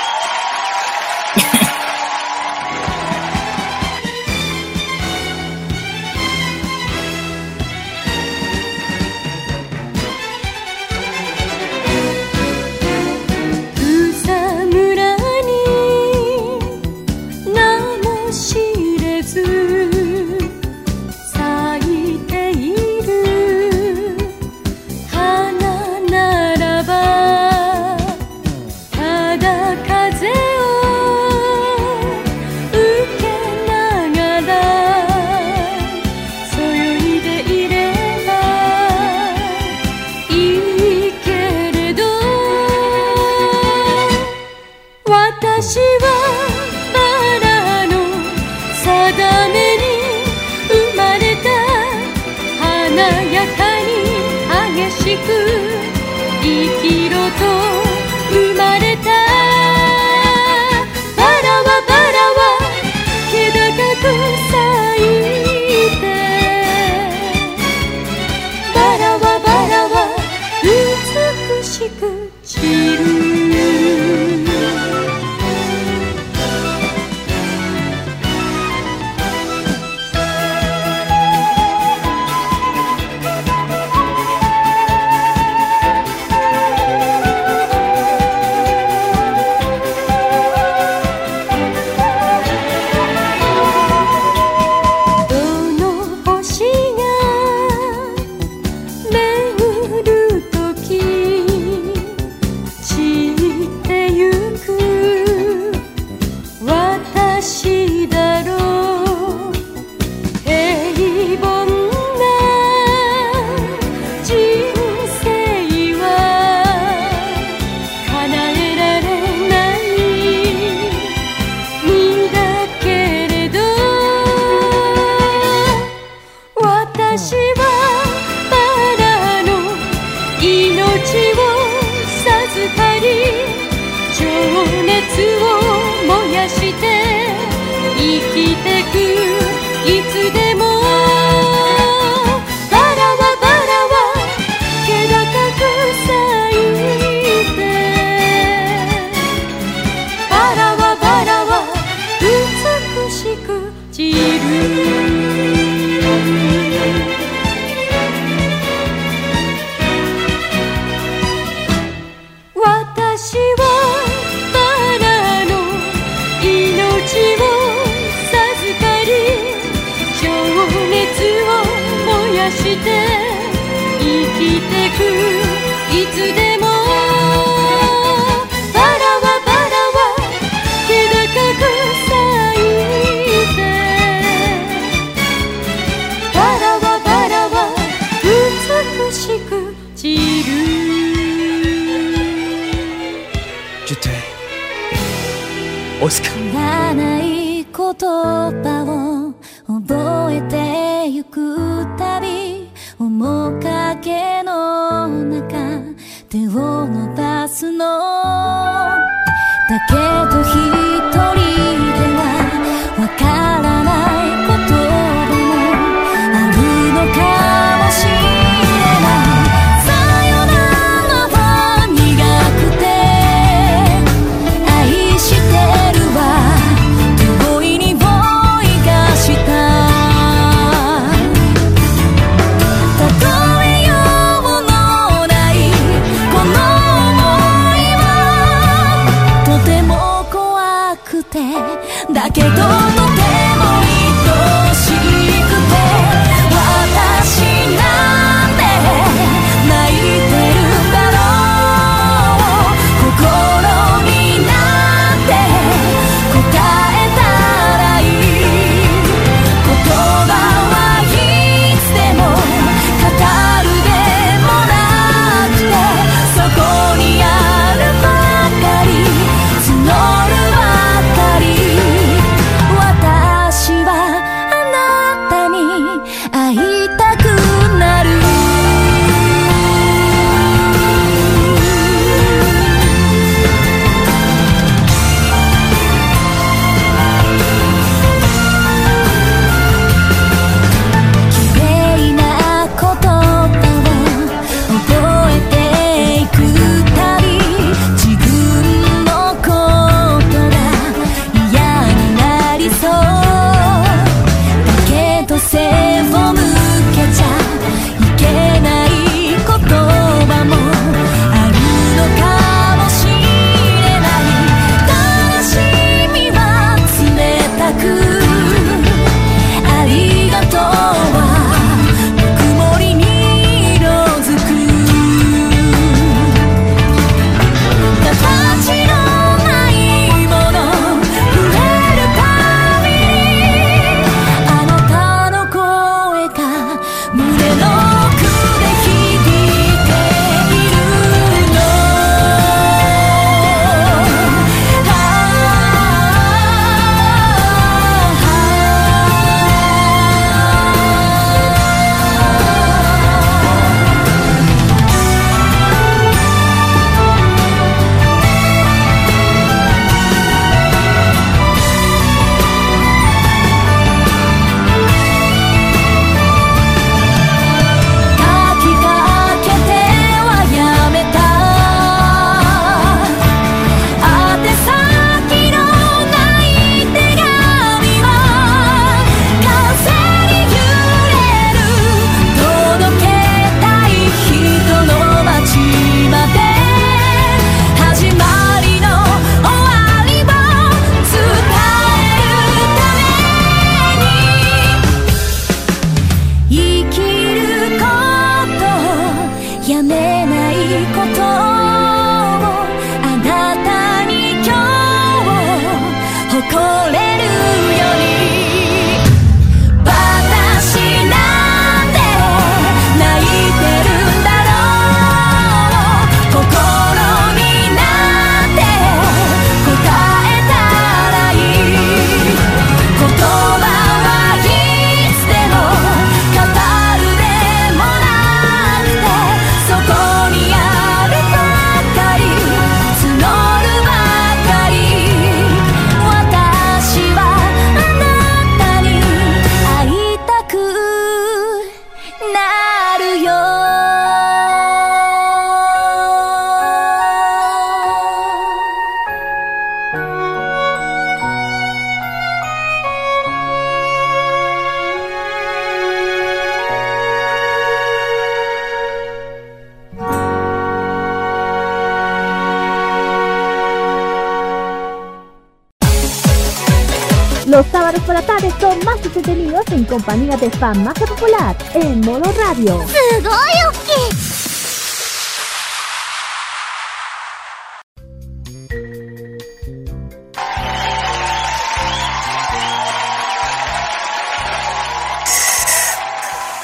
[469.19, 472.81] entretenidos en compañía de Fan Masa Popular en modo radio.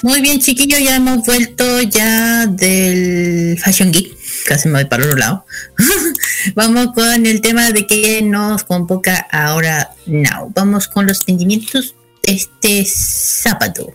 [0.03, 4.17] Muy bien, chiquillos, ya hemos vuelto ya del Fashion Geek.
[4.47, 5.45] Casi me voy para otro lado.
[6.55, 10.53] Vamos con el tema de que nos convoca ahora Now.
[10.55, 13.95] Vamos con los sentimientos este sábado.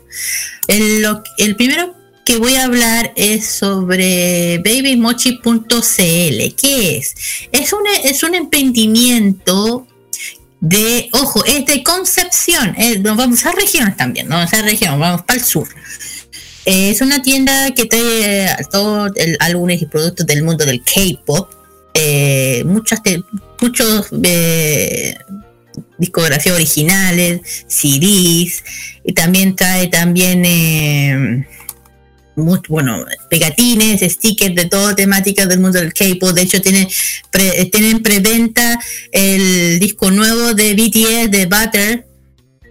[0.68, 1.06] El,
[1.38, 1.95] el primero
[2.26, 6.56] que voy a hablar es sobre babymochi.cl.
[6.56, 7.15] ¿Qué es?
[7.51, 9.88] Es un, es un emprendimiento
[10.61, 12.76] de, ojo, es de Concepción.
[12.77, 15.68] eh, nos vamos a regiones también, no vamos a región, vamos para el sur.
[16.65, 21.49] Eh, es una tienda que trae eh, todos álbumes y productos del mundo del K-pop.
[21.93, 23.01] eh, muchas
[23.60, 24.07] muchos
[25.99, 28.63] eh, discografías originales, CDs,
[29.03, 31.45] y también trae también eh,
[32.69, 36.34] bueno, pegatines, stickers de toda temática del mundo del K-pop.
[36.34, 36.88] De hecho, tiene
[37.31, 38.80] pre- tienen preventa
[39.11, 42.05] el disco nuevo de BTS de Butter.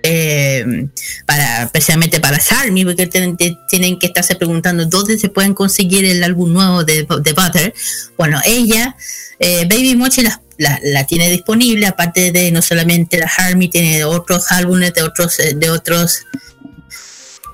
[0.03, 0.87] Eh,
[1.27, 6.53] para especialmente para Army porque tienen, que estarse preguntando dónde se pueden conseguir el álbum
[6.53, 7.75] nuevo de, de Butter
[8.17, 8.95] bueno ella
[9.39, 14.51] eh, Baby Mochi la, la- tiene disponible aparte de no solamente la Army tiene otros
[14.53, 16.25] álbumes de otros eh, de otros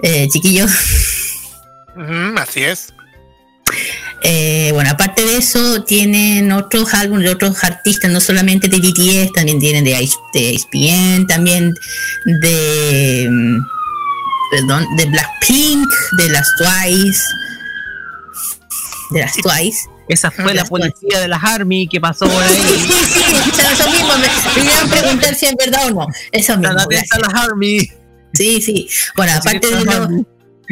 [0.03, 0.71] eh, chiquillos
[2.37, 2.93] así es.
[4.27, 9.33] Eh, bueno, aparte de eso, tienen otros álbumes de otros artistas, no solamente de BTS,
[9.35, 11.75] también tienen de, de ESPN, también
[12.41, 13.59] de, mm,
[14.51, 17.23] perdón, de Blackpink, de las Twice,
[19.11, 19.81] de las Twice.
[20.09, 22.63] Esa fue la policía de las Army que pasó por Sí, ahí.
[22.79, 25.91] sí, sí, o sea, eso mismo, me, me iban a preguntar si es verdad o
[25.91, 26.07] no.
[26.33, 26.75] Eso mismo.
[26.75, 26.87] La
[27.19, 27.91] las Army.
[28.33, 28.89] Sí, sí.
[29.17, 30.27] Bueno, aparte de las lo, Army.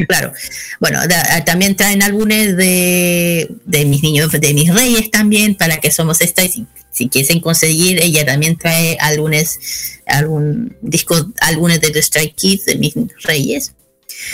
[0.07, 0.33] Claro.
[0.79, 5.91] Bueno, da- también traen álbumes de, de mis niños, de mis reyes también, para que
[5.91, 6.43] somos esta.
[6.43, 12.35] y Si, si quieren conseguir, ella también trae álbumes, algún disco, álbumes de The Strike
[12.35, 12.93] Kids de mis
[13.23, 13.73] reyes.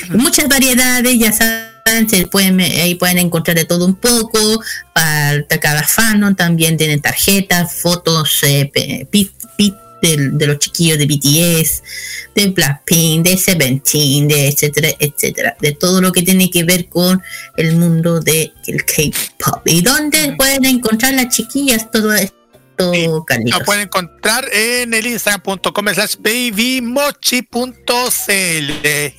[0.10, 4.62] Muchas variedades, ya saben, se pueden, ahí pueden encontrar de todo un poco.
[4.94, 10.98] Para cada fan también tienen tarjetas, fotos, eh, pe- pi- pi- de, de los chiquillos
[10.98, 11.84] de BTS,
[12.36, 17.22] de Blackpink, de Seventeen, de etcétera, etcétera, de todo lo que tiene que ver con
[17.58, 19.62] el mundo del K-pop.
[19.66, 22.36] ¿Y dónde pueden encontrar las chiquillas todo esto,
[23.26, 23.60] Carlitos?
[23.60, 27.52] Lo pueden encontrar en el instagram.com slash babymochi.cl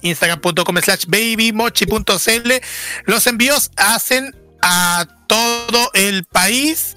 [0.02, 2.52] instagram.com slash babymochi.cl
[3.04, 6.96] los envíos hacen a todo el país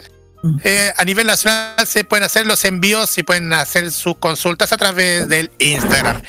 [0.64, 4.78] Eh, a nivel nacional se pueden hacer los envíos y pueden hacer sus consultas a
[4.78, 6.22] través del Instagram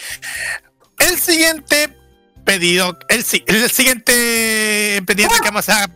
[1.00, 1.88] el siguiente
[2.44, 5.90] pedido el, si- el siguiente emprendimiento que vamos a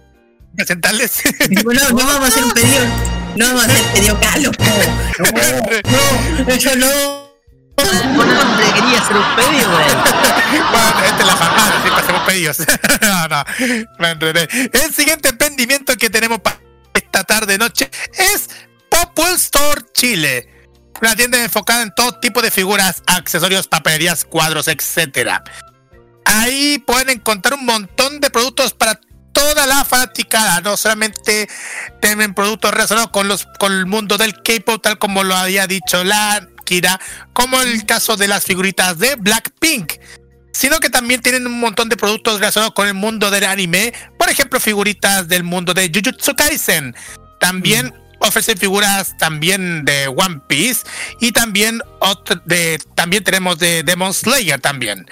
[0.57, 1.23] presentarles
[1.65, 2.85] Bueno, no vamos a hacer un pedido.
[3.37, 4.53] No vamos a hacer pedido Carlos.
[4.59, 5.27] No,
[6.47, 6.89] no, eso no.
[7.79, 12.59] hombre quería hacer un pedido, Bueno, esta es la farmacia, siempre hacemos pedidos.
[13.03, 13.45] no, no,
[14.01, 14.49] me enredé.
[14.73, 16.59] El siguiente emprendimiento que tenemos para
[16.95, 18.51] esta tarde noche es
[18.91, 20.49] Popul Store Chile.
[21.01, 25.45] Una tienda enfocada en todo tipo de figuras, accesorios, papelerías, cuadros, etcétera.
[26.25, 29.01] Ahí pueden encontrar un montón de productos para
[29.33, 30.61] toda la fanaticada.
[30.61, 31.49] No solamente
[32.01, 36.03] tienen productos relacionados con los con el mundo del K-pop, tal como lo había dicho
[36.03, 37.01] la Kira,
[37.33, 39.95] como el caso de las figuritas de Blackpink
[40.59, 44.29] sino que también tienen un montón de productos relacionados con el mundo del anime, por
[44.29, 46.97] ejemplo, figuritas del mundo de Jujutsu Kaisen.
[47.39, 50.81] También ofrecen figuras también de One Piece
[51.21, 55.07] y también otro de también tenemos de Demon Slayer también.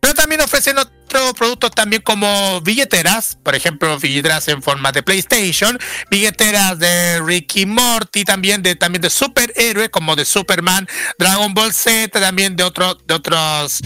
[0.00, 5.78] Pero también ofrecen otros productos también como billeteras, por ejemplo, billeteras en forma de PlayStation,
[6.10, 10.88] billeteras de Ricky Morty, también de también de superhéroes como de Superman,
[11.18, 13.80] Dragon Ball Z, también de otros de otros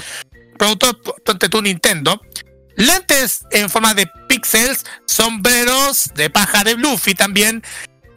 [0.56, 0.96] productos
[1.38, 2.20] de tu Nintendo.
[2.76, 7.62] Lentes en forma de pixels, sombreros de paja de Luffy también,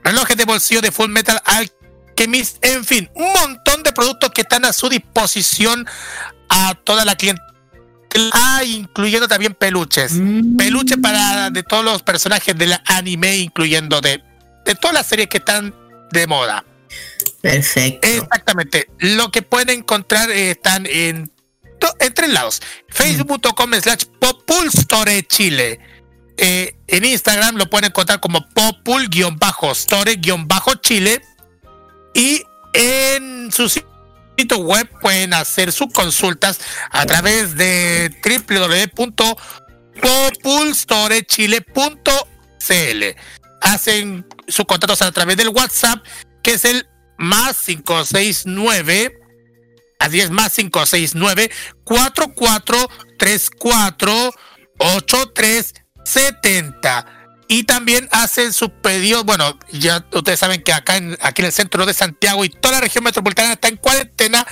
[0.04, 4.66] relojes de bolsillo de Full Metal Alchemist, en fin, un montón de productos que están
[4.66, 5.88] a su disposición
[6.50, 7.48] a toda la clientela,
[8.34, 10.14] ah, incluyendo también peluches.
[10.58, 14.22] Peluches para de todos los personajes del anime, incluyendo de,
[14.66, 15.74] de todas las series que están
[16.12, 16.66] de moda.
[17.42, 18.08] Perfecto.
[18.08, 18.90] Exactamente.
[19.00, 21.32] Lo que pueden encontrar eh, están en,
[21.80, 22.62] to- en lados.
[22.90, 25.80] Facebook.com slash Populstore Chile.
[26.38, 31.22] Eh, en Instagram lo pueden encontrar como popul-store-chile.
[32.14, 32.44] Y
[32.74, 36.60] en su sitio web pueden hacer sus consultas
[36.92, 38.10] a través de
[41.80, 43.04] www.populstorechile.cl.
[43.62, 46.04] Hacen sus contratos a través del WhatsApp,
[46.42, 46.88] que es el
[47.18, 49.19] más 569
[50.00, 51.52] Así es, más 569
[51.84, 54.34] 4434
[54.78, 57.06] 8370.
[57.48, 59.26] y también hacen sus pedidos.
[59.26, 62.76] Bueno, ya ustedes saben que acá en, aquí en el centro de Santiago y toda
[62.76, 64.46] la región metropolitana está en cuarentena,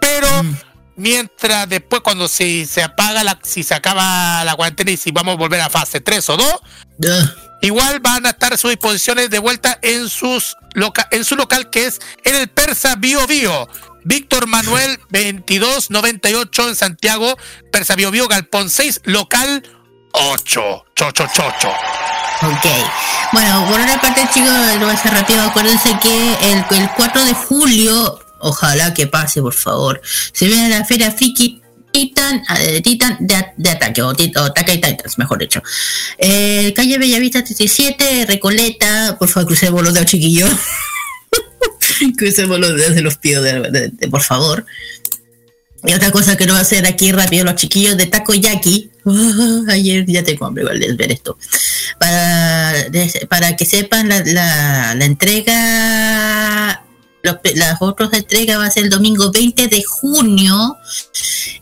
[0.00, 0.56] pero Mm.
[0.96, 5.34] mientras después, cuando se, se apaga, la, si se acaba la cuarentena y si vamos
[5.34, 6.54] a volver a fase 3 o 2,
[7.08, 11.36] Ah, igual van a estar a sus disposiciones de vuelta en, sus loca, en su
[11.36, 13.68] local que es en el Persa Bio Bio.
[14.08, 17.36] Víctor Manuel 2298 en Santiago,
[17.70, 19.62] Persa Bio Bio, Galpón 6, local
[20.12, 20.84] 8.
[20.96, 21.68] Chocho, chocho.
[22.42, 22.66] Ok.
[23.32, 24.48] Bueno, por una parte, chicos,
[24.78, 25.42] lo voy a hacer rápido.
[25.42, 30.00] Acuérdense que el, el 4 de julio, ojalá que pase, por favor,
[30.32, 31.60] se viene la feria Friki
[31.92, 35.62] Titan, eh, Titan de, de ataque, o, tit- o ataque y Titans, mejor dicho.
[36.16, 40.50] Eh, calle Bellavista 37, Recoleta, por favor, crucemos los dedos, chiquillos.
[42.16, 44.64] crucemos los dedos, se los pido, de- de- de- por favor.
[45.84, 48.90] Y otra cosa que no va a hacer aquí rápido, los chiquillos de Takoyaki.
[49.68, 51.38] ayer ya tengo hambre de ver esto.
[52.00, 56.84] Para, de- para que sepan, la, la, la entrega,
[57.22, 60.76] las otras entregas va a ser el domingo 20 de junio.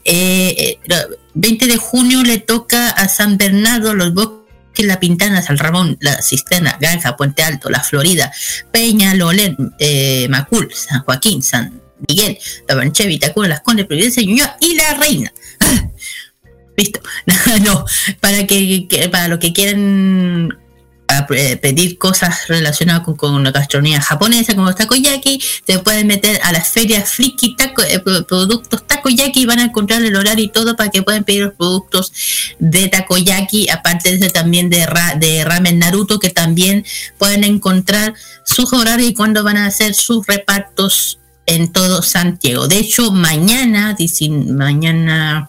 [0.05, 4.46] Eh, eh, lo- 20 de junio le toca a San Bernardo, los bosques,
[4.85, 8.33] La Pintana, San Ramón, La Cisterna, Granja, Puente Alto, La Florida,
[8.73, 12.39] Peña, Lolén, eh, Macul, San Joaquín, San Miguel,
[12.69, 15.33] La Banche, Vitacura, Las Condes, Providencia, Ñuñoa y La Reina.
[16.77, 17.01] Listo.
[17.65, 17.85] no,
[18.21, 20.57] para que, que- para los que quieren
[21.31, 26.41] eh, pedir cosas relacionadas con, con la gastronomía japonesa como los takoyaki, se pueden meter
[26.43, 30.45] a las ferias friki taco, eh, pro- productos takoyaki y van a encontrar el horario
[30.45, 32.13] y todo para que puedan pedir los productos
[32.59, 36.85] de takoyaki, aparte de también de, ra- de ramen Naruto que también
[37.19, 38.15] pueden encontrar
[38.45, 42.67] sus horarios y cuándo van a hacer sus repartos en todo Santiago.
[42.67, 45.49] De hecho, mañana, dice, mañana,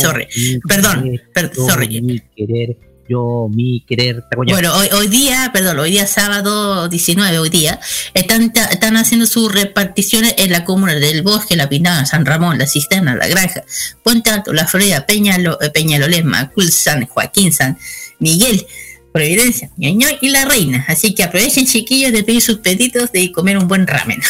[0.00, 0.26] sorry,
[0.66, 1.20] perdón,
[1.68, 2.76] sorry, querer,
[3.10, 4.52] yo, mi querer, takoyaki.
[4.52, 7.80] bueno, hoy, hoy día, perdón, hoy día sábado 19, hoy día,
[8.14, 12.68] están, están haciendo sus reparticiones en la comuna del Bosque, La Pinada, San Ramón, La
[12.68, 13.64] Cisterna, La Granja,
[14.04, 17.76] Puente Alto, La Florida, Peñalo, eh, Peñalolén, Macul, San Joaquín, San
[18.20, 18.64] Miguel,
[19.12, 20.84] Providencia, Ñoñoy y La Reina.
[20.86, 24.22] Así que aprovechen, chiquillos, de pedir sus pedidos de comer un buen ramen.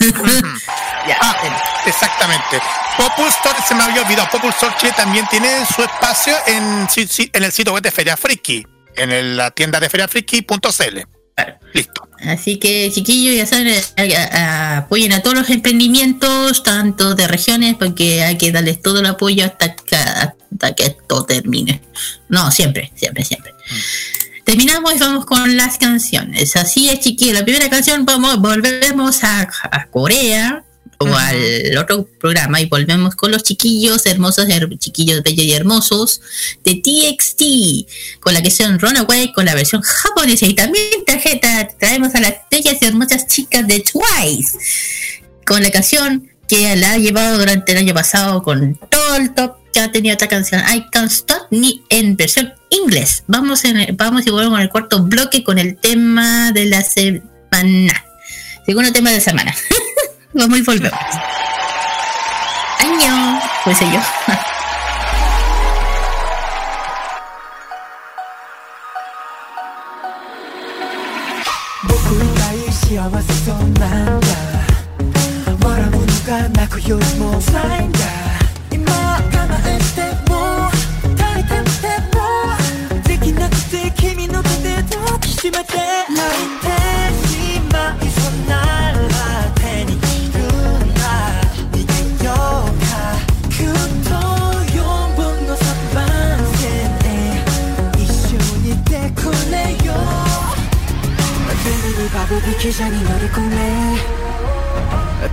[1.06, 2.56] ya, Ah, exactamente.
[2.96, 6.86] Popul Store, se me había olvidado, Popul Store Chile también tiene su espacio en,
[7.32, 8.66] en el sitio web de Feria Friki,
[8.96, 10.98] en el- la tienda de feriafriki.cl.
[11.72, 12.08] Listo.
[12.26, 17.76] Así que, chiquillos, ya saben, a- a- apoyen a todos los emprendimientos, tanto de regiones,
[17.78, 21.80] porque hay que darles todo el apoyo hasta que, hasta que esto termine.
[22.28, 23.52] No, siempre, siempre, siempre.
[24.44, 26.54] Terminamos y vamos con las canciones.
[26.56, 27.34] Así es, chiquillos.
[27.38, 30.64] La primera canción, vamos, volvemos a, a Corea
[31.02, 36.20] o al otro programa y volvemos con los chiquillos hermosos, her- chiquillos bellos y hermosos
[36.64, 42.14] de TXT, con la que son Runaway, con la versión japonesa y también tarjeta traemos
[42.14, 44.58] a las bellas y hermosas chicas de Twice,
[45.46, 49.56] con la canción que la ha llevado durante el año pasado con todo el top
[49.72, 53.24] que ha tenido esta canción I Can't Stop Me en versión inglés.
[53.26, 58.04] Vamos, en, vamos y volvemos en el cuarto bloque con el tema de la semana.
[58.66, 59.54] Segundo tema de la semana.
[60.32, 61.00] vamos y volvemos.
[62.80, 64.00] Año, pues yo.
[85.52, 86.61] 僕
[102.44, 103.96] 비 기장이 그 너를 꿈에.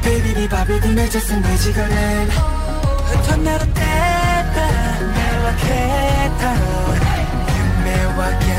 [0.04, 6.56] Baby 네 밥이 네 젖은 내 지갑엔 흩은 나로 때따라 매화겠다.
[7.58, 8.59] 유매와 게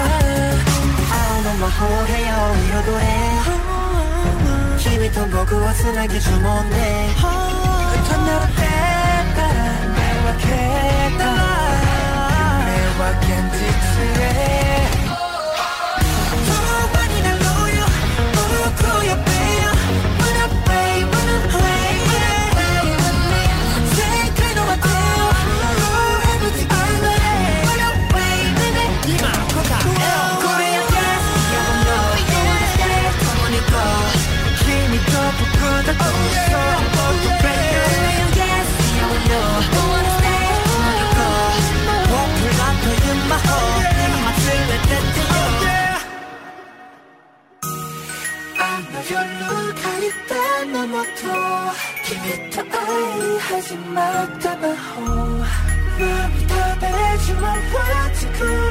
[1.81, 3.09] 部屋を彩れ。
[4.77, 6.75] 君と僕をつなぎ呪文で。
[7.17, 8.53] 歌ならて
[9.35, 11.21] たら目は消えた。
[12.61, 13.25] 夢は現
[13.57, 13.61] 実
[14.21, 14.70] へ。
[53.51, 55.05] 하지 마, 답아, 호.
[55.99, 58.70] 마음이 답해주면 what to do.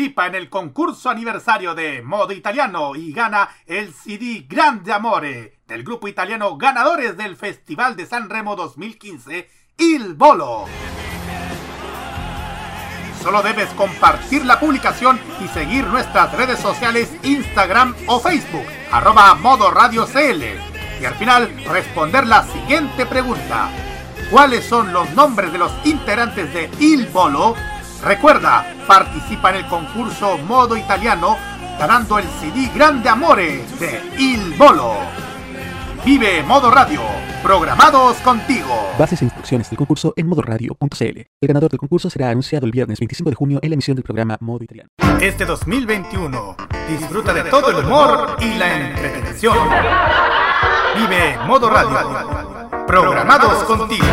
[0.00, 5.84] Participa en el concurso aniversario de Modo Italiano y gana el CD Grande Amore del
[5.84, 10.64] grupo italiano ganadores del Festival de San Remo 2015, Il Bolo.
[13.22, 19.70] Solo debes compartir la publicación y seguir nuestras redes sociales Instagram o Facebook, arroba Modo
[19.70, 20.42] Radio CL.
[20.98, 23.68] Y al final responder la siguiente pregunta.
[24.30, 27.54] ¿Cuáles son los nombres de los integrantes de Il Bolo?
[28.02, 31.36] Recuerda, participa en el concurso Modo Italiano
[31.78, 34.96] ganando el CD Grande Amore de Il Bolo.
[36.04, 37.00] Vive Modo Radio,
[37.42, 38.68] programados contigo.
[38.98, 41.04] Bases e instrucciones del concurso en modoradio.cl.
[41.40, 44.04] El ganador del concurso será anunciado el viernes 25 de junio en la emisión del
[44.04, 44.88] programa Modo Italiano.
[45.20, 46.56] Este 2021,
[46.88, 49.56] disfruta de todo el humor y la entretención.
[50.96, 54.06] Vive Modo Radio, programados contigo.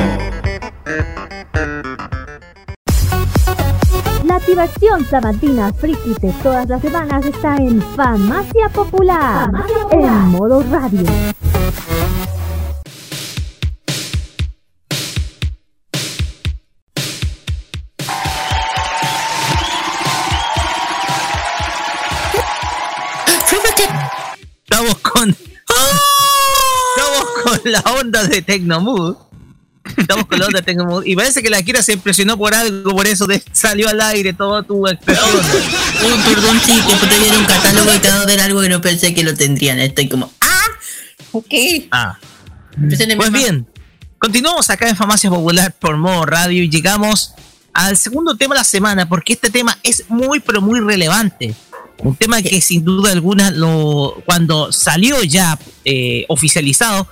[4.28, 9.50] La activación sabatina friki de todas las semanas está en Farmacia Popular,
[9.92, 11.06] en modo radio.
[24.70, 25.30] Estamos con.
[26.98, 29.27] Estamos con la onda de Tecnomood.
[29.98, 31.06] Estamos con la onda de Tecnomood.
[31.06, 34.64] Y parece que la Kira se impresionó por algo, por eso salió al aire toda
[34.64, 35.28] tu expresión.
[35.28, 38.80] Oh, perdón, sí, que puta viene un catálogo y acabo de ver algo que no
[38.80, 39.80] pensé que lo tendrían.
[39.80, 40.68] Estoy como, ah,
[41.32, 41.54] ok.
[41.92, 42.18] Ah.
[43.18, 43.68] Pues bien,
[44.20, 47.34] continuamos acá en Farmacia Popular por modo radio y llegamos
[47.74, 51.56] al segundo tema de la semana, porque este tema es muy, pero muy relevante.
[52.00, 57.08] Un tema que sin duda alguna, lo, cuando salió ya eh, oficializado,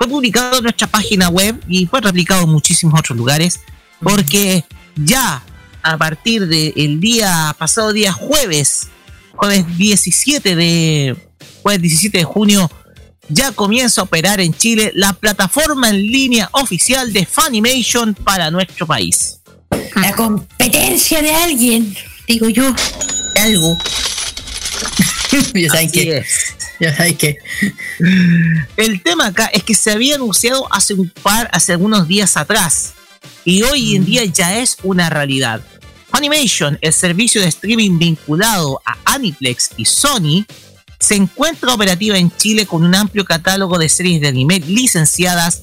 [0.00, 3.60] fue publicado en nuestra página web y fue replicado en muchísimos otros lugares,
[4.02, 4.64] porque
[4.96, 5.42] ya
[5.82, 8.88] a partir del día pasado día jueves,
[9.36, 11.16] jueves 17 de
[11.62, 12.70] jueves 17 de junio,
[13.28, 18.86] ya comienza a operar en Chile la plataforma en línea oficial de Funimation para nuestro
[18.86, 19.40] país.
[19.96, 21.94] La competencia de alguien,
[22.26, 22.74] digo yo,
[23.34, 23.76] de algo.
[25.52, 26.59] ya saben que, es.
[27.18, 27.38] que.
[28.76, 32.94] El tema acá es que se había anunciado hace un par, hace algunos días atrás,
[33.44, 35.62] y hoy en día ya es una realidad.
[36.12, 40.44] Funimation, el servicio de streaming vinculado a Aniplex y Sony,
[40.98, 45.62] se encuentra operativa en Chile con un amplio catálogo de series de anime licenciadas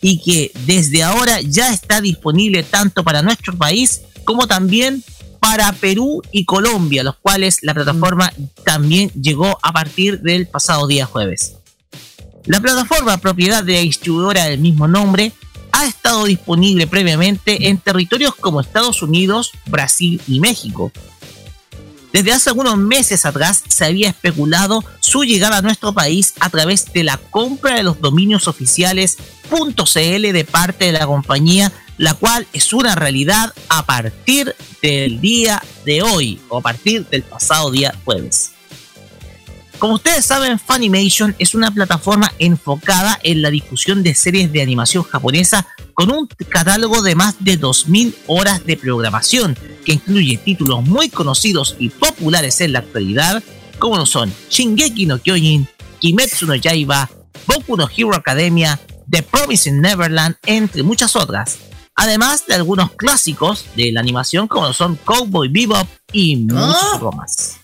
[0.00, 5.02] y que desde ahora ya está disponible tanto para nuestro país como también
[5.48, 8.32] para Perú y Colombia, los cuales la plataforma
[8.64, 11.54] también llegó a partir del pasado día jueves.
[12.46, 15.30] La plataforma, propiedad de la distribuidora del mismo nombre,
[15.70, 20.90] ha estado disponible previamente en territorios como Estados Unidos, Brasil y México.
[22.12, 26.92] Desde hace algunos meses atrás se había especulado su llegada a nuestro país a través
[26.92, 29.16] de la compra de los dominios oficiales
[29.48, 35.62] .cl de parte de la compañía, la cual es una realidad a partir del día
[35.84, 38.52] de hoy o a partir del pasado día jueves.
[39.78, 45.02] Como ustedes saben, Funimation es una plataforma enfocada en la difusión de series de animación
[45.02, 51.10] japonesa con un catálogo de más de 2.000 horas de programación, que incluye títulos muy
[51.10, 53.42] conocidos y populares en la actualidad,
[53.78, 55.68] como lo son Shingeki no Kyojin,
[56.00, 57.10] Kimetsu no Yaiba,
[57.46, 61.58] Boku no Hero Academia, The Promising Neverland, entre muchas otras.
[61.96, 67.56] Además de algunos clásicos de la animación como son Cowboy Bebop y muchos más.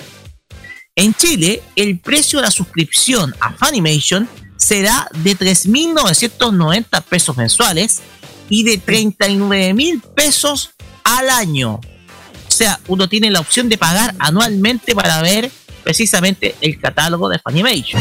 [0.96, 8.00] En Chile, el precio de la suscripción a Funimation será de 3.990 pesos mensuales
[8.48, 10.70] y de 39.000 pesos
[11.04, 11.74] al año.
[11.74, 15.50] O sea, uno tiene la opción de pagar anualmente para ver
[15.82, 18.00] precisamente el catálogo de Funimation.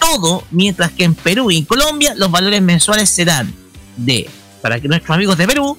[0.00, 3.54] Todo mientras que en Perú y en Colombia los valores mensuales serán
[3.98, 4.28] de,
[4.62, 5.76] para que nuestros amigos de Perú,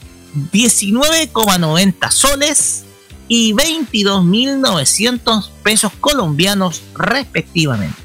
[0.53, 2.85] 19,90 soles
[3.27, 7.97] y 22.900 pesos colombianos respectivamente.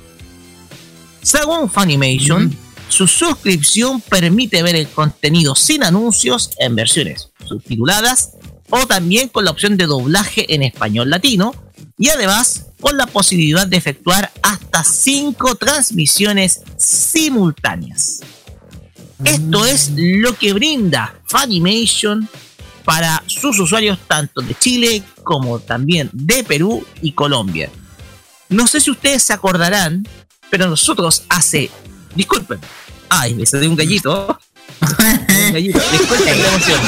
[1.23, 2.57] Según Funimation,
[2.89, 8.33] su suscripción permite ver el contenido sin anuncios en versiones subtituladas
[8.71, 11.55] o también con la opción de doblaje en español latino
[11.99, 18.21] y además con la posibilidad de efectuar hasta 5 transmisiones simultáneas.
[19.25, 22.29] Esto es lo que brinda Funimation
[22.85, 27.71] para sus usuarios tanto de Chile como también de Perú y Colombia.
[28.49, 30.07] No sé si ustedes se acordarán,
[30.51, 31.71] pero nosotros hace...
[32.15, 32.61] Disculpen.
[33.09, 34.39] Ay, me salió un gallito.
[34.81, 35.81] Un gallito.
[35.91, 36.81] Disculpen la emoción.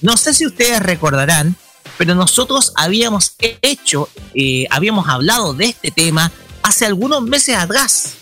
[0.00, 1.56] No sé si ustedes recordarán,
[1.98, 6.32] pero nosotros habíamos hecho, eh, habíamos hablado de este tema
[6.62, 8.14] hace algunos meses atrás.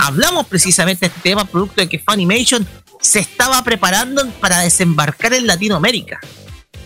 [0.00, 2.66] Hablamos precisamente de este tema, producto de que Funimation
[3.00, 6.20] se estaba preparando para desembarcar en Latinoamérica.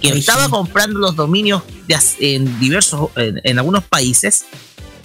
[0.01, 4.47] Que estaba comprando los dominios de en diversos, en, en algunos países.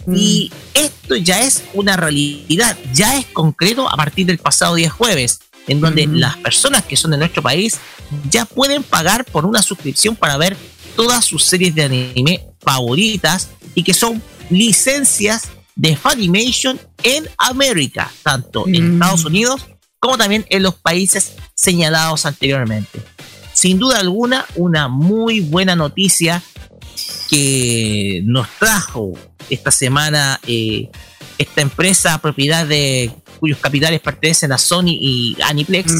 [0.07, 5.39] Y esto ya es una realidad, ya es concreto a partir del pasado día jueves,
[5.67, 7.77] en donde las personas que son de nuestro país
[8.29, 10.55] ya pueden pagar por una suscripción para ver
[10.95, 18.67] todas sus series de anime favoritas y que son licencias de Funimation en América, tanto
[18.67, 19.67] en Estados Unidos
[19.99, 23.01] como también en los países señalados anteriormente.
[23.53, 26.41] Sin duda alguna, una muy buena noticia
[27.29, 29.13] que nos trajo
[29.49, 30.89] esta semana eh,
[31.37, 35.93] esta empresa propiedad de cuyos capitales pertenecen a Sony y Aniplex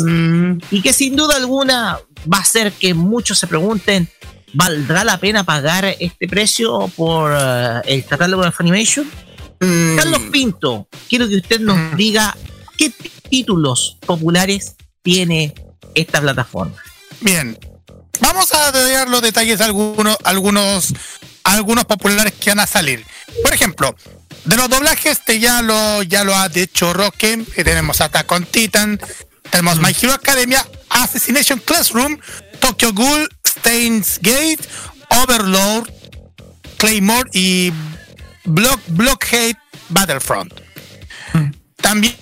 [0.71, 1.99] y que sin duda alguna
[2.31, 4.07] va a hacer que muchos se pregunten
[4.53, 9.05] ¿valdrá la pena pagar este precio por eh, el catálogo de Funimation?
[9.59, 12.35] Carlos Pinto, quiero que usted nos diga
[12.77, 12.91] qué
[13.29, 15.53] títulos populares tiene
[15.93, 16.75] esta plataforma.
[17.21, 17.57] Bien,
[18.19, 20.93] vamos a detallar los detalles de algunos, algunos,
[21.43, 23.05] algunos populares que van a salir.
[23.43, 23.95] Por ejemplo,
[24.45, 28.45] de los doblajes, te ya lo, ya lo ha dicho Roque, que tenemos Attack on
[28.45, 28.99] Titan,
[29.49, 32.17] tenemos My Hero Academia, Assassination Classroom,
[32.59, 34.59] Tokyo Ghoul, Stains Gate,
[35.09, 35.89] Overlord,
[36.77, 37.71] Claymore y
[38.45, 39.57] Block, Blockade
[39.89, 40.53] Battlefront.
[41.77, 42.15] También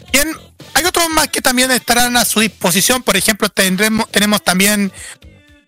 [0.74, 3.04] hay otros más que también estarán a su disposición.
[3.04, 4.91] Por ejemplo, tendremos, tenemos también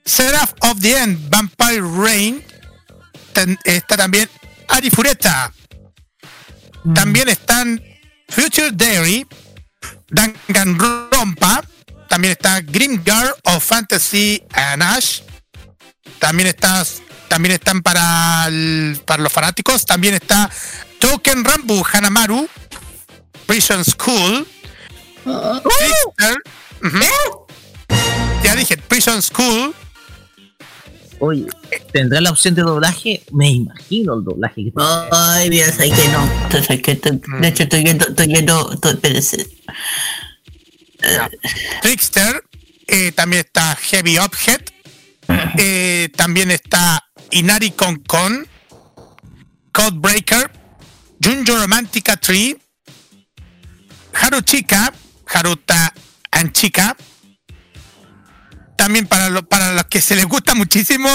[0.03, 2.43] Seraph of the End, Vampire Rain.
[3.33, 4.29] Ten- está también
[4.67, 5.51] Arifureta.
[6.93, 7.81] También están
[8.29, 9.25] Future Dairy,
[10.09, 11.63] Danganronpa.
[12.09, 15.21] También está Grimgar of Fantasy and Ash.
[16.19, 16.85] También está,
[17.27, 19.85] también están para, el- para los fanáticos.
[19.85, 20.49] También está
[20.99, 22.47] Token Rambu Hanamaru.
[23.45, 24.47] Prison School.
[25.23, 26.37] Trickster.
[26.83, 27.47] Ujú.
[28.43, 29.73] Ya dije, Prison School.
[31.19, 31.45] Oye,
[31.93, 33.23] ¿tendrá la opción de doblaje?
[33.31, 34.71] Me imagino el doblaje que
[35.11, 36.29] Ay, Dios, hay que no.
[36.43, 39.47] Entonces, que, de hecho, estoy viendo, estoy viendo, estoy- espérese.
[41.81, 42.43] Trickster.
[42.87, 44.69] eh, también está Heavy Object.
[45.57, 48.47] eh, también está Inari Con Con.
[49.71, 50.51] Codebreaker.
[51.23, 52.57] Junjo Romantica Tree.
[54.13, 54.93] Haruchika.
[55.27, 55.93] Haruta
[56.31, 56.95] Anchika.
[58.77, 61.09] También para, lo- para los que se les gusta muchísimo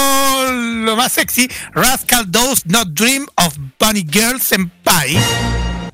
[0.83, 5.17] lo más sexy, Rascal Does Not Dream of Bunny Girl Senpai.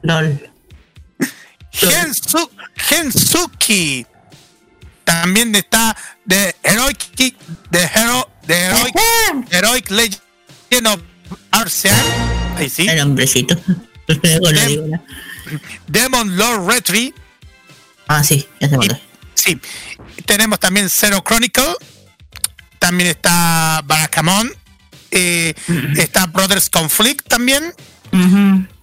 [0.02, 0.50] LOL.
[1.72, 4.06] Gensu, Gensuki.
[5.04, 5.96] También está
[6.28, 7.36] The Heroic
[7.70, 8.96] The Hero The Heroic,
[9.52, 11.02] Heroic Legend of
[11.52, 11.96] Arcean.
[12.56, 12.88] Ahí sí.
[12.88, 13.56] El hombrecito.
[15.88, 17.14] Demon Lord Retry.
[18.08, 19.02] Ah, sí, ya se.
[19.34, 19.62] Sí.
[20.26, 21.76] Tenemos también Zero Chronicle.
[22.80, 24.52] También está Barakamon.
[25.12, 25.54] Eh,
[25.98, 27.74] está Brothers Conflict también.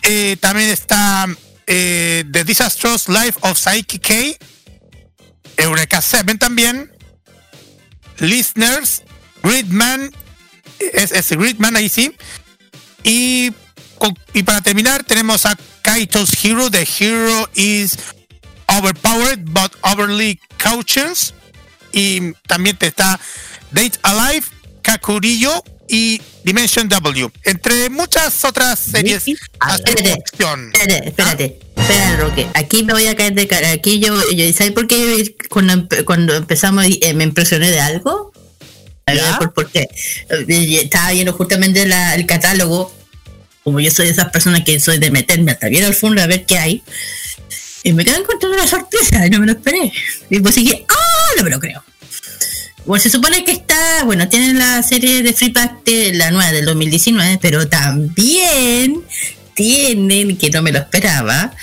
[0.02, 1.26] Eh, también está
[1.66, 4.14] eh, The Disastrous Life of Saiki K.
[5.56, 6.92] Eureka 7 también.
[8.18, 9.02] Listeners.
[9.44, 10.10] Gridman.
[10.78, 12.12] Es, es Gridman ahí sí.
[13.04, 13.52] Y,
[14.32, 16.70] y para terminar tenemos a Kaito's Hero.
[16.70, 17.96] The Hero is
[18.66, 21.34] overpowered but overly cautious.
[21.92, 23.20] Y también te está
[23.70, 24.46] Date Alive,
[24.82, 27.30] Kakurillo y Dimension W.
[27.44, 32.46] Entre muchas otras series Espérate, espérate, espérate, espérate, Roque.
[32.54, 33.70] Aquí me voy a caer de cara.
[33.70, 38.32] Aquí yo, yo ¿sabes por qué cuando, empe- cuando empezamos eh, me impresioné de algo?
[39.06, 39.88] ¿Sabes por, por qué?
[40.30, 42.94] Eh, Estaba viendo justamente la- el catálogo.
[43.62, 46.26] Como yo soy de esas personas que soy de meterme hasta bien al fondo a
[46.26, 46.82] ver qué hay.
[47.82, 49.92] Y me quedé encontrando una sorpresa y no me lo esperé.
[50.30, 50.94] Y pues dije, ¡ah!
[51.38, 51.82] No me lo creo.
[52.86, 56.52] Bueno, se supone que está, bueno, tienen la serie de Free Pack de la nueva
[56.52, 59.02] del 2019, pero también
[59.54, 61.54] tienen, que no me lo esperaba,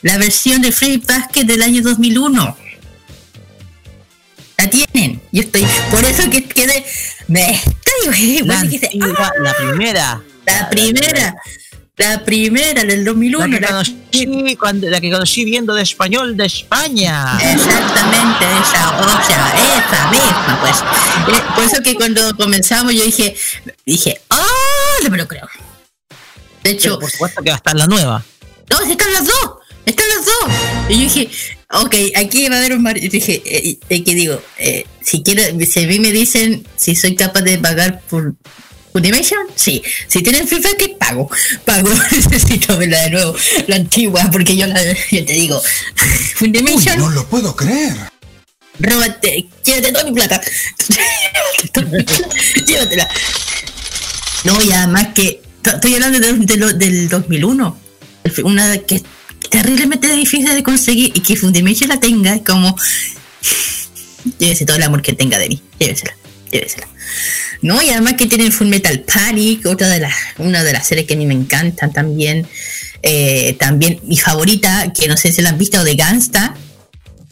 [0.00, 2.56] la versión de Free Basket del año 2001.
[4.70, 5.20] Tienen.
[5.32, 5.66] Yo estoy.
[5.90, 6.84] Por eso que quedé.
[7.28, 8.42] Me estoy.
[8.44, 9.32] La, que ¡ah!
[9.40, 10.22] la primera.
[10.46, 11.36] La primera.
[11.96, 13.46] La primera del 2001.
[13.46, 17.38] La que, conocí cuando, la que conocí viendo de español de España.
[17.42, 20.78] Exactamente, esa, o sea, esa misma, pues.
[21.36, 23.36] Eh, por eso que cuando comenzamos yo dije,
[23.84, 24.46] dije, ¡ah!
[25.02, 25.46] no me lo creo.
[26.62, 28.24] De hecho, Pero por supuesto que va a estar la nueva.
[28.70, 30.54] no, están las dos, están las dos.
[30.88, 31.30] Y yo dije,
[31.72, 32.98] ok, aquí va a haber un mar...
[33.00, 37.14] dije, eh, eh, que digo, eh, si quiero, si a mí me dicen si soy
[37.14, 38.34] capaz de pagar por
[38.92, 39.82] Funimation, sí.
[40.08, 41.30] Si tienen Free Fire, pago.
[41.64, 41.88] Pago.
[42.30, 43.36] Necesito verla de nuevo,
[43.68, 45.62] la antigua, porque yo la yo te digo,
[46.34, 46.98] Funimation.
[46.98, 47.94] no lo puedo creer.
[48.80, 50.40] Róbate, llévate toda mi plata.
[52.66, 53.08] Llévatela.
[54.44, 57.78] No, y además que to- estoy hablando de, de lo- del 2001.
[58.24, 59.02] El fi- Una que
[59.50, 62.76] terriblemente difícil de conseguir y que Funimation la tenga, es como.
[64.38, 65.62] Llévese todo el amor que tenga de mí.
[65.78, 66.16] Llévesela,
[66.50, 66.88] llévesela.
[67.62, 71.06] No, y además que tienen Full Metal Panic, otra de las, una de las series
[71.06, 72.46] que a mí me encantan también.
[73.02, 76.54] Eh, también mi favorita, que no sé si la han visto, de Gangsta.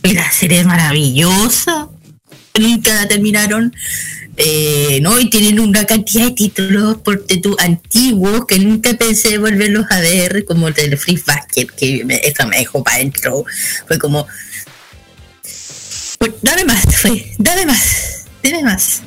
[0.02, 1.88] La serie es maravillosa.
[2.58, 3.74] Nunca la terminaron.
[4.40, 9.86] Eh, no, y tienen una cantidad de títulos por tú antiguos que nunca pensé volverlos
[9.90, 13.44] a ver, como el del Free Basket, que me, eso me dejó para adentro.
[13.88, 14.28] Fue como.
[16.18, 19.02] Pues, dame más, fue, dame más, dame más.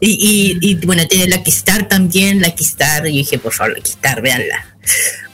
[0.00, 3.82] Y, y, y, bueno, tiene la Star también, la Star, y dije, por favor, la
[3.82, 4.76] Star, veanla.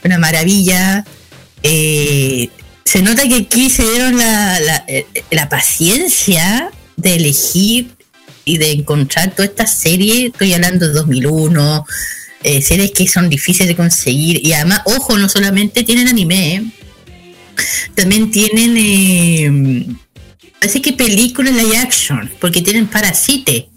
[0.03, 1.05] Una maravilla.
[1.61, 2.49] Eh,
[2.83, 7.94] se nota que aquí se dieron la, la, eh, la paciencia de elegir
[8.45, 10.27] y de encontrar toda esta serie.
[10.27, 11.85] Estoy hablando de 2001,
[12.43, 14.45] eh, series que son difíciles de conseguir.
[14.45, 16.63] Y además, ojo, no solamente tienen anime, ¿eh?
[17.95, 19.95] también tienen, eh,
[20.59, 23.69] parece que películas live action, porque tienen Parasite.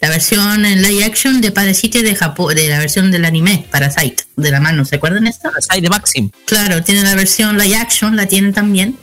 [0.00, 4.24] La versión en live action de Parasite de Japón, de la versión del anime, Parasite,
[4.36, 5.48] de la mano, ¿se acuerdan esto?
[5.48, 6.30] Parasite de Maxim.
[6.44, 8.96] Claro, tiene la versión live action, la tienen también.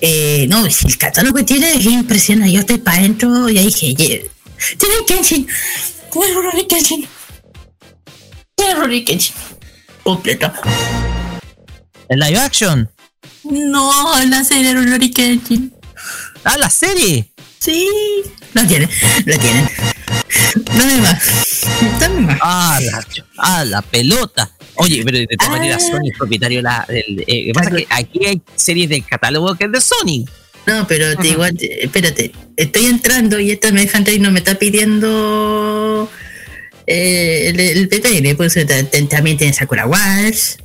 [0.00, 2.52] Eh, no, y el catálogo que tiene es impresionante.
[2.52, 4.30] Yo estoy para adentro y ahí dije, "Ye-
[4.78, 5.46] tiene Kenshin,
[6.12, 7.06] tiene Rurouni Kenshin,
[8.54, 9.34] tiene Rurouni Kenshin,
[10.02, 10.52] completa.
[12.08, 12.90] ¿En live action?
[13.44, 15.72] No, la serie Rurouni Kenshin.
[16.44, 17.32] Ah, la serie.
[17.58, 17.86] Sí,
[18.54, 18.88] lo tienen,
[19.26, 19.68] lo tienen.
[20.74, 21.22] Dame más,
[22.00, 22.38] dame más.
[22.40, 23.06] Ah, la,
[23.38, 24.50] ah, la pelota.
[24.80, 26.84] Oye, pero de todas maneras, Sony es propietario de la.
[26.88, 29.80] del- eh, lo que pasa es que aquí hay series del catálogo que es de
[29.80, 30.24] Sony.
[30.66, 36.10] No, pero te igual, te- espérate, estoy entrando y esta y no me está pidiendo
[36.86, 40.58] eh, el, el PPN, pues ta- ta- también tiene Sakura Wars.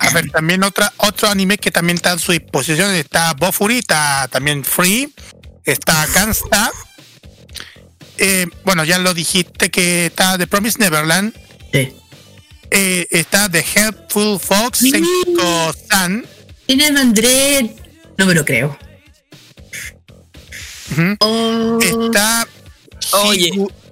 [0.00, 4.28] A ver, también otra, otro anime que también está a su disposición está Bofuri, está
[4.30, 5.12] también Free,
[5.64, 6.70] está Gangsta.
[8.18, 11.34] Eh, bueno, ya lo dijiste que está The Promise Neverland.
[11.72, 11.92] Sí.
[12.70, 14.90] Eh, está The Helpful Fox, Sí.
[14.90, 16.24] Senko San.
[16.66, 17.74] Tiene André,
[18.18, 18.78] no me lo creo.
[21.20, 22.46] Oh, Está.
[23.24, 23.50] Oye,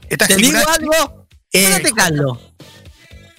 [0.09, 1.27] está ¿Te digo algo?
[1.51, 2.39] Espérate, Carlos.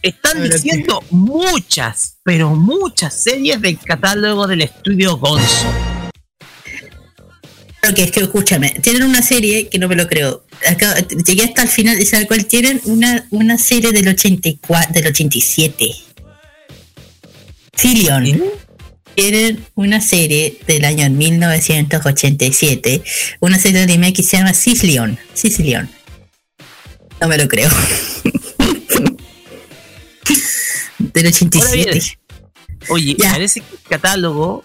[0.02, 5.91] Están diciendo muchas, pero muchas series del catálogo del estudio Gonzo.
[7.96, 10.46] Que es que escúchame, tienen una serie que no me lo creo.
[10.68, 10.96] Acá,
[11.26, 15.90] llegué hasta el final y sabes cuál tienen una, una serie del 84, del 87.
[17.74, 18.26] Filion.
[18.28, 18.42] ¿Eh?
[19.16, 23.04] Tienen una serie del año 1987,
[23.42, 25.18] una serie de anime que se llama Sicilion.
[25.34, 25.90] Sicilion.
[27.20, 27.70] No me lo creo.
[31.00, 31.90] del 87.
[31.92, 32.02] bien.
[32.90, 33.32] Oye, Ya.
[33.32, 34.64] parece que el catálogo.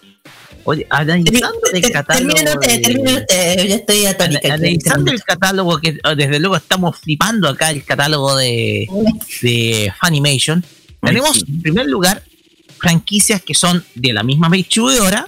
[0.69, 2.33] Oye, analizando el catálogo.
[2.59, 4.53] De- termine usted, ya estoy atónica.
[4.53, 8.85] Analizando el catálogo, que oh, desde luego estamos flipando acá, el catálogo de,
[9.41, 10.61] de Funimation.
[11.01, 12.21] Tenemos, en primer lugar,
[12.79, 15.27] franquicias que son de la misma distribuidora,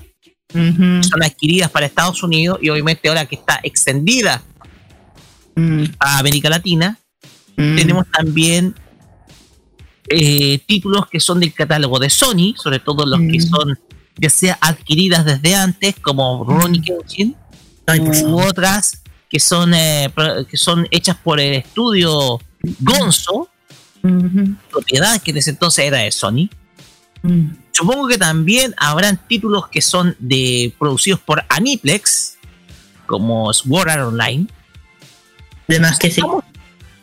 [0.54, 4.42] Ujú, son adquiridas para Estados Unidos y obviamente ahora que está extendida
[5.56, 6.98] mm, a América Latina,
[7.56, 7.76] mm.
[7.78, 8.74] tenemos también
[10.10, 13.42] eh, títulos que son del catálogo de Sony, sobre todo los que Mm.
[13.50, 13.80] son
[14.18, 17.36] ya sea adquiridas desde antes, como Ronnie Kenshin,
[17.86, 20.12] Ay, por u otras que son eh,
[20.50, 22.40] que son hechas por el estudio
[22.80, 23.50] Gonzo,
[24.72, 26.50] propiedad que en ese entonces era de Sony.
[27.22, 27.48] mm.
[27.72, 32.38] Supongo que también habrán títulos que son de producidos por Aniplex,
[33.06, 34.48] como Sword Art Online.
[35.68, 36.22] Además que sí.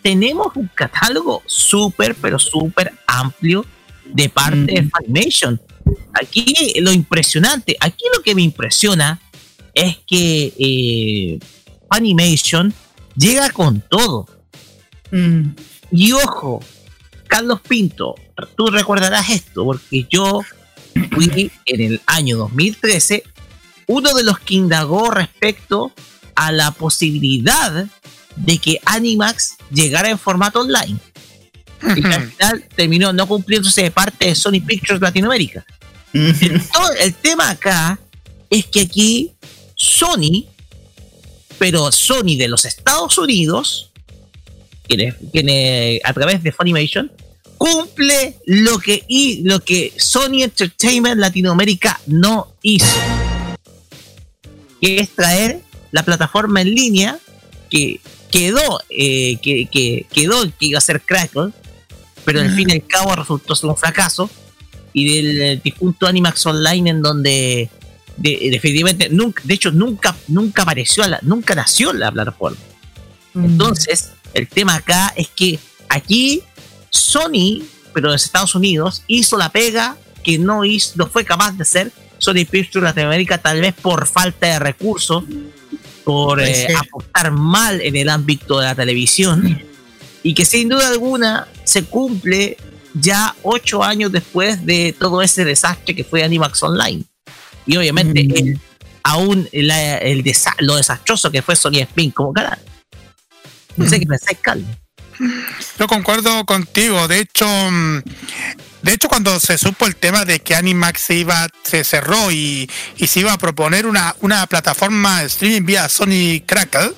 [0.02, 3.64] Tenemos un catálogo súper, pero súper amplio
[4.04, 4.90] de parte de Mm.
[4.90, 5.60] Funimation.
[6.12, 9.20] Aquí lo impresionante, aquí lo que me impresiona
[9.74, 11.38] es que eh,
[11.90, 12.72] Animation
[13.16, 14.26] llega con todo.
[15.10, 15.50] Mm.
[15.92, 16.60] Y ojo,
[17.28, 18.14] Carlos Pinto,
[18.56, 20.42] tú recordarás esto, porque yo
[21.12, 23.22] fui en el año 2013
[23.86, 25.92] uno de los que indagó respecto
[26.34, 27.86] a la posibilidad
[28.36, 30.98] de que Animax llegara en formato online.
[31.94, 35.64] Y que al final terminó no cumpliéndose de parte de Sony Pictures Latinoamérica.
[37.00, 37.98] El tema acá
[38.50, 39.32] es que aquí
[39.74, 40.46] Sony,
[41.58, 43.90] pero Sony de los Estados Unidos,
[44.86, 47.10] quienes, quienes, a través de Funimation,
[47.58, 52.98] cumple lo que, y, lo que Sony Entertainment Latinoamérica no hizo.
[54.80, 55.60] Que es traer
[55.90, 57.18] la plataforma en línea
[57.70, 61.52] que quedó, eh, que quedó que iba a ser Crackle,
[62.24, 64.28] pero al fin y al cabo resultó ser un fracaso.
[64.98, 67.68] Y del eh, difunto Animax Online, en donde
[68.16, 72.56] de- definitivamente, nunca, de hecho, nunca, nunca apareció, a la- nunca nació la plataforma.
[73.34, 75.58] Entonces, el tema acá es que
[75.90, 76.40] aquí
[76.88, 77.62] Sony,
[77.92, 81.92] pero de Estados Unidos, hizo la pega que no, hizo, no fue capaz de hacer
[82.16, 85.24] Sony Pictures Latinoamérica, tal vez por falta de recursos,
[86.04, 89.60] por eh, apostar mal en el ámbito de la televisión,
[90.22, 92.56] y que sin duda alguna se cumple
[93.00, 97.04] ya ocho años después de todo ese desastre que fue Animax Online.
[97.66, 98.60] Y obviamente el-
[99.02, 102.58] aún la- el desa- lo desastroso que fue Sony Spin como canal.
[103.76, 104.66] No sé qué pensáis, Carlos.
[105.78, 107.06] Yo concuerdo contigo.
[107.08, 108.00] De hecho, mm,
[108.82, 112.70] de hecho cuando se supo el tema de que Animax se iba, se cerró y,
[112.96, 116.92] y se iba a proponer una, una plataforma de streaming vía Sony Crackle,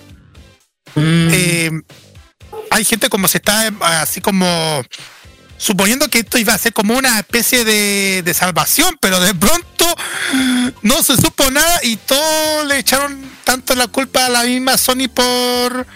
[0.96, 1.70] eh,
[2.70, 3.68] hay gente como se está
[4.00, 4.82] así como
[5.58, 9.84] suponiendo que esto iba a ser como una especie de, de salvación, pero de pronto
[10.82, 15.08] no se supo nada y todos le echaron tanto la culpa a la misma Sony
[15.12, 15.86] por,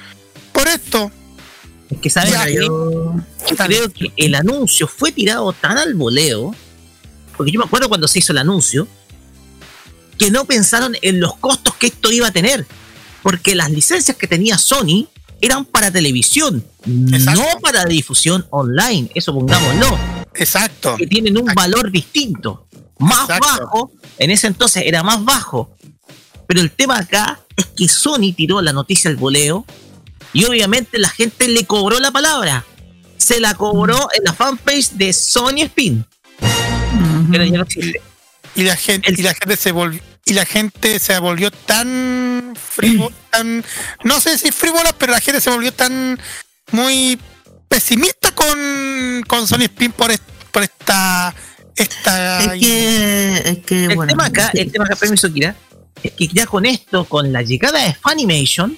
[0.52, 1.10] por esto.
[1.90, 2.54] Es que sabes Ya, qué?
[2.54, 3.14] yo-
[3.48, 6.54] Yo creo que el anuncio fue tirado tan al voleo,
[7.36, 8.88] porque yo me acuerdo cuando se hizo el anuncio,
[10.18, 12.66] que no pensaron en los costos que esto iba a tener,
[13.22, 15.06] porque las licencias que tenía Sony
[15.42, 19.98] eran para televisión, no para difusión online, eso pongámoslo,
[20.34, 20.96] Exacto.
[20.96, 22.66] que tienen un valor distinto,
[22.98, 25.76] más bajo, en ese entonces era más bajo,
[26.46, 29.66] pero el tema acá es que Sony tiró la noticia al voleo
[30.32, 32.64] y obviamente la gente le cobró la palabra.
[33.16, 36.04] Se la cobró en la fanpage de Sony Spin.
[37.30, 38.02] Pero ya no existe.
[38.54, 43.14] y la gente y la gente se volvió y la gente se volvió tan frívola,
[43.30, 43.64] tan
[44.04, 46.18] no sé si frívola pero la gente se volvió tan
[46.70, 47.18] muy
[47.68, 51.34] pesimista con con Sony Spin por, est- por esta
[51.74, 55.56] esta Es que, es que El bueno, tema acá, el tema acá, permiso, Kira,
[56.02, 58.76] es que ya con esto, con la llegada de Funimation,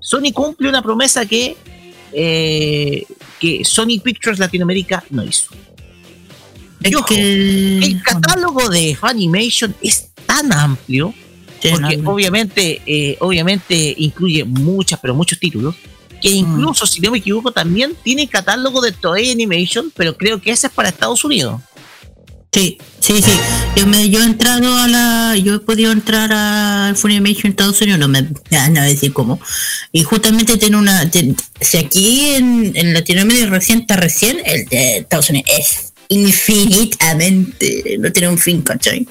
[0.00, 1.56] Sony cumple una promesa que,
[2.12, 3.06] eh,
[3.40, 5.54] que Sony Pictures Latinoamérica no hizo.
[6.80, 11.14] Y ojo, el catálogo de Funimation es tan amplio,
[11.70, 15.74] porque obviamente, eh, obviamente incluye muchas, pero muchos títulos,
[16.20, 20.50] que incluso, si no me equivoco, también tiene catálogo de Toei Animation, pero creo que
[20.52, 21.60] ese es para Estados Unidos.
[22.54, 23.32] Sí, sí, sí.
[23.76, 25.36] Yo, me, yo he entrado a la.
[25.36, 29.40] Yo he podido entrar a Funimation Estados Unidos, no me voy a decir cómo.
[29.90, 31.10] Y justamente tiene una.
[31.10, 37.96] ten- si aquí en, en Latinoamérica recién está recién, el de Estados Unidos es infinitamente.
[37.98, 39.06] No tiene un fin, ¿cachai?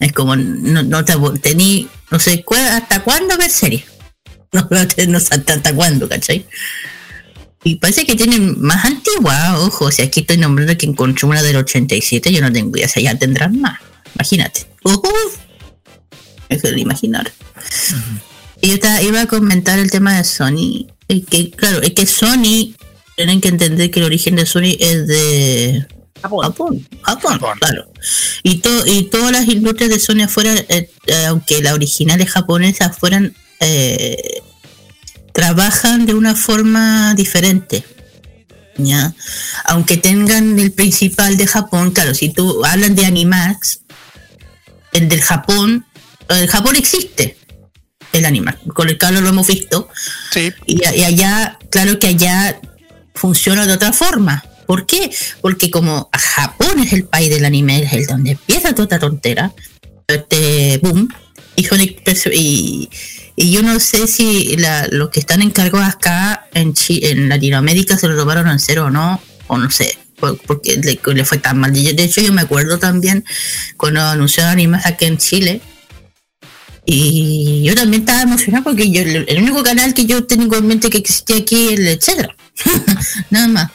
[0.00, 0.36] Es como.
[0.36, 1.88] No, no te tení.
[2.10, 3.84] No sé hasta cuándo ver series.
[4.54, 6.44] No, no, sé- no sé hasta, cuándo, ¿cachai?
[7.64, 11.56] Y parece que tienen más antigua, ojo, si aquí estoy nombrando que encontré una del
[11.56, 13.80] 87, yo no tengo idea, o sea, ya tendrán más,
[14.14, 14.66] imagínate.
[14.82, 15.36] Uf,
[16.50, 17.32] es de imaginar.
[18.60, 22.04] Y yo estaba- iba a comentar el tema de Sony, es que claro, es que
[22.04, 22.74] Sony,
[23.16, 25.86] tienen que entender que el origen de Sony es de
[26.22, 27.92] Japón, Japón, claro.
[28.42, 32.96] Y, to- y todas las industrias de Sony afuera, eh, eh, aunque las originales japonesas
[32.96, 33.34] fueran...
[33.60, 34.42] eh,
[35.32, 37.84] trabajan de una forma diferente.
[38.76, 39.14] ¿ya?
[39.64, 43.80] Aunque tengan el principal de Japón, claro, si tú hablan de Animax,
[44.92, 45.86] el del Japón,
[46.28, 47.36] el Japón existe,
[48.12, 49.88] el Animax, con el Carlos lo hemos visto,
[50.66, 52.60] y, a- y allá, claro que allá
[53.14, 54.44] funciona de otra forma.
[54.72, 55.10] ¿Por qué?
[55.42, 59.52] Porque como Japón es el país del anime, es el donde empieza toda esta tontera,
[60.08, 61.08] este boom,
[61.56, 62.88] y, son expreso- y,
[63.36, 64.56] y yo no sé si
[64.92, 68.90] los que están encargados acá en, Chi- en Latinoamérica se lo tomaron en cero o
[68.90, 69.98] no, o no sé.
[70.18, 71.70] por- porque le, fue tan mal.
[71.74, 73.26] De hecho, yo me acuerdo también
[73.76, 75.60] cuando anunciaron animes aquí en Chile.
[76.86, 80.88] Y yo también estaba emocionada porque yo, el único canal que yo tengo en mente
[80.88, 82.34] que existía aquí es el etcétera.
[83.30, 83.70] Nada más.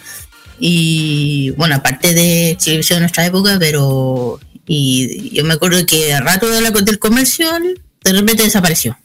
[0.60, 4.40] Y bueno, aparte de televisión de nuestra época, pero.
[4.66, 8.98] Y yo me acuerdo que a rato de la, del comercial, de repente desapareció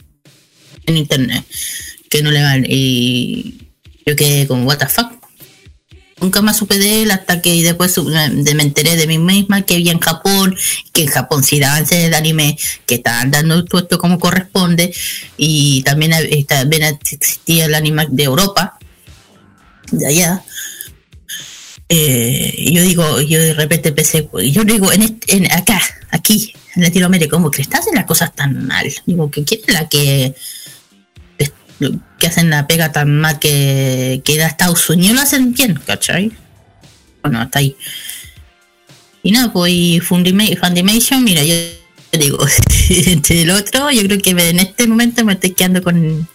[0.87, 1.45] en internet.
[2.09, 2.65] Que no le van.
[2.69, 3.69] Y
[4.05, 4.79] yo quedé como, ¿What?
[6.23, 9.91] Nunca más supe de él hasta que después me, enteré de mí misma que había
[9.91, 10.57] en Japón,
[10.93, 12.57] que en Japón sí daban series de anime,
[12.87, 14.95] que estaban dando todo esto como corresponde,
[15.37, 18.79] y también, eh, también existía el anime de Europa,
[19.91, 20.45] de allá.
[21.95, 25.79] Eh, yo digo, yo de repente empecé, yo digo, en, este- en acá,
[26.11, 28.91] aquí, en Latinoamérica, ¿cómo que están haciendo las cosas tan mal?
[29.05, 30.35] Digo, que quién es la que
[32.19, 36.31] que hacen la pega tan mal que, que a Estados Unidos lo hacen bien, ¿cachai?
[37.23, 37.77] Bueno, hasta ahí.
[39.25, 41.55] Y nada, pues y Fundima- Fundimation, mira, yo
[42.13, 42.39] digo,
[42.89, 46.29] entre el otro, yo creo que en este momento me estoy quedando con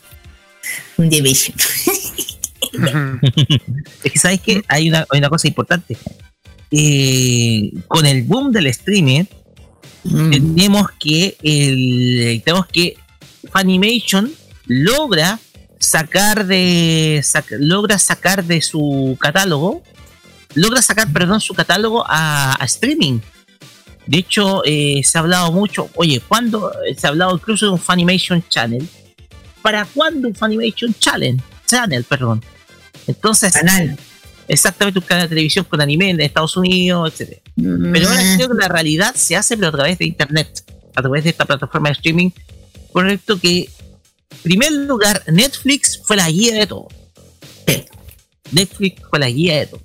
[0.97, 1.55] Fundimation.
[4.03, 5.97] Es que sabes que hay una, hay una cosa importante.
[6.71, 9.23] Eh, con el boom del streaming,
[10.03, 12.97] tenemos que el, tenemos que
[13.51, 14.31] Funimation
[14.65, 15.39] logra
[15.79, 19.83] sacar de sac- logra sacar de su catálogo
[20.55, 23.19] logra sacar perdón su catálogo a, a streaming.
[24.07, 27.79] De hecho eh, se ha hablado mucho oye cuándo se ha hablado incluso de un
[27.79, 28.87] Funimation Channel
[29.61, 32.43] para cuándo un Funimation Channel Channel perdón
[33.05, 33.53] entonces
[34.47, 38.55] exactamente un canal de televisión con anime en Estados Unidos etcétera pero ahora creo que
[38.55, 40.63] la realidad se hace pero a través de internet,
[40.95, 42.29] a través de esta plataforma de streaming.
[42.91, 46.87] Correcto que, en primer lugar, Netflix fue la guía de todo.
[48.51, 49.81] Netflix fue la guía de todo.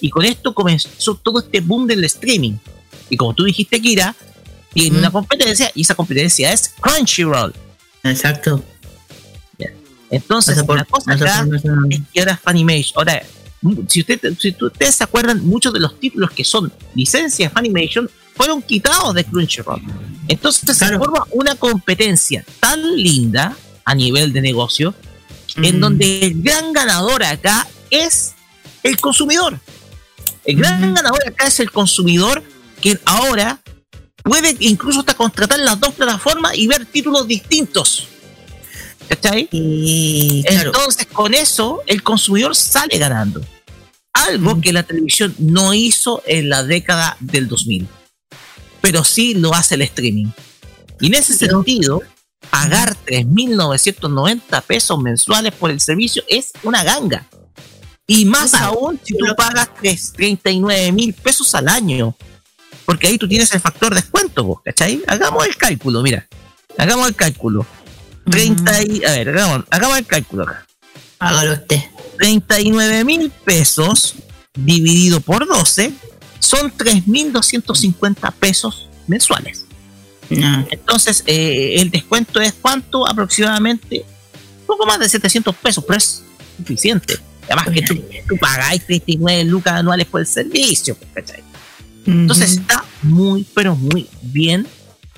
[0.00, 2.54] Y con esto comenzó todo este boom del streaming.
[3.10, 4.14] Y como tú dijiste, Kira,
[4.72, 7.52] tiene una competencia y esa competencia es Crunchyroll.
[8.04, 8.62] Exacto.
[10.10, 11.62] Entonces, por- la cosa acá por es
[12.12, 13.22] que ahora Funimation, ahora,
[13.88, 18.62] si, usted, si ustedes se acuerdan, muchos de los títulos que son licencias Funimation fueron
[18.62, 19.80] quitados de Crunchyroll.
[20.28, 24.94] Entonces se forma una competencia tan linda a nivel de negocio,
[25.56, 28.34] en donde el gran ganador acá es
[28.82, 29.58] el consumidor.
[30.44, 32.42] El gran ganador acá es el consumidor
[32.80, 33.60] que ahora
[34.22, 38.08] puede incluso hasta contratar las dos plataformas y ver títulos distintos.
[39.08, 39.48] ¿Cachai?
[39.52, 43.40] Entonces, con eso, el consumidor sale ganando.
[44.12, 47.86] Algo que la televisión no hizo en la década del 2000.
[48.80, 50.26] Pero sí lo hace el streaming.
[51.00, 52.02] Y en ese sentido,
[52.50, 57.26] pagar 3.990 pesos mensuales por el servicio es una ganga.
[58.06, 59.70] Y más aún si tú pagas
[60.14, 62.16] 39 mil pesos al año.
[62.84, 65.02] Porque ahí tú tienes el factor descuento, ¿cachai?
[65.08, 66.26] Hagamos el cálculo, mira.
[66.78, 67.66] Hagamos el cálculo.
[68.30, 70.66] 30 y, a ver, hagamos, hagamos el cálculo acá.
[71.18, 71.80] Hágalo usted.
[72.18, 74.14] 39 mil pesos
[74.54, 75.92] dividido por 12
[76.38, 79.64] son 3.250 pesos mensuales.
[80.28, 83.08] Entonces, eh, el descuento es cuánto?
[83.08, 84.04] Aproximadamente
[84.66, 86.22] poco más de 700 pesos, pero es
[86.56, 87.18] suficiente.
[87.44, 87.94] Además que tú,
[88.28, 91.44] tú pagáis 39 lucas anuales por el servicio, pues, ¿cachai?
[92.04, 94.66] Entonces está muy, pero muy bien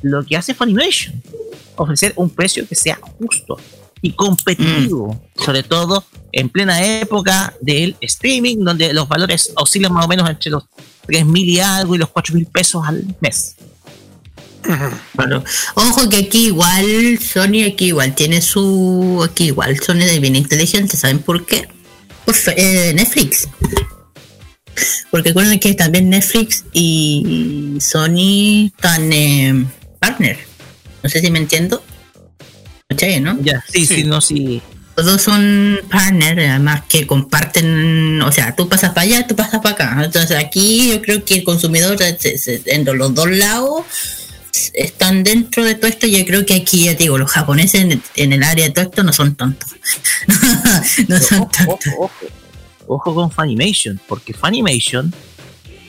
[0.03, 1.23] lo que hace Funimation.
[1.79, 3.57] Ofrecer un precio que sea justo
[4.03, 10.09] y competitivo, sobre todo en plena época del streaming, donde los valores oscilan más o
[10.09, 10.65] menos entre los
[11.07, 13.57] 3.000 y algo y los 4.000 pesos al mes.
[15.15, 15.43] Claro.
[15.75, 20.97] Ojo que aquí igual Sony aquí igual tiene su aquí igual Sony es bien inteligente,
[20.97, 21.69] ¿saben por qué?
[22.27, 23.49] Por eh, Netflix.
[25.11, 29.65] Porque recuerden que también Netflix y Sony están eh,
[29.99, 30.48] partner.
[31.03, 31.83] No sé si me entiendo.
[32.89, 33.39] ¿Cachai, no?
[33.43, 34.63] Ya, sí, sí, no, sí.
[34.97, 39.61] Los dos son partner, además que comparten, o sea, tú pasas para allá, tú pasas
[39.61, 40.05] para acá.
[40.05, 43.85] Entonces aquí yo creo que el consumidor en los dos lados
[44.75, 46.07] están dentro de todo esto.
[46.07, 48.87] Yo creo que aquí, ya te digo, los japoneses en, en el área de todo
[48.87, 49.69] esto no son tontos.
[51.09, 52.27] no son ojo, ojo, ojo,
[52.87, 55.15] ojo con Funimation, porque Funimation,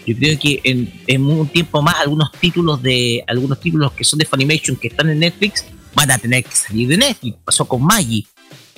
[0.09, 4.19] yo creo que en, en un tiempo más algunos títulos de algunos títulos que son
[4.19, 7.37] de Funimation que están en Netflix van a tener que salir de Netflix.
[7.43, 8.25] Pasó con Maggie.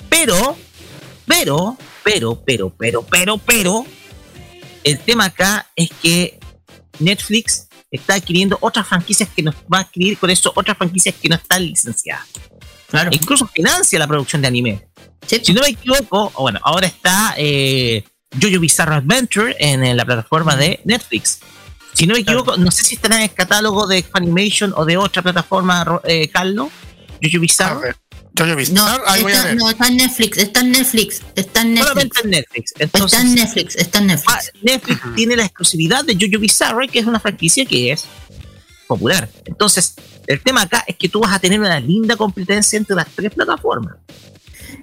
[0.08, 0.56] Pero,
[1.26, 3.86] pero, pero, pero, pero, pero, pero,
[4.84, 6.38] el tema acá es que
[6.98, 11.28] Netflix está adquiriendo otras franquicias que nos va a adquirir con eso otras franquicias que
[11.28, 12.26] no están licenciadas.
[12.88, 13.10] Claro.
[13.10, 14.86] E incluso financia la producción de anime.
[15.26, 18.04] Si no me equivoco, bueno, ahora está eh,
[18.40, 21.40] Jojo Bizarre Adventure en, en la plataforma de Netflix.
[21.92, 24.96] Si no me equivoco, no sé si estará en el catálogo de Funimation o de
[24.96, 26.68] otra plataforma, eh, Carlos.
[27.22, 27.96] Jojo ver,
[28.36, 29.56] Jojo No, está, ver.
[29.56, 31.88] no, está en Netflix, está en Netflix, está en Netflix.
[31.88, 32.74] Solamente en Netflix.
[32.78, 34.62] Entonces, Está en Netflix, está en ah, Netflix.
[34.62, 38.06] Netflix tiene la exclusividad de Jojo Bizarre, que es una franquicia que es
[38.88, 39.28] popular.
[39.44, 39.94] Entonces,
[40.26, 43.32] el tema acá es que tú vas a tener una linda competencia entre las tres
[43.32, 43.96] plataformas.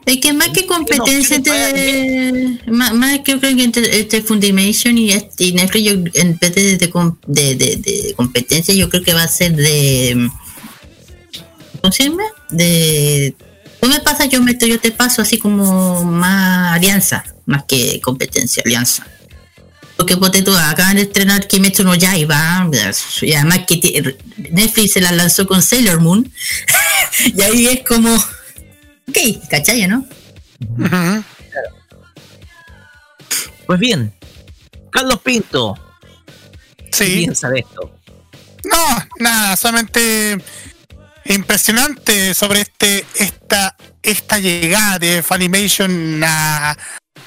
[0.05, 2.59] Es que más que competencia entre.
[2.71, 6.37] Más, más que yo creo que entre, entre Fundimation y, este- y Netflix, yo, en
[6.39, 10.29] vez de, de, com- de, de- de competencia, yo creo que va a ser de.
[11.81, 12.23] ¿Cómo se llama?
[12.49, 13.35] De.
[13.81, 18.61] Tú me pasas, yo meto, yo te paso, así como más alianza, más que competencia,
[18.65, 19.07] alianza.
[19.95, 22.69] Porque ponte tú, acaban de estrenar Kimetsu no Yaiba,
[23.21, 24.15] y además que
[24.51, 26.29] Netflix se la lanzó con Sailor Moon,
[27.35, 28.09] y ahí es como.
[29.19, 30.05] Ok, ¿cachai, no?
[33.65, 34.13] Pues bien,
[34.91, 35.77] Carlos Pinto,
[36.77, 37.15] ¿qué Sí.
[37.25, 37.93] piensa de esto?
[38.63, 40.37] No, nada, solamente
[41.25, 46.75] impresionante sobre este esta esta llegada de Funimation a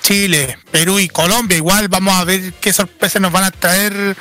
[0.02, 1.56] Chile, Perú y Colombia.
[1.56, 4.16] Igual vamos a ver qué sorpresas nos van a traer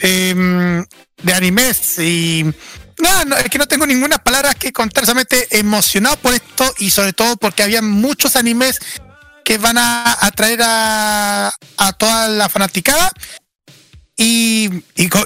[0.00, 0.84] em,
[1.22, 2.44] de animes y
[2.98, 6.90] no, no, es que no tengo ninguna palabra que contar, solamente emocionado por esto y
[6.90, 8.78] sobre todo porque había muchos animes
[9.44, 13.10] que van a atraer a, a toda la fanaticada
[14.16, 14.68] y,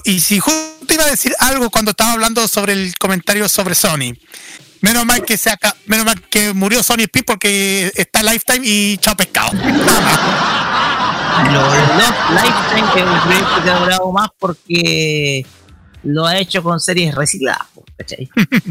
[0.04, 4.12] y, si justo iba a decir algo cuando estaba hablando sobre el comentario sobre Sony.
[4.82, 8.98] Menos mal que se aca- menos mal que murió Sony P porque está Lifetime y
[8.98, 9.52] chao pescado.
[11.50, 15.46] Lo de Lifetime es que ha durado más porque
[16.04, 17.66] lo ha hecho con series recicladas,
[17.96, 18.28] ¿cachai?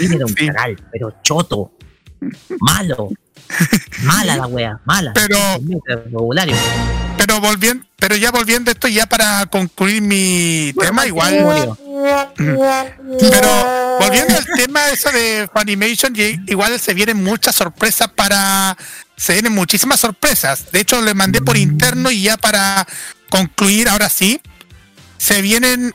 [0.00, 0.46] Era un Sí.
[0.46, 1.72] cagal, pero choto,
[2.60, 3.10] malo,
[4.02, 5.12] mala la wea, mala.
[5.12, 5.60] Pero-.
[7.16, 11.40] Pero volviendo, pero ya volviendo a esto ya para concluir mi tema igual.
[11.40, 11.78] Murió.
[13.18, 16.12] Pero volviendo al tema eso de Funimation,
[16.46, 18.76] igual se vienen muchas sorpresas para.
[19.16, 20.70] Se vienen muchísimas sorpresas.
[20.72, 22.86] De hecho, le mandé por interno y ya para
[23.30, 24.40] concluir, ahora sí,
[25.16, 25.94] se vienen.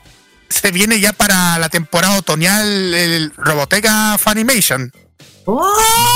[0.49, 4.91] Se viene ya para la temporada otoñal el Robotega Funimation.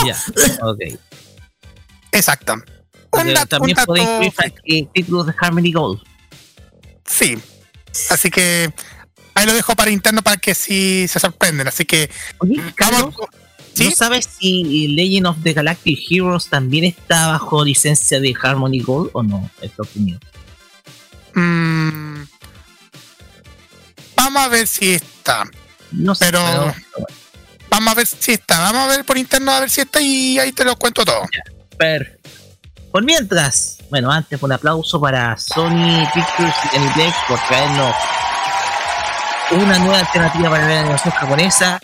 [0.05, 0.17] Ya,
[0.61, 0.79] ok.
[2.11, 2.53] Exacto.
[3.11, 6.01] Un también un puede dato incluir títulos de Harmony Gold.
[7.05, 7.37] Sí.
[8.09, 8.73] Así que
[9.35, 11.67] ahí lo dejo para interno para que sí se sorprenden.
[11.67, 13.29] Así que Oye, Carlos, vamos.
[13.73, 13.85] ¿Sí?
[13.85, 19.09] ¿no sabes si Legend of the Galactic Heroes también está bajo licencia de Harmony Gold
[19.13, 19.49] o no?
[19.61, 20.19] Es tu opinión.
[21.33, 22.23] Mm,
[24.23, 25.43] vamos a ver si está.
[25.91, 27.07] No sé, Pero- pero-
[27.69, 28.59] Vamos a ver si está.
[28.59, 31.21] Vamos a ver por interno a ver si está y ahí te lo cuento todo.
[31.77, 32.19] Per.
[32.91, 37.95] Por mientras, bueno, antes un aplauso para Sony Pictures y Aniplex por traernos
[39.51, 41.81] una nueva alternativa para ver la animación japonesa.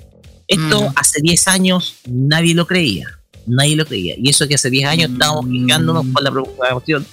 [0.47, 0.93] Esto Mm.
[0.95, 3.07] hace 10 años nadie lo creía.
[3.47, 4.13] Nadie lo creía.
[4.17, 5.65] Y eso que hace 10 años estábamos Mm.
[5.67, 7.07] quejándonos con la programación,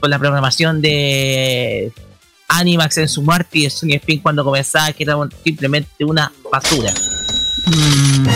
[0.00, 1.92] con la programación de
[2.58, 6.92] Animax en su muerte y de Sony Spin cuando comenzaba, que era simplemente una basura.
[7.66, 8.26] Mm.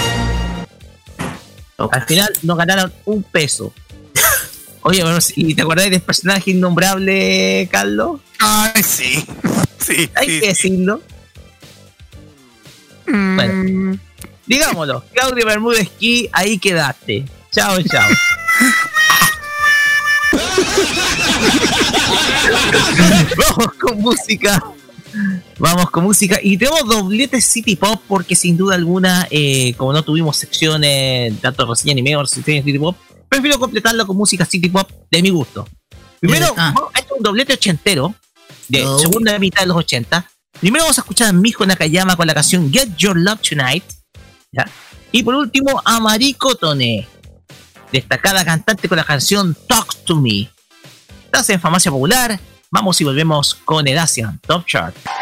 [1.93, 3.73] Al final no ganaron un peso.
[4.83, 8.20] Oye, bueno, ¿y te acordás del personaje innombrable, Carlos?
[8.39, 9.25] Ay, sí.
[9.78, 10.41] Sí, Hay sí.
[10.41, 11.01] que decirlo.
[13.07, 13.99] Mm, Bueno.
[14.47, 17.25] Digámoslo, Claudio Bermúdez Key, ahí quedaste.
[17.53, 18.09] Chao, chao.
[23.36, 24.62] Vamos con música.
[25.58, 26.39] Vamos con música.
[26.42, 31.66] Y tenemos doblete City Pop porque sin duda alguna, eh, como no tuvimos secciones, tanto
[31.66, 32.97] reseña anime o secciones City Pop,
[33.28, 35.66] prefiero completarlo con música City Pop de mi gusto.
[36.20, 36.73] Primero, Ah.
[36.75, 38.15] vamos a hacer un doblete ochentero,
[38.68, 38.99] de Oh.
[38.99, 40.28] segunda mitad de los 80.
[40.60, 43.84] Primero vamos a escuchar a Mijo Nakayama con la canción Get Your Love Tonight.
[44.52, 44.68] ¿ya?
[45.12, 47.07] Y por último, a Mariko Tone,
[47.92, 50.50] destacada cantante con la canción Talk to Me.
[51.37, 52.41] Estás en Farmacia Popular.
[52.71, 55.16] Vamos y volvemos con Edasian Top Chart.「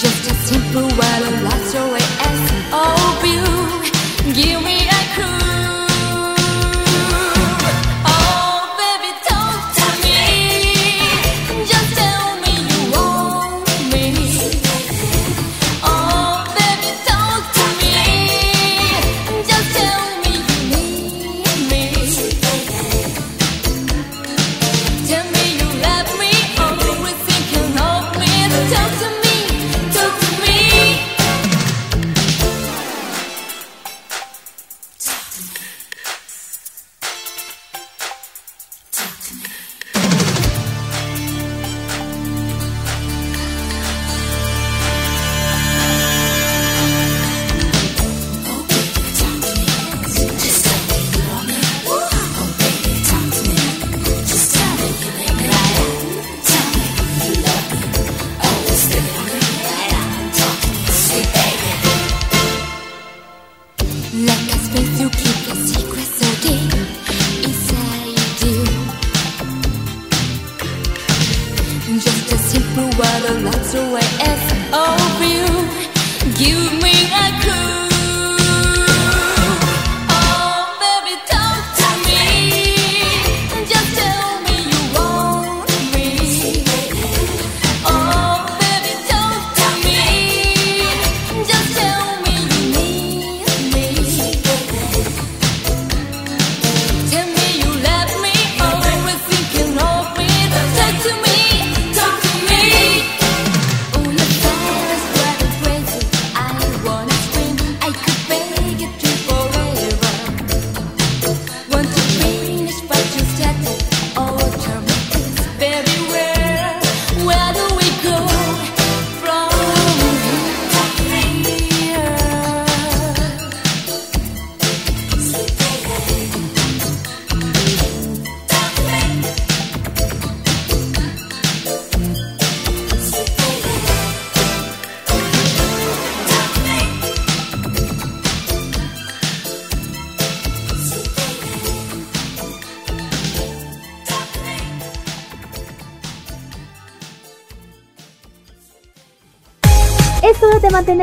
[0.00, 1.99] Just a simple word of love,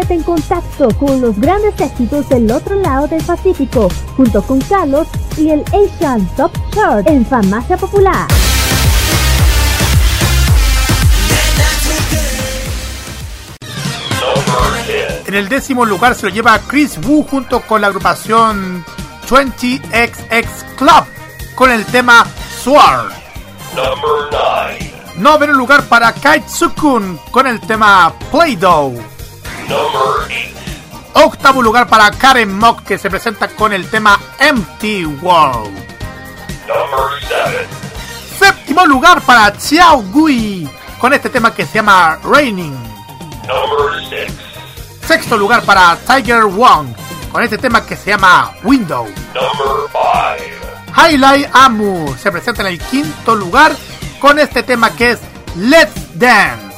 [0.10, 5.50] en contacto con los grandes éxitos del otro lado del Pacífico, junto con Carlos y
[5.50, 8.28] el Asian Top Chart en Farmacia Popular.
[15.26, 18.86] En el décimo lugar se lo lleva Chris Wu junto con la agrupación
[19.30, 21.04] 20XX Club
[21.54, 22.26] con el tema
[22.64, 23.12] Sword.
[25.18, 29.17] Noveno lugar para Kaitsukun con el tema Play-Doh.
[31.14, 35.78] Octavo lugar para Karen Mock que se presenta con el tema Empty World.
[38.40, 42.78] Séptimo lugar para Xiao Gui con este tema que se llama Raining.
[45.06, 46.88] Sexto lugar para Tiger Wong
[47.32, 49.08] con este tema que se llama Window.
[50.96, 53.76] Highlight Amu se presenta en el quinto lugar
[54.20, 55.20] con este tema que es
[55.56, 56.78] Let's Dance.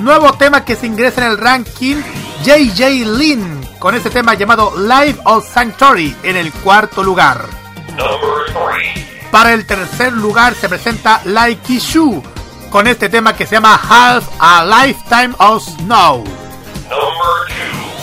[0.00, 1.96] Nuevo tema que se ingresa en el ranking
[2.44, 7.46] JJ Lin con este tema llamado Life of Sanctuary en el cuarto lugar.
[9.32, 12.22] Para el tercer lugar se presenta Like Shu
[12.70, 16.24] con este tema que se llama Half a Lifetime of Snow.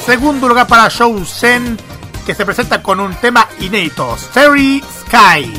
[0.05, 1.77] Segundo lugar para Shou Sen
[2.25, 5.53] que se presenta con un tema inédito, Starry Sky.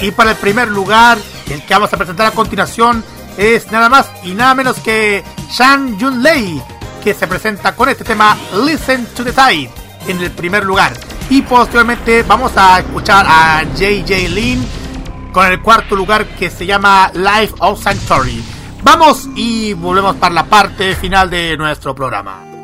[0.00, 1.18] Y para el primer lugar,
[1.50, 3.04] el que vamos a presentar a continuación
[3.36, 6.62] es nada más y nada menos que Shang Yun Lei,
[7.02, 9.70] que se presenta con este tema Listen to the Tide
[10.08, 10.92] en el primer lugar.
[11.28, 14.66] Y posteriormente vamos a escuchar a JJ Lin
[15.32, 18.42] con el cuarto lugar que se llama Life of Sanctuary.
[18.82, 22.55] Vamos y volvemos para la parte final de nuestro programa.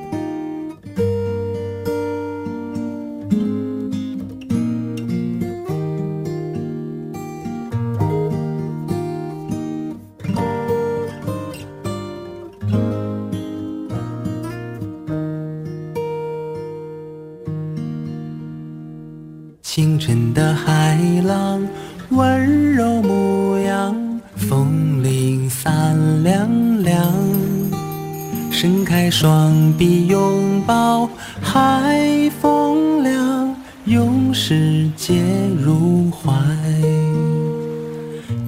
[22.15, 26.47] 温柔模样，风铃散亮
[26.83, 27.01] 亮，
[28.51, 31.09] 伸开双臂拥抱
[31.41, 35.23] 海风凉，用世界
[35.59, 36.33] 入怀。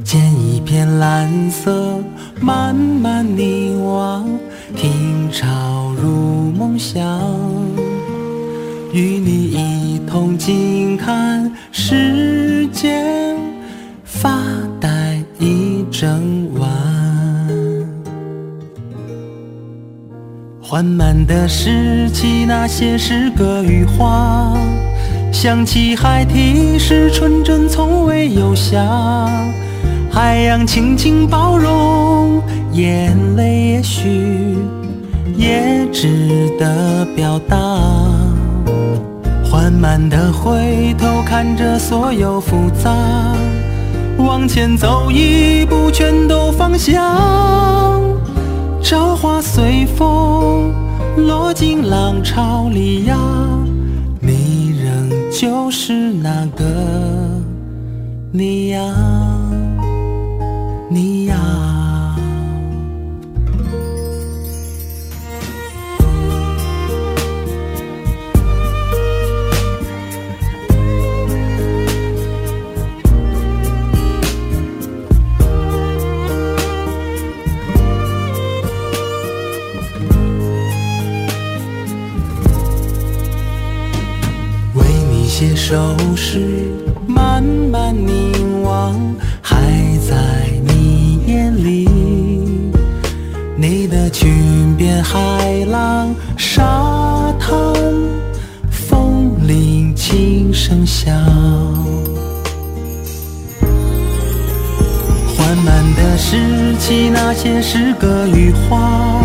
[0.05, 1.99] 捡一片蓝色，
[2.41, 4.29] 慢慢凝望，
[4.77, 7.19] 听潮入梦乡。
[8.93, 13.24] 与你一同静看世间，
[15.97, 16.69] 整晚。
[20.61, 24.53] 缓慢地拾起那些诗歌与画，
[25.31, 29.31] 想起孩提时纯真从未有瑕。
[30.11, 32.43] 海洋轻轻包容，
[32.73, 34.57] 眼泪也许
[35.37, 37.57] 也值得表达。
[39.45, 42.93] 缓慢地回头看着所有复杂，
[44.19, 47.17] 往前走一步，全都放下。
[48.83, 50.73] 朝花随风，
[51.17, 53.17] 落进浪潮里呀，
[54.21, 56.65] 你仍旧是那个
[58.31, 58.81] 你呀，
[60.89, 61.74] 你呀。
[85.67, 86.69] 收拾，
[87.07, 88.95] 慢慢凝望，
[89.41, 89.57] 还
[90.07, 90.15] 在
[90.63, 91.89] 你眼里。
[93.57, 95.19] 你的裙边海
[95.71, 97.57] 浪，沙滩，
[98.71, 101.15] 风铃轻声响。
[105.35, 109.25] 缓慢地拾起那些诗歌与画，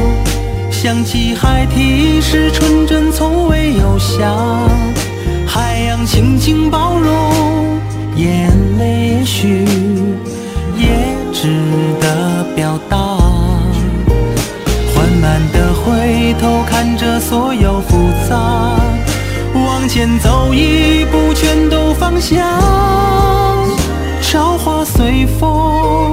[0.71, 4.33] 想起孩提时纯真从未有瑕。
[6.05, 7.79] 轻轻包容，
[8.15, 9.65] 眼泪也许
[10.77, 10.87] 也
[11.31, 11.49] 值
[11.99, 12.97] 得表达。
[14.93, 17.97] 缓慢地回头看着所有复
[18.29, 18.79] 杂，
[19.53, 22.59] 往前走一步，全都放下。
[24.21, 26.11] 朝花随风，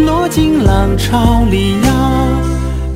[0.00, 1.92] 落进浪潮里呀，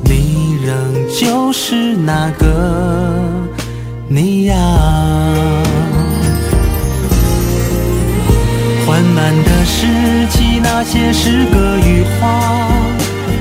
[0.03, 0.75] 你仍
[1.19, 2.45] 旧是那个
[4.07, 4.55] 你呀。
[9.99, 12.39] 拾起那些诗歌与画，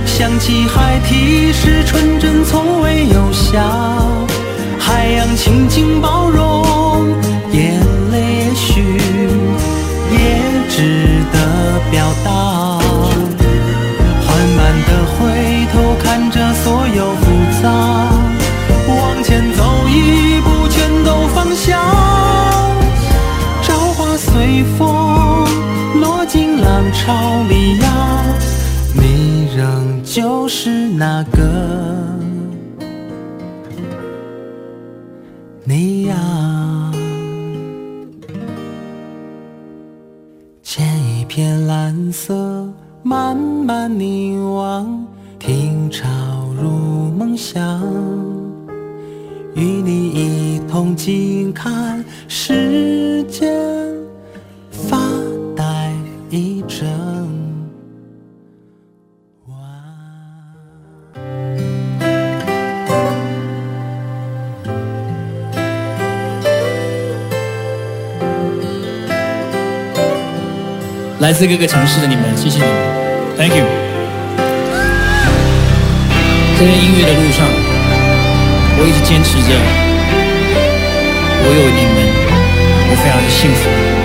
[0.04, 3.62] 想起孩提时纯真从未有瑕。
[4.76, 7.06] 海洋轻轻包容，
[7.52, 7.80] 眼
[8.10, 8.82] 泪也许
[10.10, 10.18] 也
[10.68, 12.57] 值得表达。
[30.98, 31.40] 那个
[35.62, 36.92] 你呀。
[40.60, 42.68] 捡一片蓝色，
[43.04, 45.06] 慢慢凝望，
[45.38, 46.08] 听潮
[46.60, 46.68] 入
[47.16, 47.80] 梦乡。
[49.54, 52.97] 与你一同静看世
[71.28, 72.73] 来自各个城市的你们，谢谢你们
[73.36, 73.66] ，Thank you。
[76.58, 77.47] 在这音乐的路上，
[78.78, 79.52] 我一直坚持着，
[81.44, 81.97] 我有你们，
[82.89, 83.97] 我非常的幸福。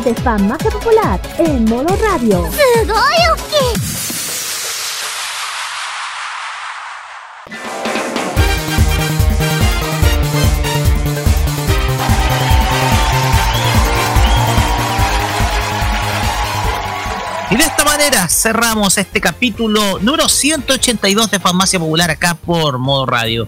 [0.00, 2.44] de Famacia Popular en modo radio.
[17.50, 23.06] Y de esta manera cerramos este capítulo número 182 de Farmacia Popular acá por Modo
[23.06, 23.46] Radio.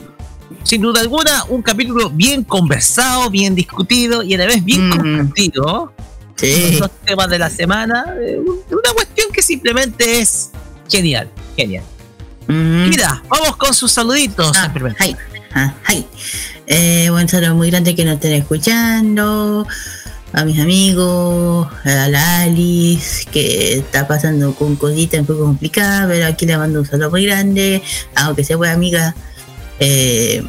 [0.62, 4.90] Sin duda alguna, un capítulo bien conversado, bien discutido y a la vez bien mm.
[4.90, 5.92] compartido.
[6.40, 6.78] Sí.
[6.78, 8.04] Los temas de la semana.
[8.16, 10.50] un- Una cuestión que simplemente es
[10.88, 11.84] genial, genial.
[12.46, 14.56] Mira, vamos con sus saluditos.
[14.56, 14.72] Ah,
[15.04, 15.16] hi.
[15.54, 16.06] Ah, hi.
[16.66, 19.66] Eh, buen saludo muy grande que nos estén escuchando.
[20.32, 26.26] A mis amigos, a la Alice, que está pasando con cositas un poco complicadas, pero
[26.26, 27.82] aquí le mando un saludo muy grande,
[28.14, 29.14] aunque sea buena amiga.
[29.80, 30.42] Eh,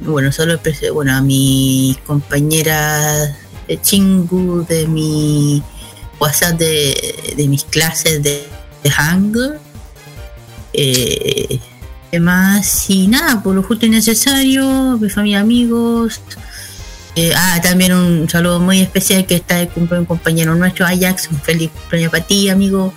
[0.00, 0.58] bueno, solo
[0.94, 3.34] bueno, a mis compañeras
[3.76, 5.62] Chingu, de mi
[6.18, 8.46] WhatsApp de, de mis clases de,
[8.82, 9.36] de Hang.
[10.72, 11.58] Eh,
[12.10, 12.88] ¿Qué más?
[12.88, 16.20] Y nada, por lo justo y necesario, mi familia, amigos.
[17.14, 21.28] Eh, ah, también un saludo muy especial que está de cumple un compañero nuestro, Ajax.
[21.30, 22.94] Un feliz cumpleaños para ti, amigo.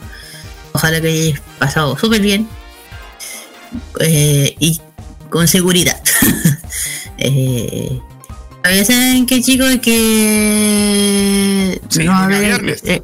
[0.73, 2.47] Ojalá que hayas pasado súper bien.
[3.99, 4.79] Eh, y
[5.29, 6.01] con seguridad.
[7.17, 7.99] eh,
[8.85, 12.81] saben que chicos que Sí, no, viernes.
[12.85, 13.01] eh,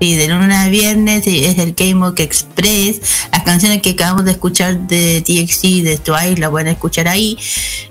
[0.00, 3.00] Sí, de lunes a viernes es el Walk Express.
[3.32, 7.38] Las canciones que acabamos de escuchar de TXT, de Twice, las pueden escuchar ahí.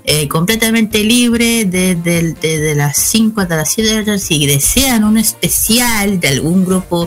[0.04, 4.18] eh, completamente libre desde, desde las 5 hasta las 7 de la tarde.
[4.18, 7.06] Si desean un especial de algún grupo,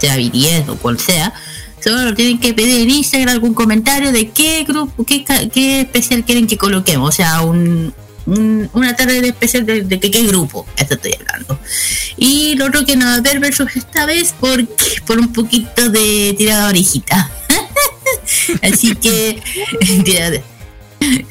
[0.00, 1.32] sea BTS o cual sea,
[1.82, 6.24] solo lo tienen que pedir en Instagram algún comentario de qué grupo, qué, qué especial
[6.24, 7.08] quieren que coloquemos.
[7.08, 7.94] O sea, un,
[8.26, 11.58] un- una tarde de especial de, de qué grupo, esto estoy hablando.
[12.16, 14.66] Y lo otro que no va a haber versus esta vez porque
[15.06, 17.30] por un poquito de tirada orejita.
[18.62, 19.42] Así que
[20.04, 20.40] tirada-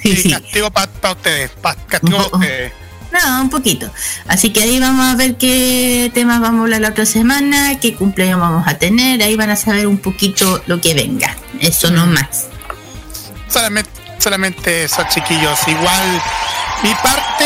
[0.04, 0.30] Sí, sí.
[0.32, 1.52] Castigo para ustedes.
[1.62, 2.72] pa- castigo para ustedes.
[3.12, 3.92] No, un poquito.
[4.28, 7.94] Así que ahí vamos a ver qué temas vamos a hablar la otra semana, qué
[7.96, 11.36] cumpleaños vamos a tener, ahí van a saber un poquito lo que venga.
[11.60, 12.48] Eso no más.
[13.50, 15.60] Solamente, solamente esos chiquillos.
[15.68, 16.22] Igual,
[16.84, 17.46] mi parte,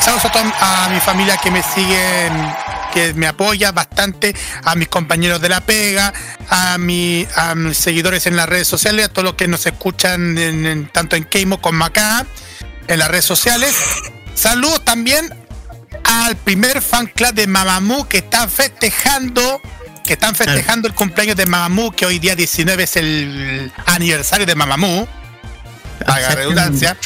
[0.00, 2.32] saludos a, toda- a mi familia que me siguen,
[2.92, 6.12] que me apoya bastante, a mis compañeros de la pega,
[6.50, 10.88] a, mi, a mis seguidores en las redes sociales, a todos los que nos escuchan
[10.92, 12.26] tanto en Keimo como acá,
[12.86, 13.74] en las redes sociales.
[14.34, 15.32] Saludos también
[16.04, 19.60] al primer fan club de Mamamoo que está festejando
[20.04, 24.54] que están festejando el cumpleaños de Mamamoo, que hoy día 19 es el aniversario de
[24.54, 25.06] Mamamoo.
[26.06, 26.96] Haga redundancia.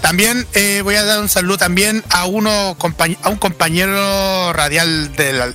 [0.00, 2.76] También eh, voy a dar un saludo también a uno
[3.22, 5.54] a un compañero radial del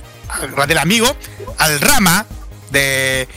[0.56, 1.16] radial amigo,
[1.58, 2.26] al Rama
[2.70, 3.28] de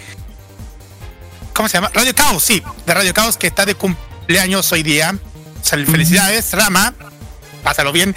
[1.54, 1.92] ¿cómo se llama?
[1.94, 5.16] Radio Caos, sí, de Radio Caos que está de cumpleaños hoy día.
[5.64, 6.94] Felicidades, Rama.
[7.66, 8.16] Pásalo bien.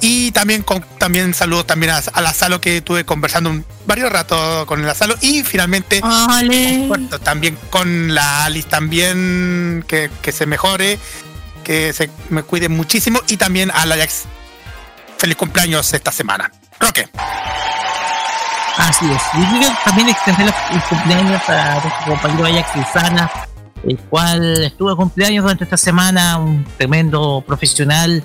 [0.00, 4.10] Y también con también saludos también a, a la Salo que estuve conversando un varios
[4.10, 5.16] rato con la Salo.
[5.20, 6.00] Y finalmente
[7.22, 10.98] también con la Alice también que, que se mejore,
[11.62, 13.20] que se me cuide muchísimo.
[13.28, 14.24] Y también a la Ajax.
[15.18, 16.50] Feliz cumpleaños esta semana.
[16.80, 17.06] Roque.
[18.78, 19.22] Así es.
[19.34, 23.30] Y quiero también extender los cumpleaños a nuestro compañero Ajax Lizana,
[23.86, 28.24] el cual estuvo de cumpleaños durante esta semana, un tremendo profesional,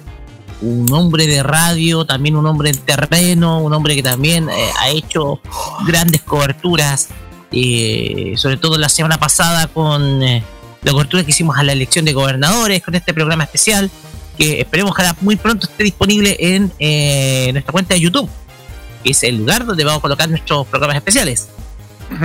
[0.61, 4.89] un hombre de radio, también un hombre en terreno, un hombre que también eh, ha
[4.89, 5.39] hecho
[5.85, 7.09] grandes coberturas,
[7.51, 10.43] eh, sobre todo la semana pasada con eh,
[10.83, 13.89] la cobertura que hicimos a la elección de gobernadores, con este programa especial,
[14.37, 18.29] que esperemos que muy pronto esté disponible en eh, nuestra cuenta de YouTube
[19.03, 21.47] que es el lugar donde vamos a colocar nuestros programas especiales.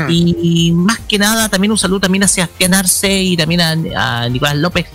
[0.08, 4.28] Y más que nada, también un saludo también a Sebastián Arce y también a, a
[4.28, 4.86] Nicolás López,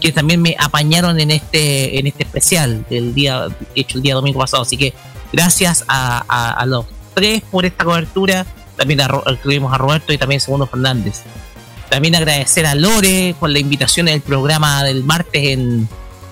[0.00, 4.38] que también me apañaron en este en este especial del día hecho el día domingo
[4.40, 4.62] pasado.
[4.62, 4.92] Así que
[5.32, 8.46] gracias a, a- a los tres por esta cobertura.
[8.76, 9.08] También a,
[9.42, 11.22] tuvimos a Roberto y también a Segundo Fernández.
[11.90, 15.88] También agradecer a Lore por la invitación al programa del martes en,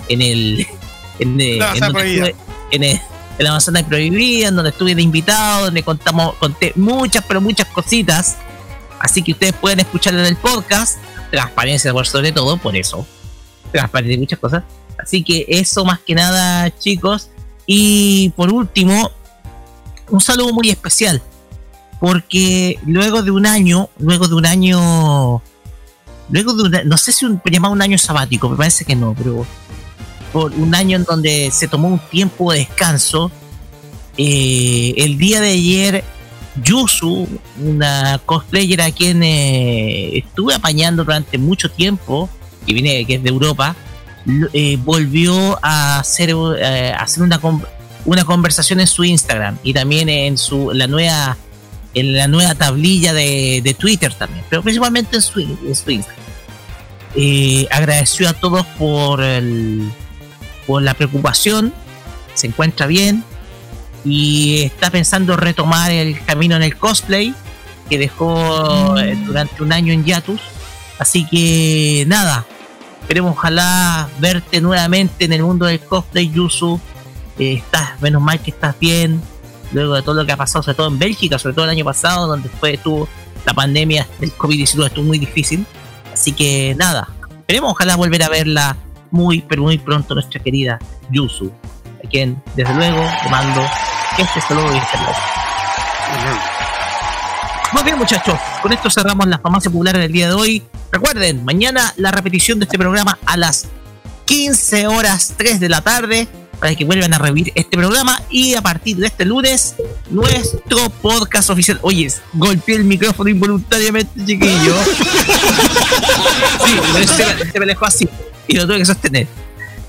[0.08, 0.66] en el
[1.18, 2.26] en, eh, La en Manzana donde Prohibida.
[2.28, 3.00] estuve- en el-
[3.38, 7.68] en la manzana prohibida, en donde estuve de invitado, donde contamos, conté muchas, pero muchas
[7.68, 8.36] cositas.
[8.98, 10.98] Así que ustedes pueden escucharlo en el podcast.
[11.30, 13.06] Transparencia por sobre todo, por eso.
[13.70, 14.64] Transparencia y muchas cosas.
[14.98, 17.30] Así que eso más que nada, chicos.
[17.66, 19.10] Y por último,
[20.10, 21.22] un saludo muy especial.
[22.00, 25.42] Porque luego de un año, luego de un año,
[26.30, 29.44] luego de no sé si un, llamado un año sabático, me parece que no, pero
[30.32, 33.30] por un año en donde se tomó un tiempo de descanso.
[34.16, 36.05] Eh, el día de ayer,
[36.62, 37.28] Yusu,
[37.60, 42.28] una cosplayer a quien eh, estuve apañando durante mucho tiempo,
[42.68, 43.74] que viene que es de Europa,
[44.52, 47.40] eh, volvió a hacer, eh, a hacer una,
[48.05, 51.36] una conversación en su Instagram y también en su la nueva
[51.94, 56.24] en la nueva tablilla de, de Twitter también, pero principalmente en su, en su Instagram.
[57.14, 59.90] Eh, agradeció a todos por el,
[60.66, 61.72] por la preocupación,
[62.34, 63.24] se encuentra bien
[64.05, 67.34] y está pensando retomar el camino en el cosplay
[67.88, 70.40] que dejó eh, durante un año en Yatus.
[70.98, 72.44] Así que nada,
[73.08, 76.78] esperemos ojalá verte nuevamente en el mundo del cosplay, Yusu.
[77.38, 79.22] Eh, estás, menos mal que estás bien,
[79.72, 81.86] luego de todo lo que ha pasado, sobre todo en Bélgica, sobre todo el año
[81.86, 83.08] pasado, donde fue estuvo
[83.46, 85.64] la pandemia del COVID-19 estuvo muy difícil.
[86.12, 88.76] Así que nada, esperemos ojalá volver a verla
[89.10, 90.78] muy, pero muy pronto, nuestra querida
[91.10, 91.50] Yusu,
[92.04, 93.62] a quien desde luego le mando
[94.18, 96.57] este saludo y este aplauso.
[97.72, 100.62] Muy bien, muchachos, con esto cerramos la farmacia popular del día de hoy.
[100.90, 103.66] Recuerden, mañana la repetición de este programa a las
[104.24, 108.62] 15 horas 3 de la tarde para que vuelvan a revivir este programa y a
[108.62, 109.74] partir de este lunes
[110.10, 111.78] nuestro podcast oficial.
[111.82, 114.74] Oye, golpeé el micrófono involuntariamente, chiquillo.
[116.64, 118.08] sí, se, se me dejó así
[118.47, 119.26] y lo tuve que sostener.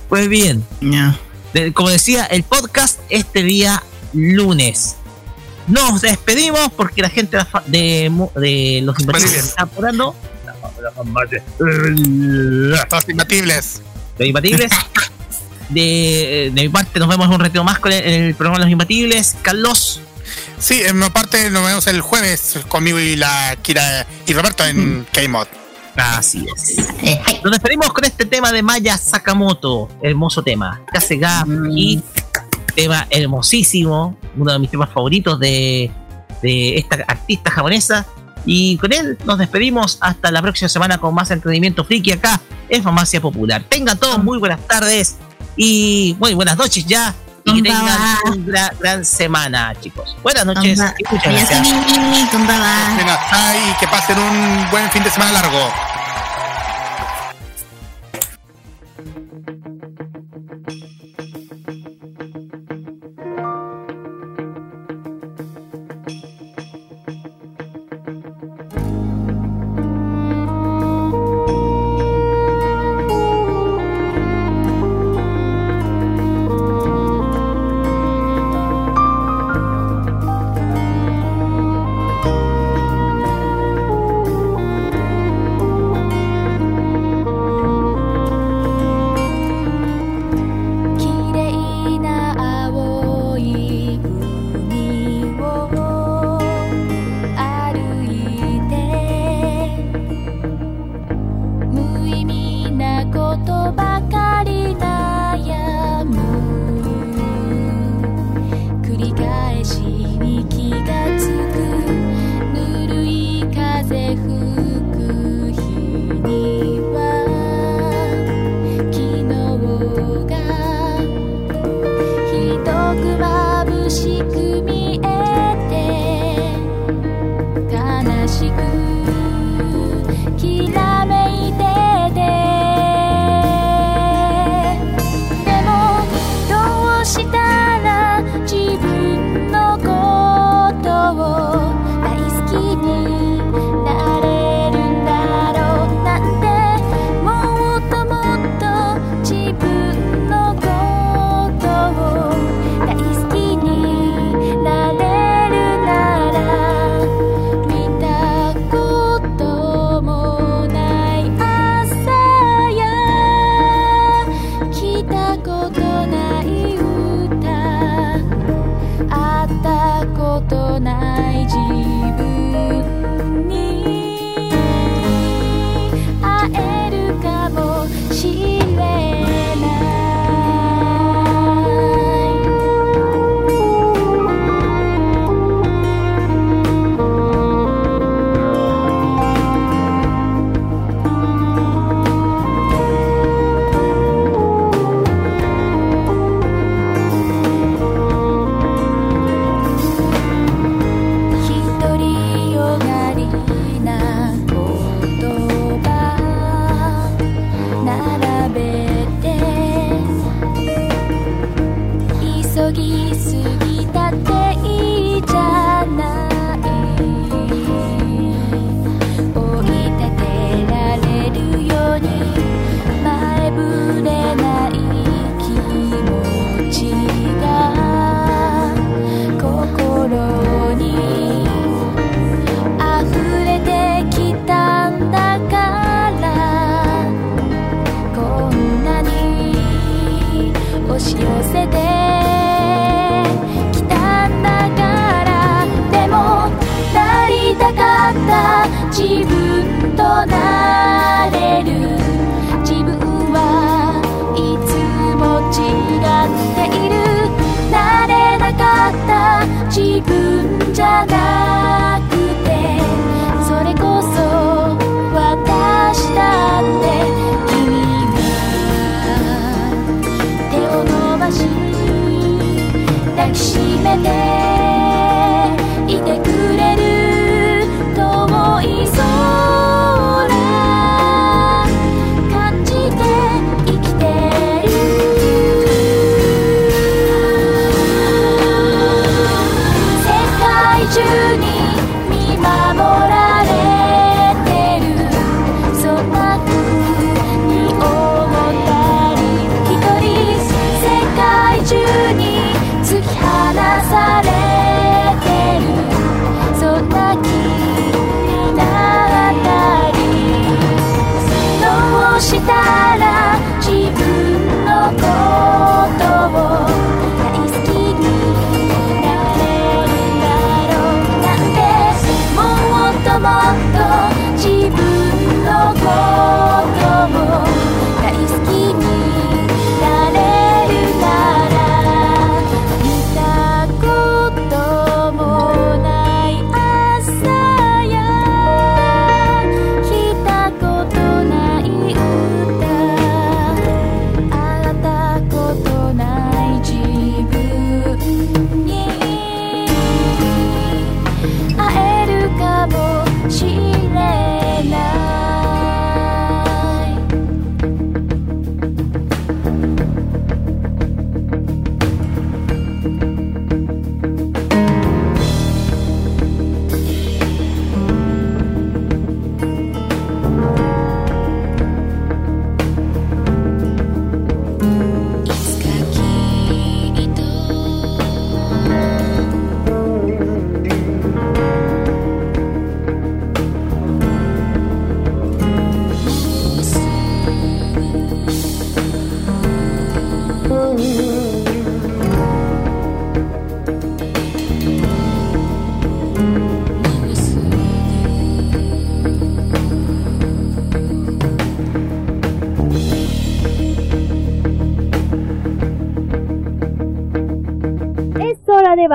[0.09, 0.65] Pues bien,
[1.73, 3.81] como decía, el podcast este día
[4.13, 4.97] lunes.
[5.69, 10.15] Nos despedimos porque la gente de, de los imbatibles está apurando.
[10.81, 10.97] Los
[13.07, 13.81] imbatibles.
[14.17, 14.71] Los imbatibles.
[15.69, 19.35] De, de, mi parte, nos vemos un ratito más con el, el programa Los Imbatibles.
[19.43, 20.01] Carlos.
[20.57, 25.05] Sí, en mi parte nos vemos el jueves conmigo y la Kira y Roberto en.
[25.11, 25.47] K-Mod.
[25.95, 26.77] Así es.
[27.43, 30.81] Nos despedimos con este tema de Maya Sakamoto, hermoso tema.
[30.91, 32.03] Kasega y mm
[32.79, 35.91] tema hermosísimo, uno de mis temas favoritos de,
[36.41, 38.05] esta artista japonesa.
[38.45, 42.81] Y con él nos despedimos hasta la próxima semana con más entretenimiento friki acá en
[42.81, 43.63] Farmacia Popular.
[43.67, 45.17] Tengan todos muy buenas tardes
[45.57, 47.13] y muy buenas noches ya.
[47.43, 50.15] Y que tengan una gran, semana, chicos.
[50.23, 51.03] Buenas noches y.
[53.79, 55.98] Que pasen un buen fin de semana largo.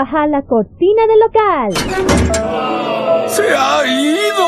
[0.05, 1.73] Bajar la cortina del local.
[3.27, 4.45] ¡Se ha ido!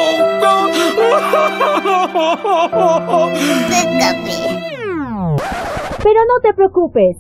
[6.02, 7.16] Pero no te preocupes.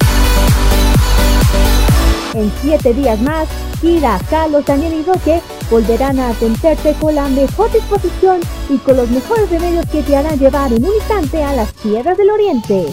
[2.34, 3.48] En siete días más,
[3.80, 5.40] Kira, Carlos, Daniel y Roque
[5.70, 10.38] volverán a atenderte con la mejor disposición y con los mejores remedios que te harán
[10.38, 12.92] llevar en un instante a las tierras del oriente.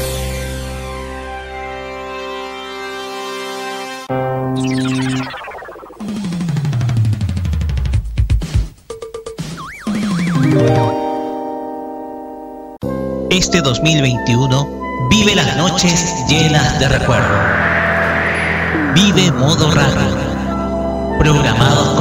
[13.53, 17.37] Este 2021 vive las noches llenas de recuerdo.
[18.95, 21.19] Vive modo radio.
[21.19, 22.00] Programados contigo.